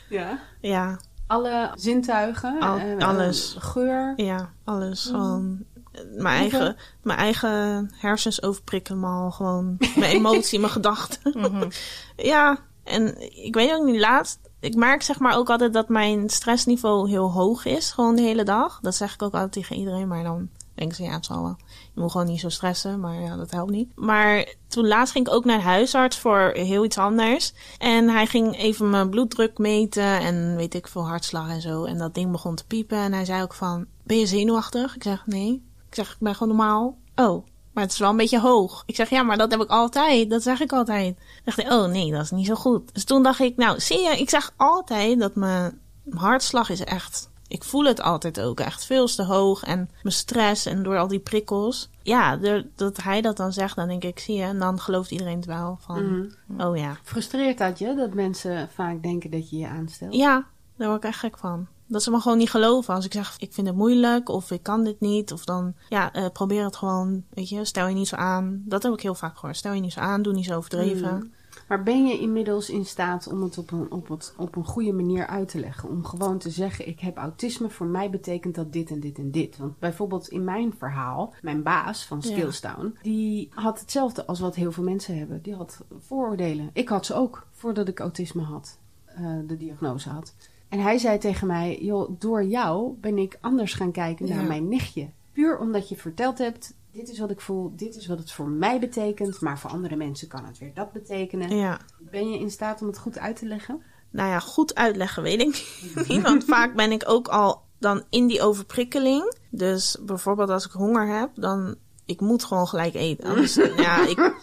Ja. 0.10 0.40
Ja. 0.62 1.00
Alle 1.28 1.72
zintuigen, 1.76 2.60
Al- 2.60 2.78
eh, 2.78 3.08
alles. 3.08 3.56
eh, 3.56 3.62
geur. 3.64 4.14
Ja, 4.16 4.50
alles. 4.64 5.06
Gewoon 5.06 5.64
eh, 5.92 6.02
mijn 6.16 6.40
eigen, 6.40 6.76
mijn 7.04 7.20
eigen 7.20 7.92
hersens 7.96 8.42
overprikken 8.42 9.00
me 9.00 9.08
al 9.08 9.32
gewoon. 9.32 9.76
Mijn 9.96 10.12
emotie, 10.12 10.60
mijn 10.60 10.72
gedachten. 10.80 11.72
Ja, 12.16 12.58
en 12.84 13.22
ik 13.46 13.54
weet 13.56 13.74
ook 13.74 13.86
niet, 13.86 14.00
laatst... 14.00 14.40
Ik 14.60 14.76
merk 14.76 15.02
zeg 15.02 15.20
maar 15.20 15.38
ook 15.38 15.50
altijd 15.50 15.74
dat 15.74 15.90
mijn 15.90 16.30
stressniveau 16.30 17.10
heel 17.10 17.32
hoog 17.32 17.66
is. 17.66 17.92
Gewoon 17.92 18.16
de 18.16 18.22
hele 18.22 18.44
dag. 18.44 18.80
Dat 18.82 18.96
zeg 18.96 19.14
ik 19.14 19.22
ook 19.22 19.34
altijd 19.34 19.52
tegen 19.52 19.76
iedereen. 19.76 20.08
Maar 20.08 20.24
dan 20.24 20.50
denken 20.76 20.96
ze, 20.96 21.04
ja, 21.04 21.12
het 21.14 21.26
zal 21.26 21.42
wel. 21.44 21.58
Moet 21.95 22.12
gewoon 22.12 22.27
niet 22.27 22.39
zo 22.39 22.49
stressen. 22.49 22.99
Maar 22.99 23.21
ja, 23.21 23.36
dat 23.36 23.51
helpt 23.51 23.71
niet. 23.71 23.91
Maar 23.95 24.53
toen 24.67 24.88
laatst 24.88 25.13
ging 25.13 25.27
ik 25.27 25.34
ook 25.34 25.45
naar 25.45 25.58
de 25.58 25.63
huisarts 25.63 26.17
voor 26.17 26.51
heel 26.53 26.86
iets 26.86 26.97
anders. 26.97 27.53
En 27.77 28.10
hij 28.10 28.25
ging 28.25 28.58
even 28.58 28.89
mijn 28.89 29.10
bloeddruk 29.10 29.58
meten. 29.58 30.19
En 30.19 30.55
weet 30.55 30.73
ik 30.73 30.88
veel, 30.88 31.08
hartslag 31.08 31.49
en 31.49 31.62
zo. 31.62 31.84
En 31.86 31.97
dat 31.97 32.13
ding 32.13 32.31
begon 32.31 32.55
te 32.55 32.65
piepen. 32.65 32.97
En 32.97 33.13
hij 33.13 33.25
zei 33.25 33.41
ook 33.41 33.53
van, 33.53 33.86
ben 34.03 34.19
je 34.19 34.25
zenuwachtig? 34.25 34.95
Ik 34.95 35.03
zeg, 35.03 35.25
nee. 35.25 35.63
Ik 35.88 35.95
zeg, 35.95 36.12
ik 36.12 36.19
ben 36.19 36.36
gewoon 36.36 36.55
normaal. 36.55 36.97
Oh, 37.15 37.45
maar 37.73 37.84
het 37.84 37.93
is 37.93 37.99
wel 37.99 38.10
een 38.10 38.17
beetje 38.17 38.39
hoog. 38.39 38.84
Ik 38.86 38.95
zeg, 38.95 39.10
ja, 39.10 39.23
maar 39.23 39.38
dat 39.38 39.51
heb 39.51 39.62
ik 39.62 39.69
altijd. 39.69 40.29
Dat 40.29 40.43
zeg 40.43 40.60
ik 40.60 40.73
altijd. 40.73 41.17
Zegt 41.45 41.62
hij, 41.62 41.71
oh 41.71 41.86
nee, 41.86 42.12
dat 42.12 42.21
is 42.21 42.31
niet 42.31 42.45
zo 42.45 42.55
goed. 42.55 42.93
Dus 42.93 43.03
toen 43.03 43.23
dacht 43.23 43.39
ik, 43.39 43.58
nou, 43.58 43.79
zie 43.79 43.99
je, 43.99 44.19
ik 44.19 44.29
zeg 44.29 44.53
altijd 44.58 45.19
dat 45.19 45.36
mijn 45.36 45.79
hartslag 46.10 46.69
is 46.69 46.84
echt... 46.84 47.29
Ik 47.47 47.63
voel 47.63 47.86
het 47.86 48.01
altijd 48.01 48.41
ook 48.41 48.60
echt 48.60 48.86
veel 48.86 49.05
te 49.05 49.23
hoog. 49.23 49.63
En 49.63 49.89
mijn 50.03 50.15
stress 50.15 50.65
en 50.65 50.84
door 50.84 50.97
al 50.97 51.08
die 51.08 51.19
prikkels. 51.19 51.89
Ja, 52.01 52.38
dat 52.75 52.97
hij 53.03 53.21
dat 53.21 53.38
dan 53.38 53.53
zegt, 53.53 53.75
dan 53.75 53.88
denk 53.88 54.03
ik, 54.03 54.19
zie 54.19 54.36
je. 54.36 54.43
En 54.43 54.60
dan 54.60 54.79
gelooft 54.79 55.12
iedereen 55.12 55.36
het 55.36 55.45
wel. 55.45 55.77
Van, 55.81 56.31
oh 56.58 56.77
ja. 56.77 56.97
Frustreert 57.03 57.58
dat 57.58 57.79
je, 57.79 57.95
dat 57.95 58.13
mensen 58.13 58.69
vaak 58.73 59.03
denken 59.03 59.31
dat 59.31 59.49
je 59.49 59.58
je 59.58 59.67
aanstelt? 59.67 60.15
Ja, 60.15 60.45
daar 60.75 60.88
word 60.88 61.03
ik 61.03 61.10
echt 61.10 61.19
gek 61.19 61.38
van. 61.38 61.67
Dat 61.88 62.03
ze 62.03 62.12
me 62.12 62.19
gewoon 62.19 62.38
niet 62.38 62.49
geloven. 62.49 62.93
Als 62.93 63.05
ik 63.05 63.13
zeg, 63.13 63.36
ik 63.38 63.53
vind 63.53 63.67
het 63.67 63.75
moeilijk 63.75 64.29
of 64.29 64.51
ik 64.51 64.63
kan 64.63 64.84
dit 64.84 64.99
niet. 64.99 65.31
Of 65.31 65.45
dan, 65.45 65.73
ja, 65.89 66.13
eh, 66.13 66.25
probeer 66.34 66.63
het 66.63 66.75
gewoon, 66.75 67.23
weet 67.29 67.49
je, 67.49 67.65
stel 67.65 67.88
je 67.88 67.95
niet 67.95 68.08
zo 68.08 68.15
aan. 68.15 68.63
Dat 68.65 68.84
heb 68.84 68.93
ik 68.93 69.01
heel 69.01 69.15
vaak 69.15 69.38
gehoord. 69.38 69.58
Stel 69.58 69.73
je 69.73 69.81
niet 69.81 69.93
zo 69.93 69.99
aan, 69.99 70.21
doe 70.21 70.34
niet 70.34 70.45
zo 70.45 70.58
overdreven. 70.58 71.34
Maar 71.67 71.84
ben 71.84 72.06
je 72.08 72.19
inmiddels 72.19 72.69
in 72.69 72.86
staat 72.86 73.28
om 73.28 73.43
het 73.43 73.58
op 73.58 73.71
een, 73.71 73.91
op, 73.91 74.08
het 74.08 74.34
op 74.38 74.56
een 74.56 74.65
goede 74.65 74.93
manier 74.93 75.28
uit 75.28 75.47
te 75.47 75.60
leggen? 75.60 75.89
Om 75.89 76.06
gewoon 76.06 76.38
te 76.38 76.49
zeggen, 76.49 76.88
ik 76.88 76.99
heb 76.99 77.17
autisme, 77.17 77.69
voor 77.69 77.86
mij 77.88 78.10
betekent 78.10 78.56
dat 78.56 78.73
dit 78.73 78.89
en 78.91 78.99
dit 78.99 79.17
en 79.17 79.32
dit. 79.32 79.58
Want 79.58 79.80
bijvoorbeeld 79.80 80.28
in 80.28 80.43
mijn 80.43 80.73
verhaal, 80.78 81.34
mijn 81.41 81.63
baas 81.63 82.06
van 82.06 82.19
Ja. 82.21 82.30
Skillstown, 82.32 82.97
die 83.01 83.49
had 83.54 83.80
hetzelfde 83.80 84.25
als 84.25 84.39
wat 84.39 84.56
heel 84.56 84.71
veel 84.71 84.84
mensen 84.84 85.17
hebben. 85.17 85.41
Die 85.41 85.56
had 85.56 85.84
vooroordelen. 85.99 86.69
Ik 86.73 86.89
had 86.89 87.06
ze 87.06 87.13
ook, 87.13 87.47
voordat 87.51 87.88
ik 87.88 87.99
autisme 87.99 88.41
had, 88.41 88.78
eh, 89.06 89.38
de 89.47 89.58
diagnose 89.58 90.10
had. 90.10 90.34
En 90.69 90.80
hij 90.80 90.97
zei 90.97 91.17
tegen 91.17 91.47
mij, 91.47 91.78
joh, 91.82 92.10
door 92.19 92.43
jou 92.43 92.93
ben 93.01 93.17
ik 93.17 93.38
anders 93.41 93.73
gaan 93.73 93.91
kijken 93.91 94.30
naar 94.30 94.41
Ja. 94.41 94.47
mijn 94.47 94.67
nichtje. 94.67 95.10
Puur 95.32 95.58
omdat 95.60 95.89
je 95.89 95.95
verteld 95.95 96.38
hebt, 96.38 96.73
dit 96.95 97.10
is 97.10 97.19
wat 97.19 97.31
ik 97.31 97.41
voel, 97.41 97.73
dit 97.75 97.95
is 97.95 98.08
wat 98.08 98.19
het 98.19 98.31
voor 98.31 98.49
mij 98.49 98.79
betekent. 98.79 99.41
Maar 99.41 99.60
voor 99.60 99.69
andere 99.69 99.95
mensen 99.95 100.27
kan 100.27 100.45
het 100.45 100.58
weer 100.58 100.73
dat 100.73 100.91
betekenen. 100.91 101.58
Ja. 101.58 101.79
Ben 101.99 102.29
je 102.29 102.39
in 102.39 102.51
staat 102.51 102.81
om 102.81 102.88
het 102.88 102.97
goed 102.97 103.19
uit 103.19 103.36
te 103.36 103.45
leggen? 103.45 103.81
Nou 104.10 104.29
ja, 104.29 104.39
goed 104.39 104.75
uitleggen 104.75 105.23
weet 105.23 105.41
ik 105.41 105.81
niet. 106.08 106.21
Want 106.21 106.45
vaak 106.45 106.75
ben 106.75 106.91
ik 106.91 107.03
ook 107.08 107.27
al 107.27 107.62
dan 107.79 108.03
in 108.10 108.27
die 108.27 108.41
overprikkeling. 108.41 109.38
Dus 109.49 109.97
bijvoorbeeld 110.01 110.49
als 110.49 110.65
ik 110.65 110.71
honger 110.71 111.08
heb, 111.08 111.29
dan... 111.36 111.75
Ik 112.05 112.21
moet 112.21 112.43
gewoon 112.43 112.67
gelijk 112.67 112.93
eten. 112.93 113.29
Anders, 113.29 113.55
ja, 113.77 114.08
ik, 114.08 114.34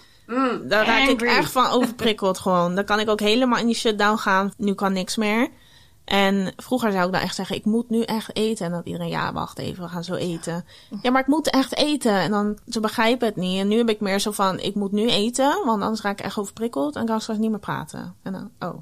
daar 0.68 0.86
raak 0.86 1.08
ik 1.08 1.22
echt 1.22 1.52
van 1.52 1.70
overprikkeld 1.70 2.38
gewoon. 2.38 2.74
Dan 2.74 2.84
kan 2.84 3.00
ik 3.00 3.08
ook 3.08 3.20
helemaal 3.20 3.58
in 3.58 3.66
die 3.66 3.74
shutdown 3.74 4.16
gaan. 4.16 4.52
Nu 4.56 4.74
kan 4.74 4.92
niks 4.92 5.16
meer. 5.16 5.48
En 6.12 6.52
vroeger 6.56 6.92
zou 6.92 7.06
ik 7.06 7.12
dan 7.12 7.20
echt 7.20 7.34
zeggen, 7.34 7.56
ik 7.56 7.64
moet 7.64 7.90
nu 7.90 8.02
echt 8.02 8.36
eten. 8.36 8.66
En 8.66 8.72
dat 8.72 8.86
iedereen, 8.86 9.08
ja, 9.08 9.32
wacht 9.32 9.58
even, 9.58 9.82
we 9.82 9.88
gaan 9.88 10.04
zo 10.04 10.14
eten. 10.14 10.64
Ja, 11.02 11.10
maar 11.10 11.20
ik 11.20 11.26
moet 11.26 11.50
echt 11.50 11.76
eten. 11.76 12.12
En 12.12 12.30
dan, 12.30 12.58
ze 12.68 12.80
begrijpen 12.80 13.26
het 13.26 13.36
niet. 13.36 13.60
En 13.60 13.68
nu 13.68 13.76
heb 13.76 13.88
ik 13.88 14.00
meer 14.00 14.18
zo 14.20 14.30
van, 14.30 14.58
ik 14.58 14.74
moet 14.74 14.92
nu 14.92 15.08
eten, 15.08 15.62
want 15.64 15.82
anders 15.82 16.00
raak 16.02 16.18
ik 16.18 16.24
echt 16.24 16.38
overprikkeld. 16.38 16.96
En 16.96 17.06
kan 17.06 17.16
ik 17.16 17.22
straks 17.22 17.40
niet 17.40 17.50
meer 17.50 17.58
praten. 17.58 18.14
En 18.22 18.32
dan, 18.32 18.50
oh. 18.58 18.80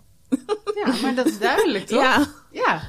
Ja, 0.75 0.95
maar 1.03 1.15
dat 1.15 1.27
is 1.27 1.39
duidelijk, 1.39 1.87
toch? 1.89 2.01
Ja, 2.01 2.27
Ja. 2.51 2.81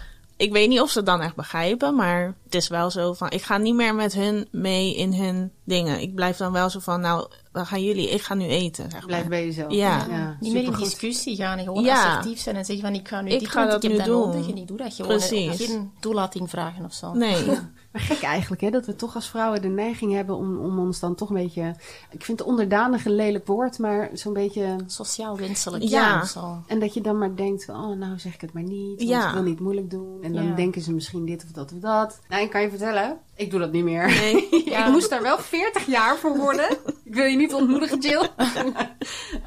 Ik 0.41 0.51
weet 0.51 0.69
niet 0.69 0.82
of 0.82 0.89
ze 0.91 0.97
het 0.97 1.06
dan 1.08 1.21
echt 1.21 1.36
begrijpen, 1.36 1.95
maar 1.95 2.36
het 2.45 2.56
is 2.56 2.67
wel 2.67 2.91
zo 2.91 3.13
van, 3.13 3.30
ik 3.32 3.41
ga 3.41 3.58
niet 3.58 3.75
meer 3.75 3.95
met 3.95 4.13
hun 4.13 4.47
mee 4.51 4.95
in 4.95 5.13
hun 5.13 5.51
dingen. 5.63 6.01
Ik 6.01 6.15
blijf 6.15 6.38
dan 6.38 6.51
wel 6.51 6.69
zo 6.69 6.80
van, 6.80 7.01
nou, 7.01 7.27
dan 7.51 7.65
gaan 7.65 7.84
jullie, 7.84 8.10
ik 8.10 8.21
ga 8.21 8.34
nu 8.34 8.45
eten, 8.45 8.91
zeg 8.91 9.06
Blijf 9.06 9.21
maar. 9.21 9.30
bij 9.30 9.45
jezelf. 9.45 9.71
Ja. 9.73 10.38
niet 10.39 10.54
meer 10.54 10.63
in 10.63 10.73
discussie 10.73 11.36
gaan 11.36 11.58
en 11.58 11.63
gewoon 11.65 11.84
Ja. 11.84 12.08
assertief 12.08 12.39
zijn 12.39 12.56
en 12.56 12.65
zeggen 12.65 12.86
van 12.86 12.95
ik 12.95 13.08
ga 13.08 13.21
nu 13.21 13.30
Ik 13.32 13.39
dit 13.39 13.49
ga 13.49 13.62
doen, 13.62 13.69
dat 13.71 13.84
ik 13.84 13.89
heb 13.89 13.91
nu 13.91 13.97
dat 13.97 14.08
doen. 14.08 14.27
nodig 14.30 14.49
en 14.49 14.58
ik 14.58 14.67
doe 14.67 14.77
dat 14.77 14.93
gewoon. 14.93 15.17
Precies. 15.17 15.60
En 15.62 15.67
Geen 15.67 15.91
toelating 15.99 16.49
vragen 16.49 16.86
of 16.86 16.93
zo. 16.93 17.13
Nee, 17.13 17.45
Maar 17.91 18.01
gek 18.01 18.21
eigenlijk, 18.21 18.62
hè, 18.62 18.69
dat 18.69 18.86
we 18.86 18.95
toch 18.95 19.15
als 19.15 19.30
vrouwen 19.30 19.62
de 19.62 19.67
neiging 19.67 20.13
hebben 20.13 20.36
om, 20.36 20.58
om 20.60 20.80
ons 20.80 20.99
dan 20.99 21.15
toch 21.15 21.30
een 21.30 21.36
beetje... 21.36 21.75
Ik 22.12 22.23
vind 22.25 22.41
onderdanig 22.41 23.06
een 23.06 23.15
lelijk 23.15 23.47
woord, 23.47 23.80
maar 23.80 24.10
zo'n 24.13 24.34
beetje... 24.34 24.75
Sociaal 24.86 25.38
wenselijk. 25.38 25.84
Ja. 25.84 26.25
zo. 26.25 26.63
En 26.67 26.80
dat 26.80 26.93
je 26.93 27.01
dan 27.01 27.17
maar 27.17 27.36
denkt, 27.36 27.69
oh, 27.69 27.97
nou 27.97 28.19
zeg 28.19 28.34
ik 28.34 28.41
het 28.41 28.54
maar 28.54 28.63
niet. 28.63 28.97
Want 28.97 29.10
Ja. 29.10 29.27
ik 29.27 29.34
wil 29.34 29.43
niet 29.43 29.60
moeilijk 29.60 29.89
doen. 29.89 30.17
En 30.23 30.34
dan 30.34 30.47
Ja. 30.47 30.56
denken 30.56 30.82
ze 30.82 30.93
misschien 30.93 31.25
dit 31.25 31.43
of 31.43 31.51
dat 31.51 31.71
of 31.73 31.80
dat. 31.80 32.19
Nou, 32.30 32.43
ik 32.43 32.49
kan 32.49 32.62
je 32.62 32.69
vertellen, 32.69 33.17
ik 33.36 33.51
doe 33.51 33.60
dat 33.60 33.71
niet 33.71 33.84
meer. 33.84 34.06
nee. 34.08 34.47
Ja. 34.71 34.86
Ik 34.86 34.91
moest 34.91 35.10
daar 35.10 35.21
wel 35.21 35.38
40 35.38 35.86
jaar 35.86 36.17
voor 36.17 36.38
worden. 36.38 36.69
ik 37.04 37.13
wil 37.15 37.25
je 37.25 37.38
niet 37.38 37.54
ontmoedigen, 37.54 37.99
Jill. 37.99 38.30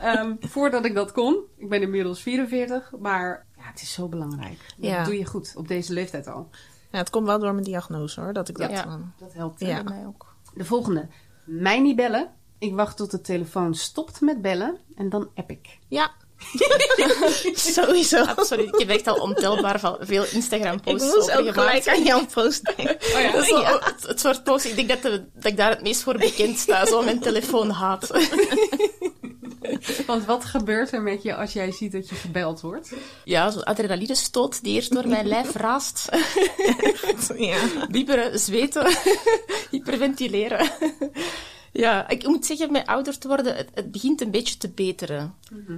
Ehm, 0.00 0.34
voordat 0.40 0.84
ik 0.84 0.94
dat 0.94 1.12
kon. 1.12 1.36
Ik 1.56 1.68
ben 1.68 1.82
inmiddels 1.82 2.22
44. 2.22 2.92
Maar 2.98 3.46
ja, 3.56 3.62
het 3.70 3.82
is 3.82 3.92
zo 3.92 4.08
belangrijk. 4.08 4.58
Dat 4.76 4.90
Ja. 4.90 5.04
doe 5.04 5.18
je 5.18 5.24
goed 5.26 5.52
op 5.56 5.68
deze 5.68 5.92
leeftijd 5.92 6.26
al. 6.26 6.48
Ja, 6.94 7.00
het 7.00 7.10
komt 7.10 7.26
wel 7.26 7.38
door 7.38 7.52
mijn 7.52 7.64
diagnose 7.64 8.20
hoor, 8.20 8.32
dat 8.32 8.48
ik 8.48 8.58
dat 8.58 8.70
Ja. 8.70 8.82
dan... 8.84 9.12
Dat 9.18 9.32
helpt. 9.32 9.60
Ja. 9.60 9.82
Mij 9.82 10.06
ook. 10.06 10.34
De 10.54 10.64
volgende. 10.64 11.08
Mij 11.44 11.80
niet 11.80 11.96
bellen. 11.96 12.30
Ik 12.58 12.74
wacht 12.74 12.96
tot 12.96 13.10
de 13.10 13.20
telefoon 13.20 13.74
stopt 13.74 14.20
met 14.20 14.42
bellen. 14.42 14.78
En 14.94 15.08
dan 15.08 15.28
app 15.34 15.50
ik. 15.50 15.78
Ja. 15.88 16.10
Sowieso. 17.54 18.22
Absoluut. 18.24 18.68
Ik 18.68 18.78
heb 18.78 18.88
echt 18.88 19.06
al 19.06 19.16
ontelbaar 19.16 19.80
van 19.80 19.96
veel 20.00 20.24
Instagram 20.32 20.74
Ik 20.74 20.82
posts 20.82 21.14
moest 21.14 21.30
ook 21.32 21.52
gelijk 21.52 21.88
aan 21.88 22.02
jouw 22.02 22.26
post 22.34 22.72
denken. 22.76 22.96
Zo 23.44 23.64
het, 23.64 23.94
het 24.06 24.20
soort 24.20 24.44
post, 24.44 24.64
ik 24.64 24.76
denk 24.76 24.88
dat, 24.88 25.02
de- 25.02 25.24
dat 25.34 25.44
ik 25.44 25.56
daar 25.56 25.70
het 25.70 25.82
meest 25.82 26.02
voor 26.02 26.18
bekend 26.18 26.58
sta. 26.58 26.86
Zo 26.86 27.02
mijn 27.02 27.20
telefoon 27.20 27.70
haat. 27.70 28.10
Want 30.06 30.24
wat 30.24 30.44
gebeurt 30.44 30.92
er 30.92 31.02
met 31.02 31.22
je 31.22 31.34
als 31.36 31.52
jij 31.52 31.72
ziet 31.72 31.92
dat 31.92 32.08
je 32.08 32.14
gebeld 32.14 32.60
wordt? 32.60 32.92
Ja, 33.24 33.50
zo'n 33.50 33.64
adrenaline 33.64 34.14
stoot 34.14 34.62
die 34.62 34.74
eerst 34.74 34.92
door 34.92 35.08
mijn 35.08 35.26
lijf 35.26 35.52
raast. 35.54 36.08
Ja. 37.36 37.56
Zweten, 38.38 38.96
hyperventileren. 39.70 40.70
Ja, 41.74 42.08
ik 42.08 42.26
moet 42.26 42.46
zeggen, 42.46 42.72
met 42.72 42.86
ouder 42.86 43.18
te 43.18 43.28
worden, 43.28 43.56
het, 43.56 43.68
het 43.74 43.90
begint 43.92 44.20
een 44.20 44.30
beetje 44.30 44.56
te 44.56 44.68
beteren. 44.68 45.34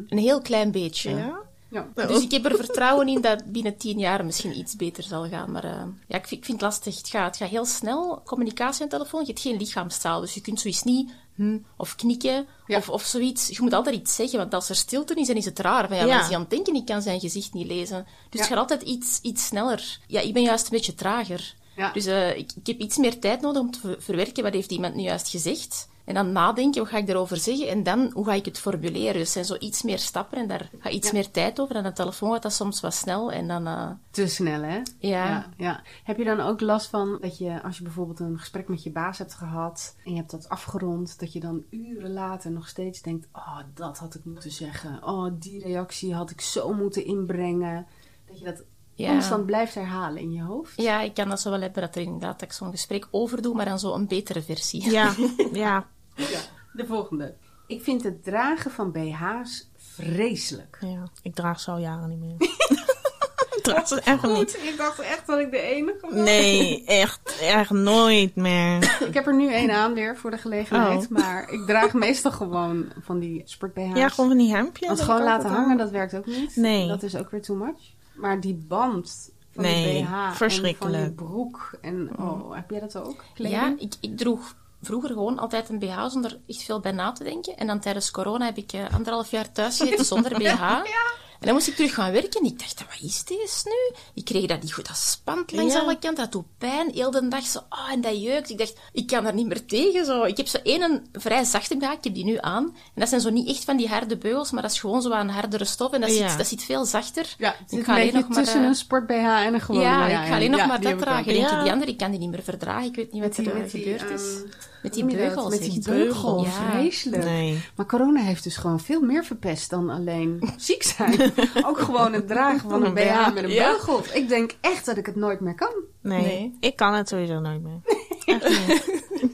Een 0.08 0.18
heel 0.18 0.40
klein 0.40 0.70
beetje. 0.70 1.10
Ja? 1.10 1.38
Ja. 1.70 2.06
Dus 2.06 2.22
ik 2.22 2.30
heb 2.30 2.44
er 2.44 2.56
vertrouwen 2.56 3.08
in 3.08 3.20
dat 3.20 3.44
binnen 3.44 3.76
tien 3.76 3.98
jaar 3.98 4.24
misschien 4.24 4.58
iets 4.58 4.76
beter 4.76 5.02
zal 5.02 5.28
gaan. 5.28 5.50
Maar 5.50 5.64
eh, 5.64 5.82
ja, 6.08 6.16
ik 6.16 6.26
vind, 6.26 6.40
ik 6.40 6.44
vind 6.44 6.60
het 6.60 6.70
lastig. 6.70 6.96
Het 6.96 7.08
gaat, 7.08 7.26
het 7.26 7.36
gaat 7.36 7.48
heel 7.48 7.64
snel. 7.64 8.22
Communicatie 8.24 8.82
aan 8.82 8.88
de 8.88 8.94
telefoon, 8.96 9.20
je 9.20 9.26
hebt 9.26 9.40
geen 9.40 9.56
lichaamstaal. 9.56 10.20
Dus 10.20 10.34
je 10.34 10.40
kunt 10.40 10.60
zoiets 10.60 10.82
niet 10.82 11.10
hm, 11.34 11.58
of 11.76 11.94
knikken 11.94 12.46
Ja. 12.66 12.76
of, 12.76 12.88
of 12.88 13.02
zoiets. 13.02 13.48
Je 13.48 13.56
moet 13.62 13.72
altijd 13.72 13.96
iets 13.96 14.14
zeggen, 14.14 14.38
want 14.38 14.54
als 14.54 14.68
er 14.68 14.76
stilte 14.76 15.14
is, 15.14 15.26
dan 15.26 15.36
is 15.36 15.44
het 15.44 15.58
raar. 15.58 15.88
Van, 15.88 15.96
ja, 15.96 16.04
Ja. 16.04 16.20
is 16.20 16.26
hij 16.26 16.34
aan 16.34 16.40
het 16.40 16.50
denken? 16.50 16.74
Ik 16.74 16.86
kan 16.86 17.02
zijn 17.02 17.20
gezicht 17.20 17.52
niet 17.52 17.66
lezen. 17.66 18.06
Dus 18.30 18.40
het 18.40 18.48
gaat 18.48 18.58
altijd 18.58 18.82
iets, 18.82 19.18
iets 19.22 19.44
sneller. 19.46 19.98
Ja, 20.06 20.20
ik 20.20 20.32
ben 20.32 20.42
juist 20.42 20.64
een 20.64 20.76
beetje 20.76 20.94
trager. 20.94 21.54
Ja. 21.76 21.92
Dus 21.92 22.06
eh, 22.06 22.36
ik, 22.36 22.52
ik 22.56 22.66
heb 22.66 22.78
iets 22.78 22.96
meer 22.96 23.18
tijd 23.18 23.40
nodig 23.40 23.62
om 23.62 23.70
te 23.70 23.80
ver- 23.80 24.02
verwerken 24.02 24.42
wat 24.42 24.52
heeft 24.52 24.70
iemand 24.70 24.94
nu 24.94 25.02
juist 25.02 25.28
gezegd. 25.28 25.88
En 26.06 26.14
dan 26.14 26.32
nadenken, 26.32 26.80
wat 26.82 26.90
ga 26.90 26.96
ik 26.96 27.08
erover 27.08 27.36
zeggen? 27.36 27.68
En 27.68 27.82
dan, 27.82 28.10
hoe 28.12 28.24
ga 28.24 28.32
ik 28.32 28.44
het 28.44 28.58
formuleren? 28.58 29.12
Dus 29.12 29.22
er 29.22 29.26
zijn 29.26 29.44
zo 29.44 29.66
iets 29.66 29.82
meer 29.82 29.98
stappen 29.98 30.38
en 30.38 30.48
daar 30.48 30.70
gaat 30.78 30.92
iets 30.92 31.12
meer 31.12 31.30
tijd 31.30 31.60
over. 31.60 31.76
En 31.76 31.82
de 31.82 31.92
telefoon 31.92 32.32
gaat 32.32 32.42
dat 32.42 32.52
soms 32.52 32.80
wat 32.80 32.94
snel. 32.94 33.32
En 33.32 33.48
dan, 33.48 33.66
uh, 33.66 33.90
Te 34.10 34.26
snel, 34.26 34.62
hè? 34.62 34.76
Ja. 34.76 34.84
ja. 34.98 35.46
ja. 35.56 35.82
Heb 36.04 36.16
je 36.18 36.24
dan 36.24 36.40
ook 36.40 36.60
last 36.60 36.86
van 36.86 37.18
dat 37.20 37.38
je, 37.38 37.62
als 37.62 37.76
je 37.76 37.82
bijvoorbeeld 37.82 38.20
een 38.20 38.38
gesprek 38.38 38.68
met 38.68 38.82
je 38.82 38.90
baas 38.90 39.18
hebt 39.18 39.34
gehad 39.34 39.96
en 40.04 40.10
je 40.10 40.16
hebt 40.16 40.30
dat 40.30 40.48
afgerond, 40.48 41.20
dat 41.20 41.32
je 41.32 41.40
dan 41.40 41.64
uren 41.70 42.12
later 42.12 42.50
nog 42.50 42.68
steeds 42.68 43.02
denkt: 43.02 43.28
Oh, 43.32 43.58
dat 43.74 43.98
had 43.98 44.14
ik 44.14 44.24
moeten 44.24 44.50
zeggen. 44.50 45.04
Oh, 45.04 45.32
die 45.38 45.62
reactie 45.62 46.14
had 46.14 46.30
ik 46.30 46.40
zo 46.40 46.72
moeten 46.72 47.04
inbrengen. 47.04 47.86
Dat 48.26 48.38
je 48.38 48.44
dat 48.44 48.62
Ja. 48.96 49.10
constant 49.10 49.46
blijft 49.46 49.74
herhalen 49.74 50.20
in 50.22 50.32
je 50.32 50.42
hoofd. 50.42 50.72
ja, 50.80 51.00
ik 51.00 51.14
kan 51.14 51.28
dat 51.28 51.40
zo 51.40 51.50
wel 51.50 51.60
hebben, 51.60 51.82
dat 51.82 51.94
er 51.96 52.02
inderdaad 52.02 52.38
dat 52.38 52.48
ik 52.48 52.54
zo'n 52.54 52.70
gesprek 52.70 53.08
overdoe, 53.10 53.54
maar 53.54 53.64
dan 53.64 53.78
zo 53.78 53.94
een 53.94 54.06
betere 54.06 54.42
versie. 54.42 54.90
Ja, 54.90 55.14
ja, 55.52 55.86
Ja. 56.14 56.40
De 56.72 56.86
volgende. 56.86 57.34
Ik 57.66 57.82
vind 57.82 58.02
het 58.04 58.24
dragen 58.24 58.70
van 58.70 58.92
BH's 58.92 59.70
vreselijk. 59.76 60.78
ja. 60.80 61.02
Ik 61.22 61.34
draag 61.34 61.60
ze 61.60 61.70
al 61.70 61.78
jaren 61.78 62.08
niet 62.08 62.18
meer. 62.18 62.34
ik 63.56 63.58
draag 63.62 63.88
ze 63.88 64.00
echt 64.00 64.22
niet. 64.22 64.58
Ik 64.62 64.74
dacht 64.76 64.98
echt 64.98 65.26
dat 65.26 65.38
ik 65.38 65.50
de 65.50 65.60
enige 65.60 65.98
was. 66.00 66.12
Nee, 66.12 66.84
echt, 66.84 67.38
echt 67.40 67.70
nooit 67.70 68.34
meer. 68.36 68.96
Ik 69.06 69.14
heb 69.14 69.26
er 69.26 69.34
nu 69.36 69.52
één 69.52 69.70
aan 69.70 69.94
weer 69.94 70.16
voor 70.16 70.30
de 70.30 70.38
gelegenheid. 70.38 71.04
Oh. 71.04 71.10
Maar 71.10 71.50
ik 71.50 71.66
draag 71.66 71.92
meestal 71.92 72.32
gewoon 72.32 72.92
van 73.00 73.18
die 73.18 73.42
sport 73.44 73.74
BH's. 73.74 73.98
Ja, 73.98 74.08
gewoon 74.08 74.28
van 74.30 74.38
die 74.38 74.54
hemdjes. 74.54 74.88
Want 74.88 75.00
gewoon 75.00 75.22
laten 75.22 75.50
hangen, 75.50 75.70
aan. 75.70 75.76
dat 75.76 75.90
werkt 75.90 76.16
ook 76.16 76.26
niet. 76.26 76.56
Nee. 76.56 76.88
Dat 76.88 77.02
is 77.02 77.16
ook 77.16 77.30
weer 77.30 77.42
too 77.42 77.56
much. 77.56 77.94
Maar 78.16 78.40
die 78.40 78.54
band 78.54 79.30
van 79.50 79.62
Nee, 79.62 79.92
die 79.94 80.02
BH 80.04 80.12
en 80.12 80.26
van 80.26 80.34
verschrikkelijk. 80.34 81.04
die 81.04 81.26
broek. 81.26 81.78
En, 81.80 82.10
oh, 82.18 82.54
heb 82.54 82.70
jij 82.70 82.80
dat 82.80 82.96
ook? 82.96 83.24
Kleding? 83.34 83.60
Ja, 83.60 83.74
ik, 83.78 83.94
ik 84.00 84.16
droeg 84.16 84.54
vroeger 84.82 85.08
gewoon 85.08 85.38
altijd 85.38 85.68
een 85.68 85.78
BH 85.78 86.06
zonder 86.08 86.38
echt 86.46 86.62
veel 86.62 86.80
bij 86.80 86.92
na 86.92 87.12
te 87.12 87.24
denken. 87.24 87.56
En 87.56 87.66
dan 87.66 87.80
tijdens 87.80 88.10
corona 88.10 88.44
heb 88.44 88.56
ik 88.56 88.72
eh, 88.72 88.94
anderhalf 88.94 89.30
jaar 89.30 89.52
thuis 89.52 89.78
gezeten 89.78 90.04
zonder 90.04 90.38
BH. 90.38 90.62
En 90.62 90.82
dan 91.46 91.54
moest 91.54 91.68
ik 91.68 91.74
terug 91.74 91.94
gaan 91.94 92.12
werken 92.12 92.40
en 92.40 92.46
ik 92.46 92.58
dacht, 92.58 92.78
wat 92.78 93.00
is 93.10 93.24
deze 93.24 93.60
nu? 93.64 93.96
Ik 94.14 94.24
kreeg 94.24 94.46
dat 94.46 94.62
niet 94.62 94.72
goed, 94.72 94.86
dat 94.86 94.96
spant 94.96 95.52
langs 95.52 95.72
Ja. 95.74 95.80
alle 95.80 95.98
kanten, 95.98 96.22
dat 96.24 96.32
doet 96.32 96.44
pijn. 96.58 96.90
Heel 96.94 97.10
de 97.10 97.28
dag 97.28 97.44
zo, 97.46 97.58
ah, 97.68 97.92
en 97.92 98.00
dat 98.00 98.22
jeukt. 98.22 98.50
Ik 98.50 98.58
dacht, 98.58 98.74
ik 98.92 99.06
kan 99.06 99.24
daar 99.24 99.34
niet 99.34 99.46
meer 99.46 99.66
tegen. 99.66 100.04
Zo. 100.04 100.22
Ik 100.22 100.36
heb 100.36 100.46
zo 100.48 100.58
één 100.62 101.06
vrij 101.12 101.44
zachte 101.44 101.76
BH, 101.76 101.82
ik 101.92 102.04
heb 102.04 102.14
die 102.14 102.24
nu 102.24 102.36
aan. 102.40 102.64
En 102.64 102.74
dat 103.00 103.08
zijn 103.08 103.20
zo 103.20 103.30
niet 103.30 103.48
echt 103.48 103.64
van 103.64 103.76
die 103.76 103.88
harde 103.88 104.16
beugels, 104.16 104.50
maar 104.50 104.62
dat 104.62 104.70
is 104.70 104.80
gewoon 104.80 105.02
zo 105.02 105.10
aan 105.10 105.28
hardere 105.28 105.64
stof. 105.64 105.92
En 105.92 106.00
dat, 106.00 106.16
Ja. 106.16 106.28
zit, 106.28 106.38
dat 106.38 106.46
zit 106.46 106.62
veel 106.62 106.84
zachter. 106.84 107.34
Ja, 107.38 107.54
het 107.58 107.72
ik 107.72 107.84
ga 107.84 107.94
een 107.94 108.00
alleen 108.00 108.14
nog 108.14 108.28
maar... 108.28 108.42
tussen 108.44 108.60
eh, 108.62 108.66
een 108.66 108.74
sport 108.74 109.06
BH 109.06 109.12
en 109.12 109.54
een 109.54 109.60
gewone 109.60 109.84
ja, 109.84 110.06
ik 110.06 110.28
ga 110.28 110.34
alleen 110.34 110.50
nog 110.50 110.66
maar 110.66 110.80
die 110.80 110.88
dat 110.90 110.98
dragen. 110.98 111.34
Ja. 111.34 111.62
die 111.62 111.72
andere, 111.72 111.90
ik 111.90 111.96
kan 111.98 112.10
die 112.10 112.20
niet 112.20 112.30
meer 112.30 112.42
verdragen. 112.42 112.84
Ik 112.88 112.94
weet 112.96 113.12
niet 113.12 113.22
wat 113.22 113.34
die- 113.36 113.50
er 113.50 113.68
die, 113.70 113.82
gebeurd 113.82 114.10
is. 114.10 114.22
ehm, 114.22 114.46
Met 114.82 114.94
die 114.94 115.04
beugels. 115.04 115.50
Met 115.50 115.62
die 115.70 115.82
beugel. 115.84 116.44
Ja. 116.44 116.50
Vreselijk. 116.70 117.24
Nee. 117.24 117.60
Maar 117.76 117.86
corona 117.86 118.20
heeft 118.20 118.44
dus 118.44 118.56
gewoon 118.56 118.80
veel 118.80 119.00
meer 119.00 119.24
verpest 119.24 119.70
dan 119.70 119.90
alleen 119.90 120.48
ziek 120.56 120.82
zijn. 120.82 121.32
ook 121.62 121.78
gewoon 121.78 122.12
het 122.12 122.28
dragen 122.28 122.70
van 122.70 122.84
een 122.84 122.94
BH 122.94 123.34
met 123.34 123.44
een 123.44 123.50
Ja. 123.50 123.70
beugel. 123.70 124.02
Ik 124.14 124.28
denk 124.28 124.54
echt 124.60 124.86
dat 124.86 124.96
ik 124.96 125.06
het 125.06 125.16
nooit 125.16 125.40
meer 125.40 125.54
kan. 125.54 125.72
Nee, 126.00 126.20
Nee. 126.22 126.56
ik 126.60 126.76
kan 126.76 126.94
het 126.94 127.08
sowieso 127.08 127.40
nooit 127.40 127.62
meer. 127.62 127.80
Echt 128.24 128.48
niet. 128.48 128.84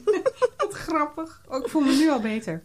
Wat 0.57 0.73
grappig. 0.73 1.41
Oh, 1.49 1.57
ik 1.57 1.69
voel 1.69 1.81
me 1.81 1.95
nu 1.95 2.09
al 2.09 2.19
beter. 2.19 2.61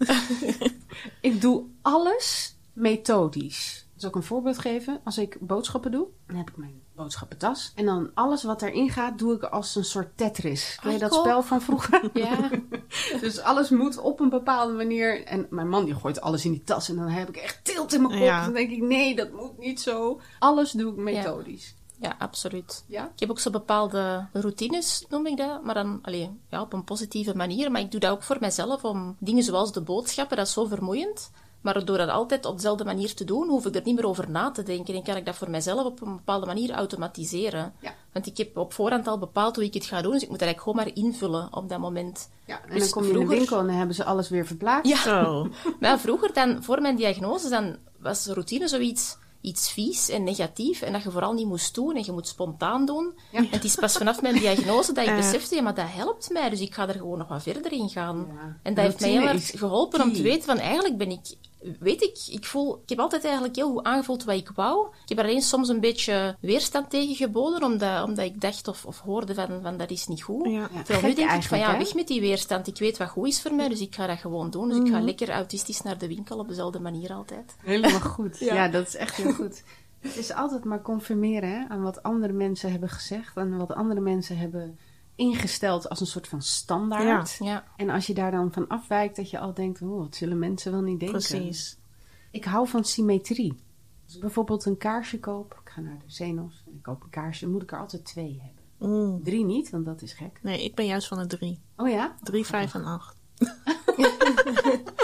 ik 1.21 1.41
doe 1.41 1.65
alles 1.83 2.57
methodisch. 2.73 3.87
Zal 3.99 4.09
ik 4.09 4.15
een 4.15 4.23
voorbeeld 4.23 4.59
geven? 4.59 5.01
Als 5.05 5.19
ik 5.19 5.37
boodschappen 5.41 5.91
doe, 5.91 6.07
dan 6.27 6.37
heb 6.37 6.49
ik 6.51 6.57
mijn 6.57 6.83
boodschappentas. 6.95 7.73
En 7.75 7.85
dan 7.85 8.11
alles 8.15 8.43
wat 8.43 8.63
erin 8.63 8.91
gaat, 8.91 9.19
doe 9.19 9.35
ik 9.35 9.43
als 9.43 9.75
een 9.75 9.85
soort 9.85 10.17
Tetris. 10.17 10.79
Ken 10.83 10.93
je 10.93 10.99
dat 10.99 11.15
spel 11.15 11.43
van 11.43 11.61
vroeger? 11.63 12.11
Ja. 12.13 12.51
dus 13.21 13.41
alles 13.41 13.71
moet 13.71 13.99
op 13.99 14.21
een 14.21 14.29
bepaalde 14.29 14.73
manier. 14.73 15.25
En 15.25 15.47
mijn 15.51 15.69
man 15.69 15.85
die 15.85 15.95
gooit 15.95 16.21
alles 16.21 16.45
in 16.45 16.51
die 16.51 16.63
tas. 16.65 16.89
En 16.89 16.97
dan 16.97 17.09
heb 17.09 17.29
ik 17.29 17.37
echt 17.37 17.65
tilt 17.65 17.93
in 17.93 18.01
mijn 18.01 18.13
kop. 18.13 18.23
Ja. 18.23 18.45
Dan 18.45 18.53
denk 18.53 18.71
ik, 18.71 18.83
nee, 18.83 19.17
dat 19.17 19.33
moet 19.33 19.59
niet 19.59 19.81
zo. 19.81 20.21
Alles 20.39 20.73
doe 20.73 20.93
ik 20.93 20.97
methodisch. 20.97 21.75
ja, 22.01 22.17
absoluut. 22.19 22.85
Ja? 22.87 23.05
Ik 23.15 23.21
heb 23.21 23.31
ook 23.31 23.41
zo 23.41 23.51
bepaalde 23.51 24.27
routines, 24.33 25.07
noem 25.09 25.27
ik 25.27 25.37
dat. 25.37 25.63
Maar 25.65 25.75
dan 25.75 25.99
allee, 26.03 26.31
ja, 26.49 26.61
op 26.61 26.73
een 26.73 26.85
positieve 26.85 27.37
manier. 27.37 27.71
Maar 27.71 27.81
ik 27.81 27.91
doe 27.91 28.01
dat 28.01 28.11
ook 28.11 28.23
voor 28.23 28.37
mezelf 28.41 28.85
om 28.85 29.17
dingen 29.19 29.43
zoals 29.43 29.73
de 29.73 29.81
boodschappen, 29.81 30.37
dat 30.37 30.47
is 30.47 30.53
zo 30.53 30.65
vermoeiend. 30.65 31.31
Maar 31.61 31.85
door 31.85 31.99
dat 31.99 32.09
altijd 32.09 32.45
op 32.47 32.55
dezelfde 32.57 32.85
manier 32.85 33.15
te 33.15 33.25
doen, 33.25 33.49
hoef 33.49 33.67
ik 33.67 33.75
er 33.75 33.83
niet 33.85 33.95
meer 33.95 34.07
over 34.07 34.31
na 34.31 34.51
te 34.51 34.63
denken. 34.63 34.95
En 34.95 35.03
kan 35.03 35.17
ik 35.17 35.27
dat 35.27 35.35
voor 35.37 35.51
mezelf 35.51 35.85
op 35.85 36.01
een 36.03 36.17
bepaalde 36.17 36.47
manier 36.47 36.71
automatiseren. 36.71 37.73
Ja. 37.81 37.95
Want 38.13 38.27
ik 38.27 38.37
heb 38.37 38.57
op 38.57 38.73
voorhand 38.73 39.07
al 39.07 39.19
bepaald 39.19 39.57
hoe 39.57 39.65
ik 39.65 39.75
het 39.75 39.85
ga 39.85 40.03
doen. 40.03 40.13
Dus 40.13 40.23
ik 40.23 40.29
moet 40.29 40.39
dat 40.39 40.49
eigenlijk 40.49 40.79
gewoon 40.79 40.95
maar 40.95 41.05
invullen 41.13 41.49
op 41.57 41.69
dat 41.69 41.79
moment. 41.79 42.31
Ja, 42.47 42.61
en 42.63 42.71
Dus 42.75 42.81
dan 42.81 42.91
kom 42.91 43.03
je 43.03 43.09
in 43.09 43.15
vroeger- 43.15 43.31
de 43.35 43.39
winkel 43.41 43.59
en 43.59 43.67
dan 43.67 43.75
hebben 43.77 43.95
ze 43.95 44.05
alles 44.05 44.29
weer 44.29 44.47
verplaatst. 44.47 44.91
Ja, 44.93 45.25
Zo. 45.25 45.49
Maar 45.81 45.99
vroeger 46.01 46.33
dan, 46.33 46.63
voor 46.63 46.81
mijn 46.81 46.97
diagnose, 46.97 47.49
dan 47.49 47.77
was 48.01 48.27
routine 48.27 48.69
zoiets 48.69 49.17
iets 49.41 49.73
vies 49.73 50.09
en 50.09 50.25
negatief 50.25 50.83
en 50.83 50.93
dat 50.93 51.03
je 51.03 51.11
vooral 51.11 51.33
niet 51.33 51.47
moest 51.47 51.75
doen 51.75 51.97
en 51.97 52.05
je 52.05 52.13
moet 52.13 52.29
spontaan 52.29 52.87
doen. 52.87 53.19
Ja. 53.33 53.39
En 53.39 53.47
het 53.51 53.65
is 53.65 53.75
pas 53.75 53.97
vanaf 53.97 54.23
mijn 54.23 54.35
diagnose 54.39 54.93
dat 54.93 55.05
ik 55.05 55.11
Eh. 55.15 55.17
besefte, 55.17 55.55
ja, 55.55 55.63
maar 55.63 55.75
dat 55.75 55.85
helpt 55.89 56.31
mij, 56.31 56.51
dus 56.51 56.61
ik 56.61 56.75
ga 56.75 56.89
er 56.89 56.95
gewoon 56.95 57.19
nog 57.19 57.29
wat 57.29 57.43
verder 57.43 57.73
in 57.73 57.89
gaan. 57.89 58.27
Ja. 58.35 58.57
En 58.63 58.75
dat 58.75 58.85
heeft 58.85 59.01
mij 59.01 59.11
heel 59.11 59.27
erg 59.29 59.47
geholpen 59.51 60.01
om 60.03 60.13
te 60.13 60.23
weten 60.23 60.43
van, 60.43 60.59
eigenlijk 60.59 60.97
ben 60.97 61.11
ik, 61.11 61.35
weet 61.81 62.03
ik, 62.03 62.19
ik 62.31 62.45
voel, 62.45 62.81
ik 62.83 62.89
heb 62.89 62.99
altijd 62.99 63.25
eigenlijk 63.25 63.57
heel 63.57 63.71
goed 63.71 63.85
aangevoeld 63.85 64.25
wat 64.25 64.35
ik 64.35 64.51
wou. 64.55 64.87
Ik 65.03 65.09
heb 65.09 65.19
er 65.19 65.25
alleen 65.25 65.43
soms 65.43 65.69
een 65.69 65.81
beetje 65.81 66.37
weerstand 66.41 66.91
tegen 66.91 67.15
geboden, 67.15 67.63
omdat, 67.63 68.05
omdat 68.05 68.25
ik 68.25 68.41
dacht 68.41 68.69
of, 68.69 68.85
of 68.85 69.01
hoorde 69.01 69.35
van, 69.35 69.63
van 69.63 69.77
dat 69.77 69.91
is 69.91 70.07
niet 70.07 70.23
goed. 70.23 70.47
Ja. 70.47 70.69
Ja, 70.73 70.83
Terwijl 70.83 71.07
nu 71.07 71.15
denk 71.15 71.31
ik 71.31 71.43
van 71.43 71.59
ja, 71.59 71.79
weg 71.79 71.95
met 71.95 72.07
die 72.07 72.21
weerstand. 72.21 72.67
Ik 72.67 72.79
weet 72.79 72.97
wat 72.97 73.09
goed 73.09 73.27
is 73.27 73.43
voor 73.43 73.55
mij, 73.55 73.69
dus 73.69 73.81
ik 73.81 73.95
ga 73.95 74.07
dat 74.07 74.19
gewoon 74.19 74.51
doen. 74.51 74.69
Dus 74.69 74.79
ik 74.79 74.89
ga 74.89 75.01
lekker 75.01 75.31
autistisch 75.31 75.83
naar 75.83 75.99
de 75.99 76.09
winkel 76.09 76.39
op 76.39 76.49
dezelfde 76.49 76.81
manier 76.81 77.13
altijd. 77.13 77.57
Helemaal 77.65 78.01
goed. 78.01 78.39
ja. 78.49 78.55
Ja. 78.55 78.69
dat 78.69 78.87
is 78.87 78.97
echt 78.97 79.17
heel 79.17 79.33
goed. 79.33 79.63
Het 80.01 80.17
is 80.17 80.33
altijd 80.33 80.65
maar 80.65 80.83
confirmeren 80.83 81.51
hè, 81.51 81.69
aan 81.69 81.83
wat 81.83 82.03
andere 82.03 82.33
mensen 82.33 82.71
hebben 82.71 82.89
gezegd 82.89 83.37
en 83.37 83.57
wat 83.57 83.75
andere 83.75 84.01
mensen 84.01 84.39
hebben 84.39 84.79
ingesteld 85.19 85.89
als 85.89 86.01
een 86.01 86.07
soort 86.07 86.29
van 86.29 86.43
standaard. 86.43 87.37
Ja. 87.41 87.65
En 87.77 87.91
als 87.91 88.07
je 88.07 88.15
daar 88.15 88.31
dan 88.31 88.53
van 88.53 88.69
afwijkt, 88.69 89.17
dat 89.17 89.31
je 89.31 89.39
al 89.39 89.55
denkt, 89.55 89.83
oh, 89.83 89.99
wat 89.99 90.17
zullen 90.17 90.39
mensen 90.39 90.73
wel 90.73 90.81
niet 90.81 91.01
denken? 91.01 91.19
Precies. 91.19 91.79
Ik 92.31 92.45
hou 92.45 92.69
van 92.69 92.85
symmetrie. 92.85 93.55
Als 94.05 94.15
ik 94.15 94.21
bijvoorbeeld 94.21 94.65
een 94.65 94.77
kaarsje 94.77 95.21
koop, 95.21 95.61
ik 95.65 95.71
ga 95.71 95.81
naar 95.81 95.99
de 95.99 96.13
Zenos 96.13 96.63
en 96.67 96.73
ik 96.73 96.83
koop 96.83 97.03
een 97.03 97.11
kaarsje, 97.11 97.45
dan 97.45 97.53
moet 97.53 97.63
ik 97.63 97.73
er 97.73 97.79
altijd 97.79 98.05
twee 98.05 98.43
hebben. 98.43 98.65
Mm. 98.79 99.23
Drie 99.23 99.45
niet, 99.45 99.71
want 99.71 99.85
dat 99.85 100.03
is 100.03 100.13
gek. 100.13 100.39
Nee, 100.43 100.65
ik 100.65 100.75
ben 100.75 100.87
juist 100.87 101.09
van 101.09 101.19
de 101.19 101.27
drie. 101.27 101.61
Oh 101.77 101.89
ja? 101.89 102.17
Drie, 102.23 102.47
vijf 102.47 102.75
en 102.75 102.85
acht. 102.85 103.17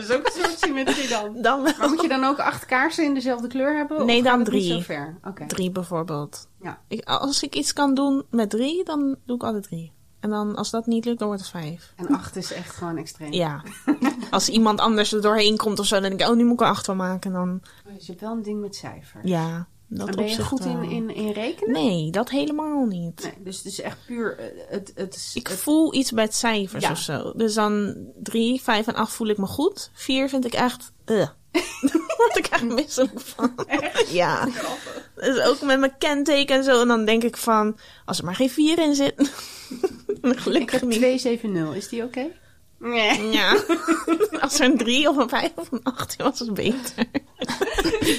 Dat 0.00 0.08
is 0.10 0.16
ook 0.16 0.26
een 0.26 0.42
soort 0.42 0.58
symmetrie 0.58 1.08
dan. 1.08 1.34
Dan 1.42 1.62
wel. 1.62 1.72
Maar 1.78 1.88
moet 1.88 2.00
je 2.02 2.08
dan 2.08 2.24
ook 2.24 2.38
acht 2.38 2.66
kaarsen 2.66 3.04
in 3.04 3.14
dezelfde 3.14 3.46
kleur 3.48 3.76
hebben? 3.76 4.06
Nee, 4.06 4.18
of 4.18 4.24
dan 4.24 4.40
het 4.40 4.50
niet 4.52 4.62
drie. 4.62 4.72
zo 4.72 4.80
ver? 4.80 5.18
Oké. 5.24 5.46
Drie 5.46 5.70
bijvoorbeeld. 5.70 6.48
Ja. 6.62 6.78
Ik, 6.88 7.04
als 7.04 7.42
ik 7.42 7.54
iets 7.54 7.72
kan 7.72 7.94
doen 7.94 8.24
met 8.30 8.50
drie, 8.50 8.84
dan 8.84 9.16
doe 9.26 9.36
ik 9.36 9.42
altijd 9.42 9.62
drie. 9.62 9.92
En 10.20 10.30
dan, 10.30 10.56
als 10.56 10.70
dat 10.70 10.86
niet 10.86 11.04
lukt, 11.04 11.18
dan 11.18 11.28
wordt 11.28 11.42
het 11.42 11.50
vijf. 11.50 11.92
En 11.96 12.06
acht 12.08 12.36
is 12.36 12.52
echt 12.52 12.76
gewoon 12.76 12.96
extreem. 12.96 13.32
Ja. 13.32 13.62
als 14.30 14.48
iemand 14.48 14.80
anders 14.80 15.12
er 15.12 15.22
doorheen 15.22 15.56
komt 15.56 15.78
of 15.78 15.86
zo, 15.86 16.00
dan 16.00 16.08
denk 16.08 16.20
ik, 16.20 16.28
oh, 16.28 16.36
nu 16.36 16.44
moet 16.44 16.52
ik 16.52 16.60
er 16.60 16.66
acht 16.66 16.84
van 16.84 16.96
maken. 16.96 17.32
Dan, 17.32 17.60
Oh, 17.86 17.94
Dus 17.94 18.06
je 18.06 18.10
hebt 18.12 18.20
wel 18.24 18.32
een 18.32 18.42
ding 18.42 18.60
met 18.60 18.76
cijfers. 18.76 19.28
ja. 19.28 19.66
Dat 19.90 20.08
en 20.08 20.16
ben 20.16 20.28
je 20.28 20.42
goed 20.42 20.64
in, 20.64 20.82
in, 20.82 21.10
in 21.14 21.30
rekenen? 21.32 21.72
Nee, 21.72 22.10
dat 22.10 22.30
helemaal 22.30 22.84
niet. 22.86 23.22
Nee, 23.22 23.44
dus 23.44 23.56
het 23.56 23.64
is 23.66 23.80
echt 23.80 23.96
puur 24.06 24.38
eh, 24.38 24.46
het... 24.68 24.92
het, 24.94 25.30
Ik 25.34 25.46
het- 25.46 25.58
voel 25.58 25.94
iets 25.94 26.12
bij 26.12 26.24
het 26.24 26.34
cijfers 26.34 26.84
Ja. 26.84 26.90
of 26.90 26.98
zo. 26.98 27.32
Dus 27.36 27.54
dan 27.54 27.96
drie, 28.22 28.62
vijf 28.62 28.86
en 28.86 28.94
acht 28.94 29.12
voel 29.12 29.26
ik 29.28 29.38
me 29.38 29.46
goed. 29.46 29.90
Vier 29.94 30.28
vind 30.28 30.44
ik 30.44 30.52
echt... 30.54 30.92
Uh. 31.06 31.26
Daar 31.80 32.14
word 32.16 32.36
ik 32.36 32.46
echt 32.46 32.62
misselijk 32.64 33.20
van. 33.20 33.54
Ja. 34.10 34.48
Dus 35.14 35.40
ook 35.40 35.60
met 35.60 35.78
mijn 35.80 35.98
kenteken 35.98 36.56
en 36.56 36.64
zo. 36.64 36.80
En 36.80 36.88
dan 36.88 37.04
denk 37.04 37.22
ik 37.24 37.36
van... 37.36 37.78
Als 38.04 38.18
er 38.18 38.24
maar 38.24 38.34
geen 38.34 38.50
vier 38.50 38.78
in 38.78 38.94
zit. 38.94 39.14
ik 40.22 40.38
Gelukkig 40.38 40.82
niet. 40.82 40.98
270. 40.98 41.74
Is 41.74 41.88
die 41.88 42.02
oké? 42.04 42.26
Nee. 42.78 43.30
Ja. 43.30 43.62
Als 44.40 44.58
er 44.60 44.64
een 44.66 44.76
drie 44.78 45.08
of 45.08 45.16
een 45.16 45.28
vijf 45.28 45.52
of 45.56 45.72
een 45.72 45.82
acht 45.82 46.16
was, 46.16 46.38
het 46.38 46.54
beter. 46.54 47.06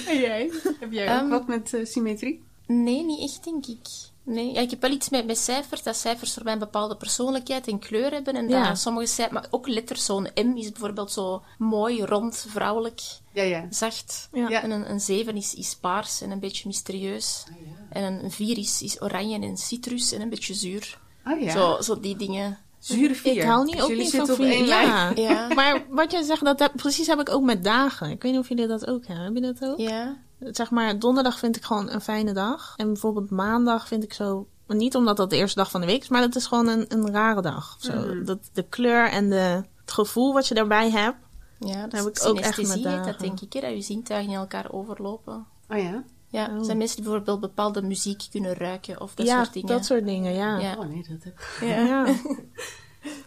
En 0.08 0.20
jij? 0.20 0.52
Heb 0.80 0.92
jij 0.92 1.14
ook 1.14 1.20
Ehm, 1.20 1.30
wat 1.30 1.48
met 1.48 1.74
eh, 1.74 1.86
symmetrie? 1.86 2.44
Nee, 2.68 3.04
niet 3.04 3.22
echt, 3.22 3.44
denk 3.44 3.66
ik. 3.66 3.88
Nee, 4.24 4.54
ja, 4.54 4.62
ik 4.62 4.70
heb 4.70 4.82
wel 4.82 4.92
iets 4.92 5.10
met, 5.10 5.26
met 5.26 5.38
cijfers, 5.38 5.84
dat 5.84 5.96
cijfers 5.96 6.34
voor 6.34 6.44
mij 6.44 6.54
een 6.54 6.60
bepaalde 6.60 6.96
persoonlijkheid 6.98 7.68
en 7.68 7.80
kleur 7.80 8.12
hebben. 8.12 8.36
En 8.36 8.50
Ja. 8.50 8.68
dat 8.68 8.78
sommige 8.80 9.06
cijfers, 9.08 9.34
maar 9.42 9.48
ook 9.52 9.68
letters, 9.68 10.06
zo'n 10.06 10.28
M 10.36 10.58
is 10.58 10.72
bijvoorbeeld 10.72 11.12
zo 11.12 11.44
mooi, 11.58 12.04
rond, 12.04 12.46
vrouwelijk, 12.50 13.02
Ja, 13.34 13.44
ja. 13.44 13.66
zacht. 13.70 14.30
Ja. 14.34 14.50
Ja. 14.50 14.62
En 14.62 14.72
een, 14.72 14.90
een 14.90 15.00
7 15.00 15.36
is, 15.36 15.54
is 15.54 15.76
paars 15.76 16.22
en 16.22 16.32
een 16.32 16.40
beetje 16.40 16.68
mysterieus. 16.68 17.44
En 17.90 18.04
een, 18.04 18.24
een 18.24 18.32
4 18.32 18.58
is, 18.58 18.82
is 18.82 19.02
oranje 19.02 19.40
en 19.40 19.58
citrus 19.58 20.12
en 20.12 20.22
een 20.22 20.30
beetje 20.30 20.54
zuur. 20.54 21.00
Oh 21.26 21.42
ja. 21.42 21.52
Zo, 21.52 21.82
zo 21.82 22.00
die 22.00 22.16
dingen. 22.16 22.58
Zure 22.80 23.16
vier. 23.16 23.34
Ik 23.34 23.42
hou 23.44 23.66
niet 23.66 23.74
Dus 23.74 23.82
ook 23.84 23.90
jullie 23.90 24.04
niet 24.04 24.16
van 24.16 24.26
zitten 24.26 24.46
op 24.46 24.52
één 24.52 24.60
vier. 24.60 24.68
lijn. 24.68 24.88
Ja. 25.16 25.30
Ja. 25.30 25.48
Maar 25.56 25.86
wat 25.90 26.12
jij 26.12 26.22
zegt, 26.24 26.44
dat 26.46 26.60
heb, 26.60 26.72
precies 26.76 27.08
heb 27.08 27.20
ik 27.20 27.30
ook 27.30 27.44
met 27.44 27.64
dagen. 27.64 28.10
Ik 28.10 28.22
weet 28.22 28.32
niet 28.32 28.42
of 28.42 28.50
jullie 28.50 28.68
dat 28.68 28.88
ook 28.88 29.06
hebben. 29.06 29.26
Heb 29.26 29.36
je 29.36 29.42
dat 29.42 29.70
ook? 29.70 29.78
Ja. 29.80 30.18
Zeg 30.40 30.72
maar, 30.72 31.00
donderdag 31.00 31.40
vind 31.40 31.56
ik 31.56 31.64
gewoon 31.64 31.90
een 31.90 32.02
fijne 32.02 32.34
dag. 32.34 32.74
En 32.78 32.86
bijvoorbeeld 32.88 33.30
maandag 33.30 33.88
vind 33.88 34.04
ik 34.04 34.14
zo... 34.14 34.48
Niet 34.68 34.96
omdat 34.96 35.18
dat 35.18 35.30
de 35.30 35.36
eerste 35.36 35.60
dag 35.60 35.72
van 35.72 35.82
de 35.82 35.88
week 35.88 36.02
is, 36.02 36.10
maar 36.10 36.22
dat 36.22 36.36
is 36.36 36.46
gewoon 36.46 36.68
een, 36.68 36.86
een 36.88 37.12
rare 37.12 37.42
dag. 37.42 37.78
Zo. 37.80 37.94
Mhm. 37.94 38.24
Dat, 38.26 38.40
de 38.54 38.64
kleur 38.64 39.10
en 39.10 39.30
de... 39.30 39.64
het 39.82 39.92
gevoel 39.92 40.34
wat 40.34 40.48
je 40.48 40.54
daarbij 40.54 40.90
hebt. 40.92 41.18
Ja, 41.60 41.82
dat 41.88 41.92
heb 41.92 42.16
ik 42.16 42.26
ook 42.26 42.40
echt 42.40 42.58
met 42.58 42.74
heet 42.74 42.84
dat 42.84 42.94
dagen. 42.94 43.16
denk 43.20 43.40
ik, 43.40 43.54
hè, 43.54 43.60
dat 43.62 43.70
je 43.72 43.82
zintuigen 43.82 44.32
in 44.32 44.38
elkaar 44.38 44.72
overlopen. 44.72 45.46
Oh 45.70 45.78
ja? 45.78 46.04
Ja, 46.32 46.50
er 46.50 46.58
Oh. 46.58 46.64
zijn 46.64 46.78
mensen 46.78 46.96
die 46.96 47.06
bijvoorbeeld 47.06 47.40
bepaalde 47.40 47.82
muziek 47.82 48.22
kunnen 48.32 48.54
ruiken 48.54 49.02
of 49.02 49.14
dat 49.16 49.26
ja, 49.28 49.36
soort 49.44 49.54
dingen. 49.54 49.68
dat 49.70 49.86
soort 49.86 50.06
dingen, 50.06 50.34
ja. 50.34 50.60
Ja. 50.60 50.76
Oh 50.78 50.86
nee, 50.88 51.06
dat 51.10 51.24
heb 51.24 51.40
Ja. 51.62 51.86
Ja. 51.86 52.06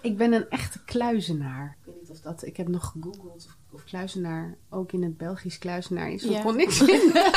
Ik 0.00 0.16
ben 0.16 0.32
een 0.32 0.48
echte 0.50 0.84
kluizenaar. 0.84 1.76
Ik 1.80 1.86
weet 1.86 2.00
niet 2.00 2.10
of 2.10 2.20
dat... 2.20 2.46
Ik 2.46 2.56
heb 2.56 2.68
nog 2.68 2.84
gegoogeld 2.94 3.46
of, 3.46 3.56
of 3.70 3.84
kluizenaar 3.84 4.56
ook 4.70 4.92
in 4.92 5.02
het 5.02 5.16
Belgisch 5.16 5.58
kluizenaar 5.58 6.10
is. 6.10 6.24
Ik 6.24 6.30
Ja. 6.30 6.42
kon 6.42 6.56
niks 6.56 6.76
vinden. 6.78 7.12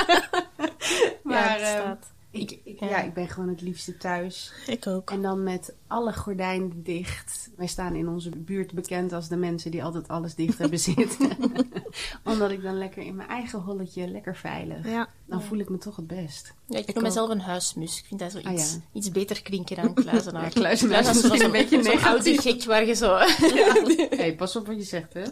Maar, 1.23 1.59
ja, 1.59 1.83
ehm, 1.83 1.95
ik, 2.31 2.59
ik- 2.63 2.79
ja. 2.79 2.87
ja, 2.89 3.01
ik 3.01 3.13
ben 3.13 3.27
gewoon 3.29 3.49
het 3.49 3.61
liefste 3.61 3.97
thuis. 3.97 4.53
Ik 4.67 4.87
ook. 4.87 5.09
En 5.11 5.21
dan 5.21 5.43
met 5.43 5.73
alle 5.87 6.13
gordijnen 6.13 6.83
dicht. 6.83 7.49
Wij 7.57 7.67
staan 7.67 7.95
in 7.95 8.07
onze 8.07 8.29
buurt 8.29 8.73
bekend 8.73 9.13
als 9.13 9.27
de 9.27 9.35
mensen 9.35 9.71
die 9.71 9.83
altijd 9.83 10.07
alles 10.07 10.35
dicht 10.35 10.57
hebben 10.57 10.79
zitten. 10.95 11.29
Omdat 12.23 12.51
ik 12.51 12.61
dan 12.63 12.77
lekker 12.77 13.03
in 13.03 13.15
mijn 13.15 13.29
eigen 13.29 13.59
holletje, 13.59 14.07
lekker 14.07 14.35
veilig. 14.35 14.87
Ja. 14.87 15.07
Dan 15.27 15.41
voel 15.41 15.59
ik 15.59 15.69
me 15.69 15.77
toch 15.77 15.95
het 15.95 16.07
best. 16.07 16.53
Ja, 16.67 16.77
ik 16.79 16.87
Ik 16.87 16.95
noem 16.95 17.03
ook. 17.03 17.09
mezelf 17.09 17.29
een 17.29 17.41
huismus. 17.41 17.97
Ik 17.99 18.05
vind 18.05 18.19
dat 18.19 18.31
zo 18.31 18.39
Ah, 18.43 18.53
iets, 18.53 18.73
ja. 18.73 18.79
iets 18.93 19.11
beter 19.11 19.41
klinken 19.41 19.75
dan 19.75 19.93
kluizenaar. 19.93 20.43
Ja, 20.43 20.49
kluizenaar 20.49 21.09
is 21.09 21.23
een 21.41 21.51
beetje 21.51 21.83
zo'n 21.83 21.99
oude 22.03 22.41
gek 22.41 22.63
waar 22.63 22.85
je 22.85 22.93
zo... 22.93 23.17
Hé, 23.17 24.07
hey, 24.17 24.35
pas 24.35 24.55
op 24.55 24.67
wat 24.67 24.75
je 24.75 24.83
zegt, 24.83 25.13
hè? 25.13 25.23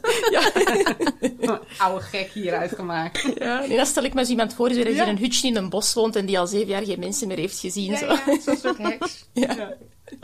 Een 1.40 1.60
oude 1.78 2.02
gek 2.06 2.30
hieruit 2.34 2.72
gemaakt. 2.76 3.34
Ja, 3.40 3.60
nee, 3.60 3.78
dan 3.78 3.86
stel 3.86 4.04
ik 4.04 4.14
me 4.14 4.24
zo 4.26 4.30
iemand 4.32 4.54
voor 4.54 4.70
die 4.70 4.94
Ja. 4.94 5.04
in 5.04 5.10
een 5.10 5.18
hutje 5.18 5.48
in 5.48 5.56
een 5.56 5.70
bos 5.70 5.94
woont 5.94 6.16
en 6.16 6.26
die 6.26 6.40
al 6.40 6.48
zeven 6.48 6.68
jaar 6.68 6.84
geen 6.86 7.00
mensen 7.00 7.28
meer 7.28 7.38
heeft 7.38 7.60
gezien. 7.60 7.92
Ja, 7.92 7.98
zo. 7.98 8.06
ja, 8.06 8.40
zo'n 8.42 8.58
soort 8.58 8.78
heks. 8.78 9.26
Ja. 9.34 9.74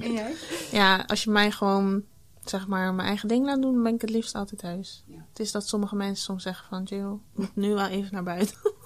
En 0.02 0.12
jij? 0.12 0.34
Ja, 0.72 1.04
als 1.08 1.24
je 1.24 1.32
mij 1.32 1.52
gewoon, 1.52 2.04
zeg 2.45 2.68
maar, 2.68 2.93
mijn 2.93 3.08
eigen 3.08 3.28
ding 3.28 3.45
laat 3.45 3.62
doen, 3.62 3.74
dan 3.74 3.84
ben 3.84 3.93
ik 3.93 4.02
het 4.02 4.10
liefst 4.10 4.36
altijd 4.36 4.60
thuis. 4.60 5.04
Ja. 5.08 5.26
Het 5.30 5.39
is 5.39 5.52
dat 5.52 5.68
sommige 5.68 5.95
mensen 5.95 6.24
soms 6.24 6.43
zeggen 6.43 6.68
van, 6.70 6.84
Jill, 6.84 7.00
je 7.00 7.20
moet 7.34 7.56
nu 7.56 7.74
wel 7.74 7.88
even 7.88 8.14
naar 8.14 8.24
buiten. 8.24 8.56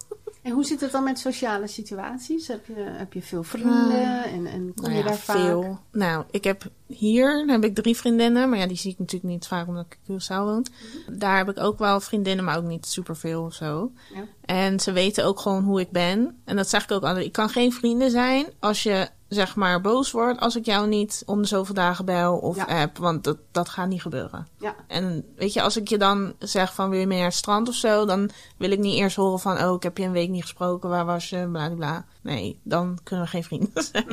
En 0.44 0.52
hoe 0.52 0.64
zit 0.64 0.82
het 0.82 0.92
dan 0.92 1.04
met 1.04 1.20
sociale 1.20 1.68
situaties? 1.68 2.48
Heb 2.48 2.66
je, 2.66 2.74
heb 2.76 3.14
je 3.14 3.22
veel 3.22 3.44
vrienden 3.44 4.24
en, 4.24 4.46
en 4.46 4.74
kom 4.74 4.84
Nou 4.84 4.92
je 4.92 5.04
ja, 5.04 5.04
daar 5.04 5.18
vaak? 5.18 5.38
veel. 5.38 5.80
Nou, 5.92 6.26
ik 6.32 6.44
heb 6.44 6.64
hier 6.88 7.46
heb 7.48 7.64
ik 7.64 7.76
drie 7.76 7.96
vriendinnen, 7.96 8.50
maar 8.50 8.60
ja, 8.60 8.68
die 8.68 8.78
zie 8.78 8.92
ik 8.92 9.00
natuurlijk 9.00 9.34
niet 9.34 9.48
vaak 9.48 9.68
omdat 9.68 9.86
ik 9.86 9.98
in 10.04 10.20
Curaçao 10.20 10.44
woon. 10.44 10.66
Daar 11.12 11.38
heb 11.38 11.50
ik 11.50 11.60
ook 11.60 11.80
wel 11.80 12.00
vriendinnen, 12.00 12.46
maar 12.46 12.58
ook 12.58 12.64
niet 12.64 12.86
superveel 12.86 13.44
of 13.44 13.54
zo. 13.54 13.92
Ja. 14.14 14.24
En 14.46 14.80
ze 14.80 14.92
weten 14.92 15.26
ook 15.26 15.40
gewoon 15.40 15.64
hoe 15.64 15.80
ik 15.80 15.92
ben. 15.92 16.42
En 16.46 16.56
dat 16.56 16.70
zeg 16.70 16.84
ik 16.84 16.92
ook 16.92 17.04
altijd. 17.04 17.26
Ik 17.26 17.32
kan 17.32 17.50
geen 17.50 17.72
vrienden 17.72 18.12
zijn 18.12 18.46
als 18.60 18.84
je 18.84 19.10
zeg 19.34 19.56
maar 19.56 19.82
boos 19.82 20.12
wordt 20.12 20.40
als 20.40 20.56
ik 20.56 20.66
jou 20.66 20.88
niet 20.88 21.24
om 21.26 21.42
de 21.42 21.48
zoveel 21.48 21.76
dagen 21.76 22.06
bel 22.06 22.38
of 22.38 22.56
Ja. 22.56 22.82
app, 22.82 22.98
want 22.98 23.24
dat, 23.24 23.38
dat 23.52 23.70
gaat 23.70 23.88
niet 23.88 24.02
gebeuren. 24.02 24.48
Ja. 24.60 24.76
En 24.88 25.26
weet 25.36 25.54
je, 25.54 25.62
als 25.62 25.78
ik 25.78 25.88
je 25.88 25.98
dan 25.98 26.34
zeg 26.40 26.74
van 26.74 26.90
wil 26.90 27.00
je 27.00 27.08
mee 27.08 27.18
naar 27.18 27.28
het 27.28 27.36
strand 27.36 27.68
of 27.70 27.76
zo, 27.76 28.06
dan 28.06 28.30
wil 28.58 28.72
ik 28.72 28.80
niet 28.80 28.96
eerst 28.96 29.16
horen 29.16 29.40
van 29.40 29.64
oh, 29.64 29.74
ik 29.76 29.84
heb 29.84 29.98
je 29.98 30.04
een 30.06 30.12
week 30.12 30.30
niet 30.30 30.42
gesproken, 30.42 30.90
waar 30.90 31.06
was 31.06 31.30
je, 31.30 31.48
bla 31.52 31.68
bla, 31.68 31.76
bla. 31.76 32.06
Nee, 32.22 32.60
dan 32.64 32.98
kunnen 33.04 33.26
we 33.26 33.32
geen 33.32 33.44
vrienden 33.44 33.84
zijn. 33.92 34.06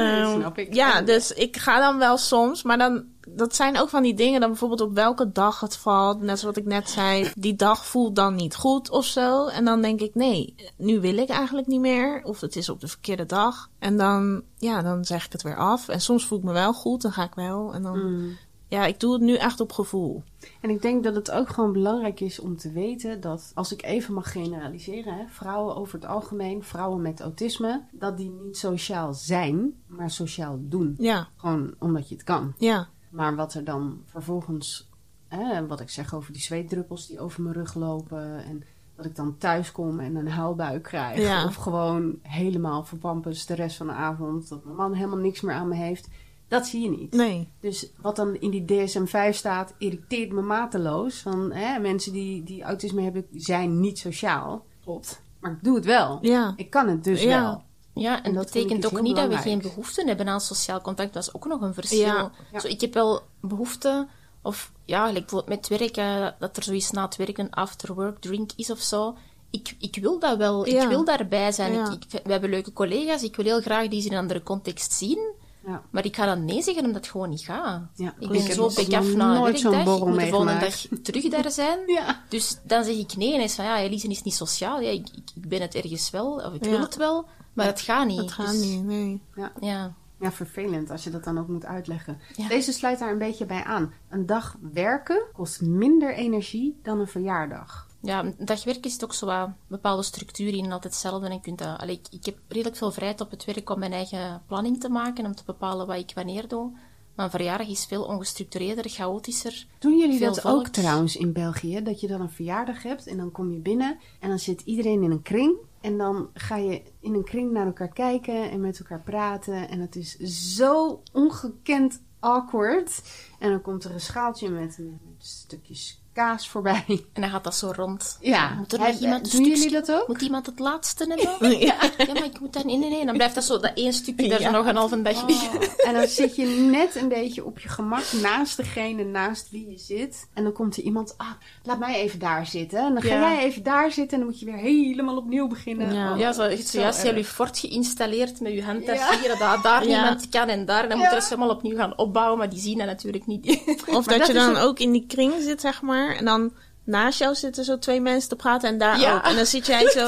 Ehm, 0.00 0.40
snap 0.40 0.58
ik. 0.58 0.74
Ja, 0.74 0.96
En- 0.98 1.04
dus 1.04 1.32
ik 1.32 1.56
ga 1.56 1.80
dan 1.80 1.98
wel 1.98 2.16
soms, 2.16 2.62
maar 2.62 2.78
dan, 2.78 3.04
dat 3.28 3.54
zijn 3.54 3.78
ook 3.78 3.88
van 3.88 4.02
die 4.02 4.14
dingen, 4.14 4.40
dan 4.40 4.48
bijvoorbeeld 4.50 4.80
op 4.80 4.94
welke 4.94 5.32
dag 5.32 5.60
het 5.60 5.76
valt, 5.76 6.18
net 6.20 6.38
zoals 6.38 6.42
wat 6.56 6.64
ik 6.64 6.70
net 6.70 6.90
zei, 6.90 7.30
die 7.34 7.54
dag 7.54 7.86
voelt 7.86 8.16
dan 8.16 8.34
niet 8.34 8.54
goed 8.56 8.90
of 8.90 9.04
zo. 9.04 9.46
En 9.46 9.64
dan 9.64 9.82
denk 9.82 10.00
ik, 10.00 10.14
nee, 10.14 10.54
nu 10.76 11.00
wil 11.00 11.16
ik 11.16 11.28
eigenlijk 11.28 11.66
niet 11.66 11.80
meer, 11.80 12.20
of 12.24 12.40
het 12.40 12.56
is 12.56 12.68
op 12.68 12.80
de 12.80 12.88
verkeerde 12.88 13.26
dag. 13.26 13.68
En 13.78 13.96
dan, 13.96 14.42
ja, 14.56 14.82
dan 14.82 15.04
zeg 15.04 15.24
ik 15.26 15.32
het 15.32 15.42
weer 15.42 15.56
af. 15.56 15.88
En 15.88 16.00
soms 16.00 16.26
voel 16.26 16.38
ik 16.38 16.44
me 16.44 16.52
wel 16.52 16.72
goed, 16.72 17.02
dan 17.02 17.12
ga 17.12 17.22
ik 17.22 17.34
wel. 17.34 17.74
En 17.74 17.82
dan, 17.82 17.98
Mm. 17.98 18.36
Ja, 18.72 18.86
ik 18.86 19.00
doe 19.00 19.12
het 19.12 19.22
nu 19.22 19.34
echt 19.34 19.60
op 19.60 19.72
gevoel. 19.72 20.22
En 20.60 20.70
ik 20.70 20.82
denk 20.82 21.04
dat 21.04 21.14
het 21.14 21.30
ook 21.30 21.48
gewoon 21.48 21.72
belangrijk 21.72 22.20
is 22.20 22.38
om 22.38 22.56
te 22.56 22.72
weten 22.72 23.20
dat, 23.20 23.52
als 23.54 23.72
ik 23.72 23.82
even 23.82 24.14
mag 24.14 24.32
generaliseren, 24.32 25.14
hè, 25.14 25.24
vrouwen 25.28 25.76
over 25.76 25.94
het 25.94 26.08
algemeen, 26.08 26.62
vrouwen 26.62 27.02
met 27.02 27.20
autisme, 27.20 27.82
dat 27.90 28.16
die 28.16 28.30
niet 28.44 28.56
sociaal 28.56 29.14
zijn, 29.14 29.74
maar 29.86 30.10
sociaal 30.10 30.58
doen. 30.60 30.94
Ja, 30.98 31.28
Gewoon 31.36 31.74
omdat 31.78 32.08
je 32.08 32.14
het 32.14 32.24
kan. 32.24 32.54
ja, 32.58 32.88
Maar 33.10 33.36
wat 33.36 33.54
er 33.54 33.64
dan 33.64 34.02
vervolgens, 34.04 34.88
hè, 35.28 35.66
wat 35.66 35.80
ik 35.80 35.90
zeg 35.90 36.14
over 36.14 36.32
die 36.32 36.42
zweetdruppels 36.42 37.06
die 37.06 37.20
over 37.20 37.42
mijn 37.42 37.54
rug 37.54 37.74
lopen 37.74 38.44
en 38.44 38.62
dat 38.96 39.04
ik 39.04 39.16
dan 39.16 39.36
thuis 39.38 39.72
kom 39.72 40.00
en 40.00 40.16
een 40.16 40.28
huilbuik 40.28 40.82
krijg. 40.82 41.18
Ja. 41.18 41.44
Of 41.44 41.54
gewoon 41.54 42.18
helemaal 42.22 42.84
verpampers 42.84 43.46
de 43.46 43.54
rest 43.54 43.76
van 43.76 43.86
de 43.86 43.92
avond, 43.92 44.48
dat 44.48 44.64
mijn 44.64 44.76
man 44.76 44.92
helemaal 44.92 45.18
niks 45.18 45.40
meer 45.40 45.54
aan 45.54 45.68
me 45.68 45.74
heeft. 45.74 46.08
Dat 46.52 46.66
zie 46.66 46.82
je 46.82 46.90
niet. 46.90 47.12
nee. 47.14 47.48
Dus 47.60 47.86
wat 48.00 48.16
dan 48.16 48.34
in 48.36 48.50
die 48.50 48.64
DSM-5 48.64 49.34
staat, 49.36 49.74
irriteert 49.78 50.32
me 50.32 50.40
mateloos. 50.40 51.18
Van 51.20 51.52
hè, 51.52 51.78
mensen 51.78 52.12
die, 52.12 52.42
die 52.42 52.62
autisme 52.62 53.02
hebben, 53.02 53.26
zijn 53.32 53.80
niet 53.80 53.98
sociaal. 53.98 54.64
Klopt. 54.84 55.22
Maar 55.40 55.50
ik 55.52 55.64
doe 55.64 55.74
het 55.74 55.84
wel. 55.84 56.18
Ja, 56.22 56.52
Ik 56.56 56.70
kan 56.70 56.88
het 56.88 57.04
dus 57.04 57.22
Ja. 57.22 57.42
wel. 57.42 57.62
Ja, 57.94 58.16
en 58.16 58.22
En 58.22 58.34
dat 58.34 58.44
betekent 58.44 58.82
dus 58.82 58.92
ook 58.92 59.00
niet 59.00 59.16
dat 59.16 59.28
we 59.28 59.36
geen 59.36 59.60
behoefte 59.60 60.04
hebben 60.06 60.28
aan 60.28 60.40
sociaal 60.40 60.80
contact. 60.80 61.12
Dat 61.12 61.22
is 61.22 61.34
ook 61.34 61.46
nog 61.46 61.60
een 61.60 61.74
verschil. 61.74 61.98
Ja, 61.98 62.30
ja. 62.52 62.58
Zo, 62.60 62.66
ik 62.68 62.80
heb 62.80 62.94
wel 62.94 63.20
behoefte, 63.40 64.08
of 64.42 64.72
ja, 64.84 65.06
like 65.06 65.20
bijvoorbeeld 65.20 65.48
met 65.68 65.78
werk, 65.80 65.96
eh, 65.96 66.28
dat 66.38 66.56
er 66.56 66.62
zoiets 66.62 66.90
na 66.90 67.04
het 67.04 67.16
werk 67.16 67.38
een 67.38 67.50
after-work 67.50 68.20
drink 68.20 68.50
is 68.56 68.70
of 68.70 68.80
zo. 68.80 69.16
Ik, 69.50 69.76
ik 69.78 69.96
wil 70.00 70.18
dat 70.18 70.36
wel. 70.36 70.66
Ja. 70.68 70.82
Ik 70.82 70.88
wil 70.88 71.04
daarbij 71.04 71.52
zijn. 71.52 71.72
Ja. 71.72 71.90
Ik, 71.90 72.04
ik, 72.04 72.20
we 72.24 72.32
hebben 72.32 72.50
leuke 72.50 72.72
collega's. 72.72 73.22
Ik 73.22 73.36
wil 73.36 73.44
heel 73.44 73.60
graag 73.60 73.88
die 73.88 74.00
ze 74.00 74.06
in 74.06 74.12
een 74.12 74.18
andere 74.20 74.42
context 74.42 74.92
zien. 74.92 75.32
Ja. 75.66 75.82
Maar 75.90 76.04
ik 76.04 76.16
ga 76.16 76.26
dan 76.26 76.44
nee 76.44 76.62
zeggen 76.62 76.84
omdat 76.84 77.00
het 77.02 77.10
gewoon 77.10 77.28
niet 77.28 77.40
gaat. 77.40 77.82
Ja, 77.94 78.14
Ik 78.18 78.28
ben 78.28 78.40
zo 78.40 78.62
nog 78.62 78.74
bek 78.74 78.94
af 78.94 79.14
na 79.14 79.34
een 79.36 79.42
werkdag. 79.42 79.72
Ik 79.72 80.04
moet 80.04 80.20
de 80.20 80.26
volgende 80.28 80.58
dag 80.58 81.00
terug 81.02 81.28
daar 81.28 81.50
zijn. 81.50 81.78
Ja. 81.92 82.22
Dus 82.28 82.58
dan 82.62 82.84
zeg 82.84 82.96
ik 82.96 83.16
nee. 83.16 83.28
En 83.28 83.34
hij 83.34 83.44
is 83.44 83.54
van, 83.54 83.64
ja, 83.64 83.78
Elise 83.78 84.08
is 84.08 84.22
niet 84.22 84.34
sociaal. 84.34 84.80
Ja, 84.80 84.90
ik, 84.90 85.08
ik, 85.34 85.48
ben 85.48 85.60
het 85.60 85.74
ergens 85.74 86.10
wel. 86.10 86.32
Of 86.32 86.52
ik 86.54 86.64
wil 86.64 86.80
het 86.80 86.96
wel. 86.96 87.26
Maar 87.52 87.66
het 87.66 87.80
gaat 87.80 88.06
niet. 88.06 88.18
dat 88.18 88.32
gaat 88.32 88.50
Dus, 88.50 88.60
niet, 88.60 88.84
nee. 88.84 89.22
Ja. 89.60 89.94
Ja, 90.20 90.32
vervelend 90.32 90.90
als 90.90 91.04
je 91.04 91.10
dat 91.10 91.24
dan 91.24 91.38
ook 91.38 91.48
moet 91.48 91.64
uitleggen. 91.64 92.18
Deze 92.48 92.72
sluit 92.72 92.98
daar 92.98 93.10
een 93.12 93.18
beetje 93.18 93.46
bij 93.46 93.64
aan. 93.64 93.92
Een 94.08 94.26
dag 94.26 94.56
werken 94.72 95.22
kost 95.32 95.60
minder 95.60 96.14
energie 96.14 96.80
dan 96.82 97.00
een 97.00 97.06
verjaardag. 97.06 97.86
Ja, 98.02 98.32
dagwerk 98.38 98.86
is 98.86 99.04
ook 99.04 99.14
zo 99.14 99.52
bepaalde 99.66 100.02
structuur 100.02 100.54
in, 100.54 100.72
altijd 100.72 100.92
hetzelfde. 100.92 101.28
En 101.28 101.40
kunt 101.40 101.58
dat, 101.58 101.78
allee, 101.78 101.94
ik, 101.94 102.06
ik 102.10 102.24
heb 102.24 102.38
redelijk 102.48 102.76
veel 102.76 102.92
vrijheid 102.92 103.20
op 103.20 103.30
het 103.30 103.44
werk 103.44 103.70
om 103.70 103.78
mijn 103.78 103.92
eigen 103.92 104.42
planning 104.46 104.80
te 104.80 104.88
maken, 104.88 105.26
om 105.26 105.34
te 105.34 105.44
bepalen 105.46 105.86
wat 105.86 105.96
ik 105.98 106.12
wanneer 106.14 106.48
doe. 106.48 106.72
Maar 107.14 107.24
een 107.24 107.30
verjaardag 107.30 107.68
is 107.68 107.84
veel 107.84 108.04
ongestructureerder, 108.04 108.88
chaotischer. 108.88 109.66
Doen 109.78 109.98
jullie 109.98 110.18
dat 110.18 110.40
volk. 110.40 110.54
ook 110.54 110.68
trouwens 110.68 111.16
in 111.16 111.32
België? 111.32 111.82
Dat 111.82 112.00
je 112.00 112.06
dan 112.06 112.20
een 112.20 112.30
verjaardag 112.30 112.82
hebt 112.82 113.06
en 113.06 113.16
dan 113.16 113.30
kom 113.30 113.52
je 113.52 113.58
binnen 113.58 113.98
en 114.20 114.28
dan 114.28 114.38
zit 114.38 114.60
iedereen 114.60 115.02
in 115.02 115.10
een 115.10 115.22
kring. 115.22 115.56
En 115.80 115.98
dan 115.98 116.28
ga 116.34 116.56
je 116.56 116.82
in 117.00 117.14
een 117.14 117.24
kring 117.24 117.52
naar 117.52 117.66
elkaar 117.66 117.92
kijken 117.92 118.50
en 118.50 118.60
met 118.60 118.78
elkaar 118.78 119.02
praten. 119.02 119.68
En 119.68 119.80
het 119.80 119.96
is 119.96 120.16
zo 120.54 121.02
ongekend 121.12 122.02
awkward. 122.18 123.02
En 123.38 123.50
dan 123.50 123.62
komt 123.62 123.84
er 123.84 123.92
een 123.92 124.00
schaaltje 124.00 124.50
met, 124.50 124.78
met 124.78 125.26
stukjes 125.26 126.01
kaas 126.12 126.48
voorbij. 126.48 126.84
En 127.12 127.20
dan 127.20 127.30
gaat 127.30 127.44
dat 127.44 127.54
zo 127.54 127.72
rond. 127.76 128.18
Ja, 128.20 128.54
Moet 128.58 128.72
er 128.72 128.78
nog 128.78 128.98
iemand 129.00 129.32
doen 129.32 129.44
jullie 129.44 129.70
dat 129.70 129.92
ook? 129.92 130.08
Moet 130.08 130.22
iemand 130.22 130.46
het 130.46 130.58
laatste 130.58 131.04
hebben? 131.28 131.58
Ja. 131.66 131.74
Ja, 131.98 132.12
maar 132.12 132.24
ik 132.24 132.40
moet 132.40 132.52
dat... 132.52 132.64
Nee, 132.64 132.76
nee, 132.78 132.90
nee. 132.90 133.04
Dan 133.06 133.14
blijft 133.14 133.34
dat 133.34 133.44
zo, 133.44 133.58
dat 133.60 133.72
één 133.74 133.92
stukje 133.92 134.28
daar 134.28 134.38
zo 134.38 134.44
Ja. 134.44 134.50
nog 134.50 134.66
een 134.66 134.76
halve 134.76 135.02
dag 135.02 135.26
liggen. 135.26 135.60
En 135.84 135.94
dan 135.94 136.06
zit 136.06 136.36
je 136.36 136.46
net 136.46 136.94
een 136.96 137.08
beetje 137.08 137.44
op 137.44 137.58
je 137.58 137.68
gemak 137.68 138.04
naast 138.22 138.56
degene 138.56 139.04
naast 139.04 139.50
wie 139.50 139.70
je 139.70 139.78
zit. 139.78 140.26
En 140.34 140.42
dan 140.42 140.52
komt 140.52 140.76
er 140.76 140.82
iemand, 140.82 141.14
ah, 141.16 141.26
laat 141.62 141.78
mij 141.78 141.94
even 141.94 142.18
daar 142.18 142.46
zitten. 142.46 142.78
En 142.78 142.92
dan 142.92 143.02
ga 143.02 143.14
Ja. 143.14 143.20
jij 143.34 143.44
even 143.44 143.62
daar 143.62 143.92
zitten 143.92 144.12
en 144.12 144.18
dan 144.18 144.28
moet 144.32 144.40
je 144.40 144.46
weer 144.46 144.56
helemaal 144.56 145.16
opnieuw 145.16 145.46
beginnen. 145.48 145.94
Ja. 145.94 146.12
Oh, 146.12 146.18
Ja, 146.18 146.32
zo, 146.32 146.42
je 146.42 146.48
hebt 146.48 146.62
zo 146.68 146.70
zojuist 146.76 147.02
jullie 147.02 147.24
fort 147.24 147.58
geïnstalleerd 147.58 148.40
met 148.40 148.52
je 148.52 148.62
handtas 148.64 148.98
Ja. 148.98 149.18
hier, 149.18 149.28
dat 149.38 149.62
daar 149.62 149.86
Ja. 149.88 150.00
niemand 150.00 150.28
kan 150.28 150.48
en 150.48 150.64
daar. 150.64 150.82
En 150.82 150.88
dan 150.88 150.98
Ja. 150.98 151.04
moet 151.04 151.12
je 151.14 151.20
dat 151.20 151.28
helemaal 151.28 151.50
opnieuw 151.56 151.76
gaan 151.76 151.98
opbouwen, 151.98 152.38
maar 152.38 152.50
die 152.50 152.60
zien 152.60 152.78
dat 152.78 152.86
natuurlijk 152.86 153.26
niet. 153.26 153.46
Of 153.86 154.04
dat, 154.04 154.26
je 154.26 154.32
is 154.32 154.38
dan 154.38 154.56
ook 154.56 154.78
in 154.78 154.92
die 154.92 155.04
kring 155.06 155.32
zit, 155.40 155.60
zeg 155.60 155.82
maar. 155.82 156.01
En 156.10 156.24
dan 156.24 156.52
naast 156.84 157.18
jou 157.18 157.34
zitten 157.34 157.64
zo 157.64 157.78
twee 157.78 158.00
mensen 158.00 158.28
te 158.28 158.36
praten 158.36 158.68
en 158.68 158.78
daar 158.78 159.00
Ja. 159.00 159.14
ook. 159.14 159.22
En 159.22 159.36
dan 159.36 159.46
zit 159.46 159.66
jij 159.66 159.88
zo 159.96 160.06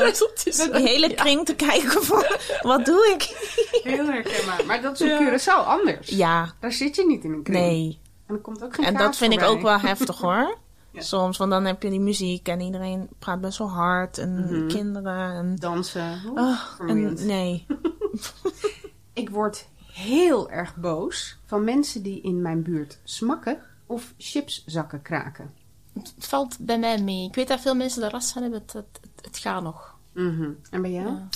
die 0.72 0.88
hele 0.88 1.14
kring 1.14 1.44
te 1.46 1.54
kijken 1.54 2.02
van, 2.04 2.24
wat 2.62 2.84
doe 2.84 3.10
ik? 3.14 3.22
Heel 3.82 4.06
herkenbaar. 4.06 4.66
Maar 4.66 4.82
dat 4.82 5.00
is 5.00 5.00
op 5.00 5.06
Ja. 5.18 5.20
Curaçao 5.38 5.66
anders. 5.66 6.08
Ja, 6.08 6.52
Daar 6.60 6.72
zit 6.72 6.96
je 6.96 7.06
niet 7.06 7.24
in 7.24 7.32
een 7.32 7.42
kring. 7.42 7.58
nee. 7.58 7.98
En 8.26 8.34
er 8.34 8.40
komt 8.40 8.62
ook 8.64 8.74
geen 8.74 8.84
En 8.84 8.94
dat 8.96 9.16
vind 9.16 9.32
ik 9.32 9.42
ook 9.42 9.62
wel 9.62 9.78
heftig 9.78 10.18
hoor. 10.20 10.56
Ja. 10.94 11.00
Soms, 11.02 11.36
want 11.38 11.50
dan 11.50 11.64
heb 11.64 11.82
je 11.82 11.90
die 11.90 12.00
muziek 12.00 12.48
en 12.48 12.60
iedereen 12.60 13.08
praat 13.18 13.40
best 13.40 13.58
wel 13.58 13.70
hard. 13.70 14.18
En 14.18 14.34
Mhm. 14.34 14.68
kinderen 14.68 15.32
en... 15.34 15.56
Dansen. 15.56 16.20
Oh, 16.34 16.58
en 16.78 17.26
nee. 17.26 17.66
Ik 19.12 19.30
word 19.30 19.66
heel 19.92 20.50
erg 20.50 20.76
boos 20.76 21.38
van 21.46 21.64
mensen 21.64 22.02
die 22.02 22.20
in 22.20 22.42
mijn 22.42 22.62
buurt 22.62 22.98
smakken 23.04 23.58
of 23.86 24.14
chipszakken 24.18 25.02
kraken. 25.02 25.50
Het 25.94 26.26
valt 26.26 26.56
bij 26.58 26.78
mij 26.78 27.02
mee. 27.02 27.26
Ik 27.26 27.34
weet 27.34 27.48
dat 27.48 27.60
veel 27.60 27.74
mensen 27.74 28.02
er 28.02 28.12
last 28.12 28.32
van 28.32 28.42
hebben. 28.42 28.60
Het, 28.60 28.72
het, 28.72 28.98
het, 29.00 29.24
het 29.24 29.38
gaat 29.38 29.62
nog. 29.62 29.94
Mhm. 30.12 30.50
En 30.70 30.82
bij 30.82 30.90
jou? 30.90 31.06
Ja. 31.06 31.28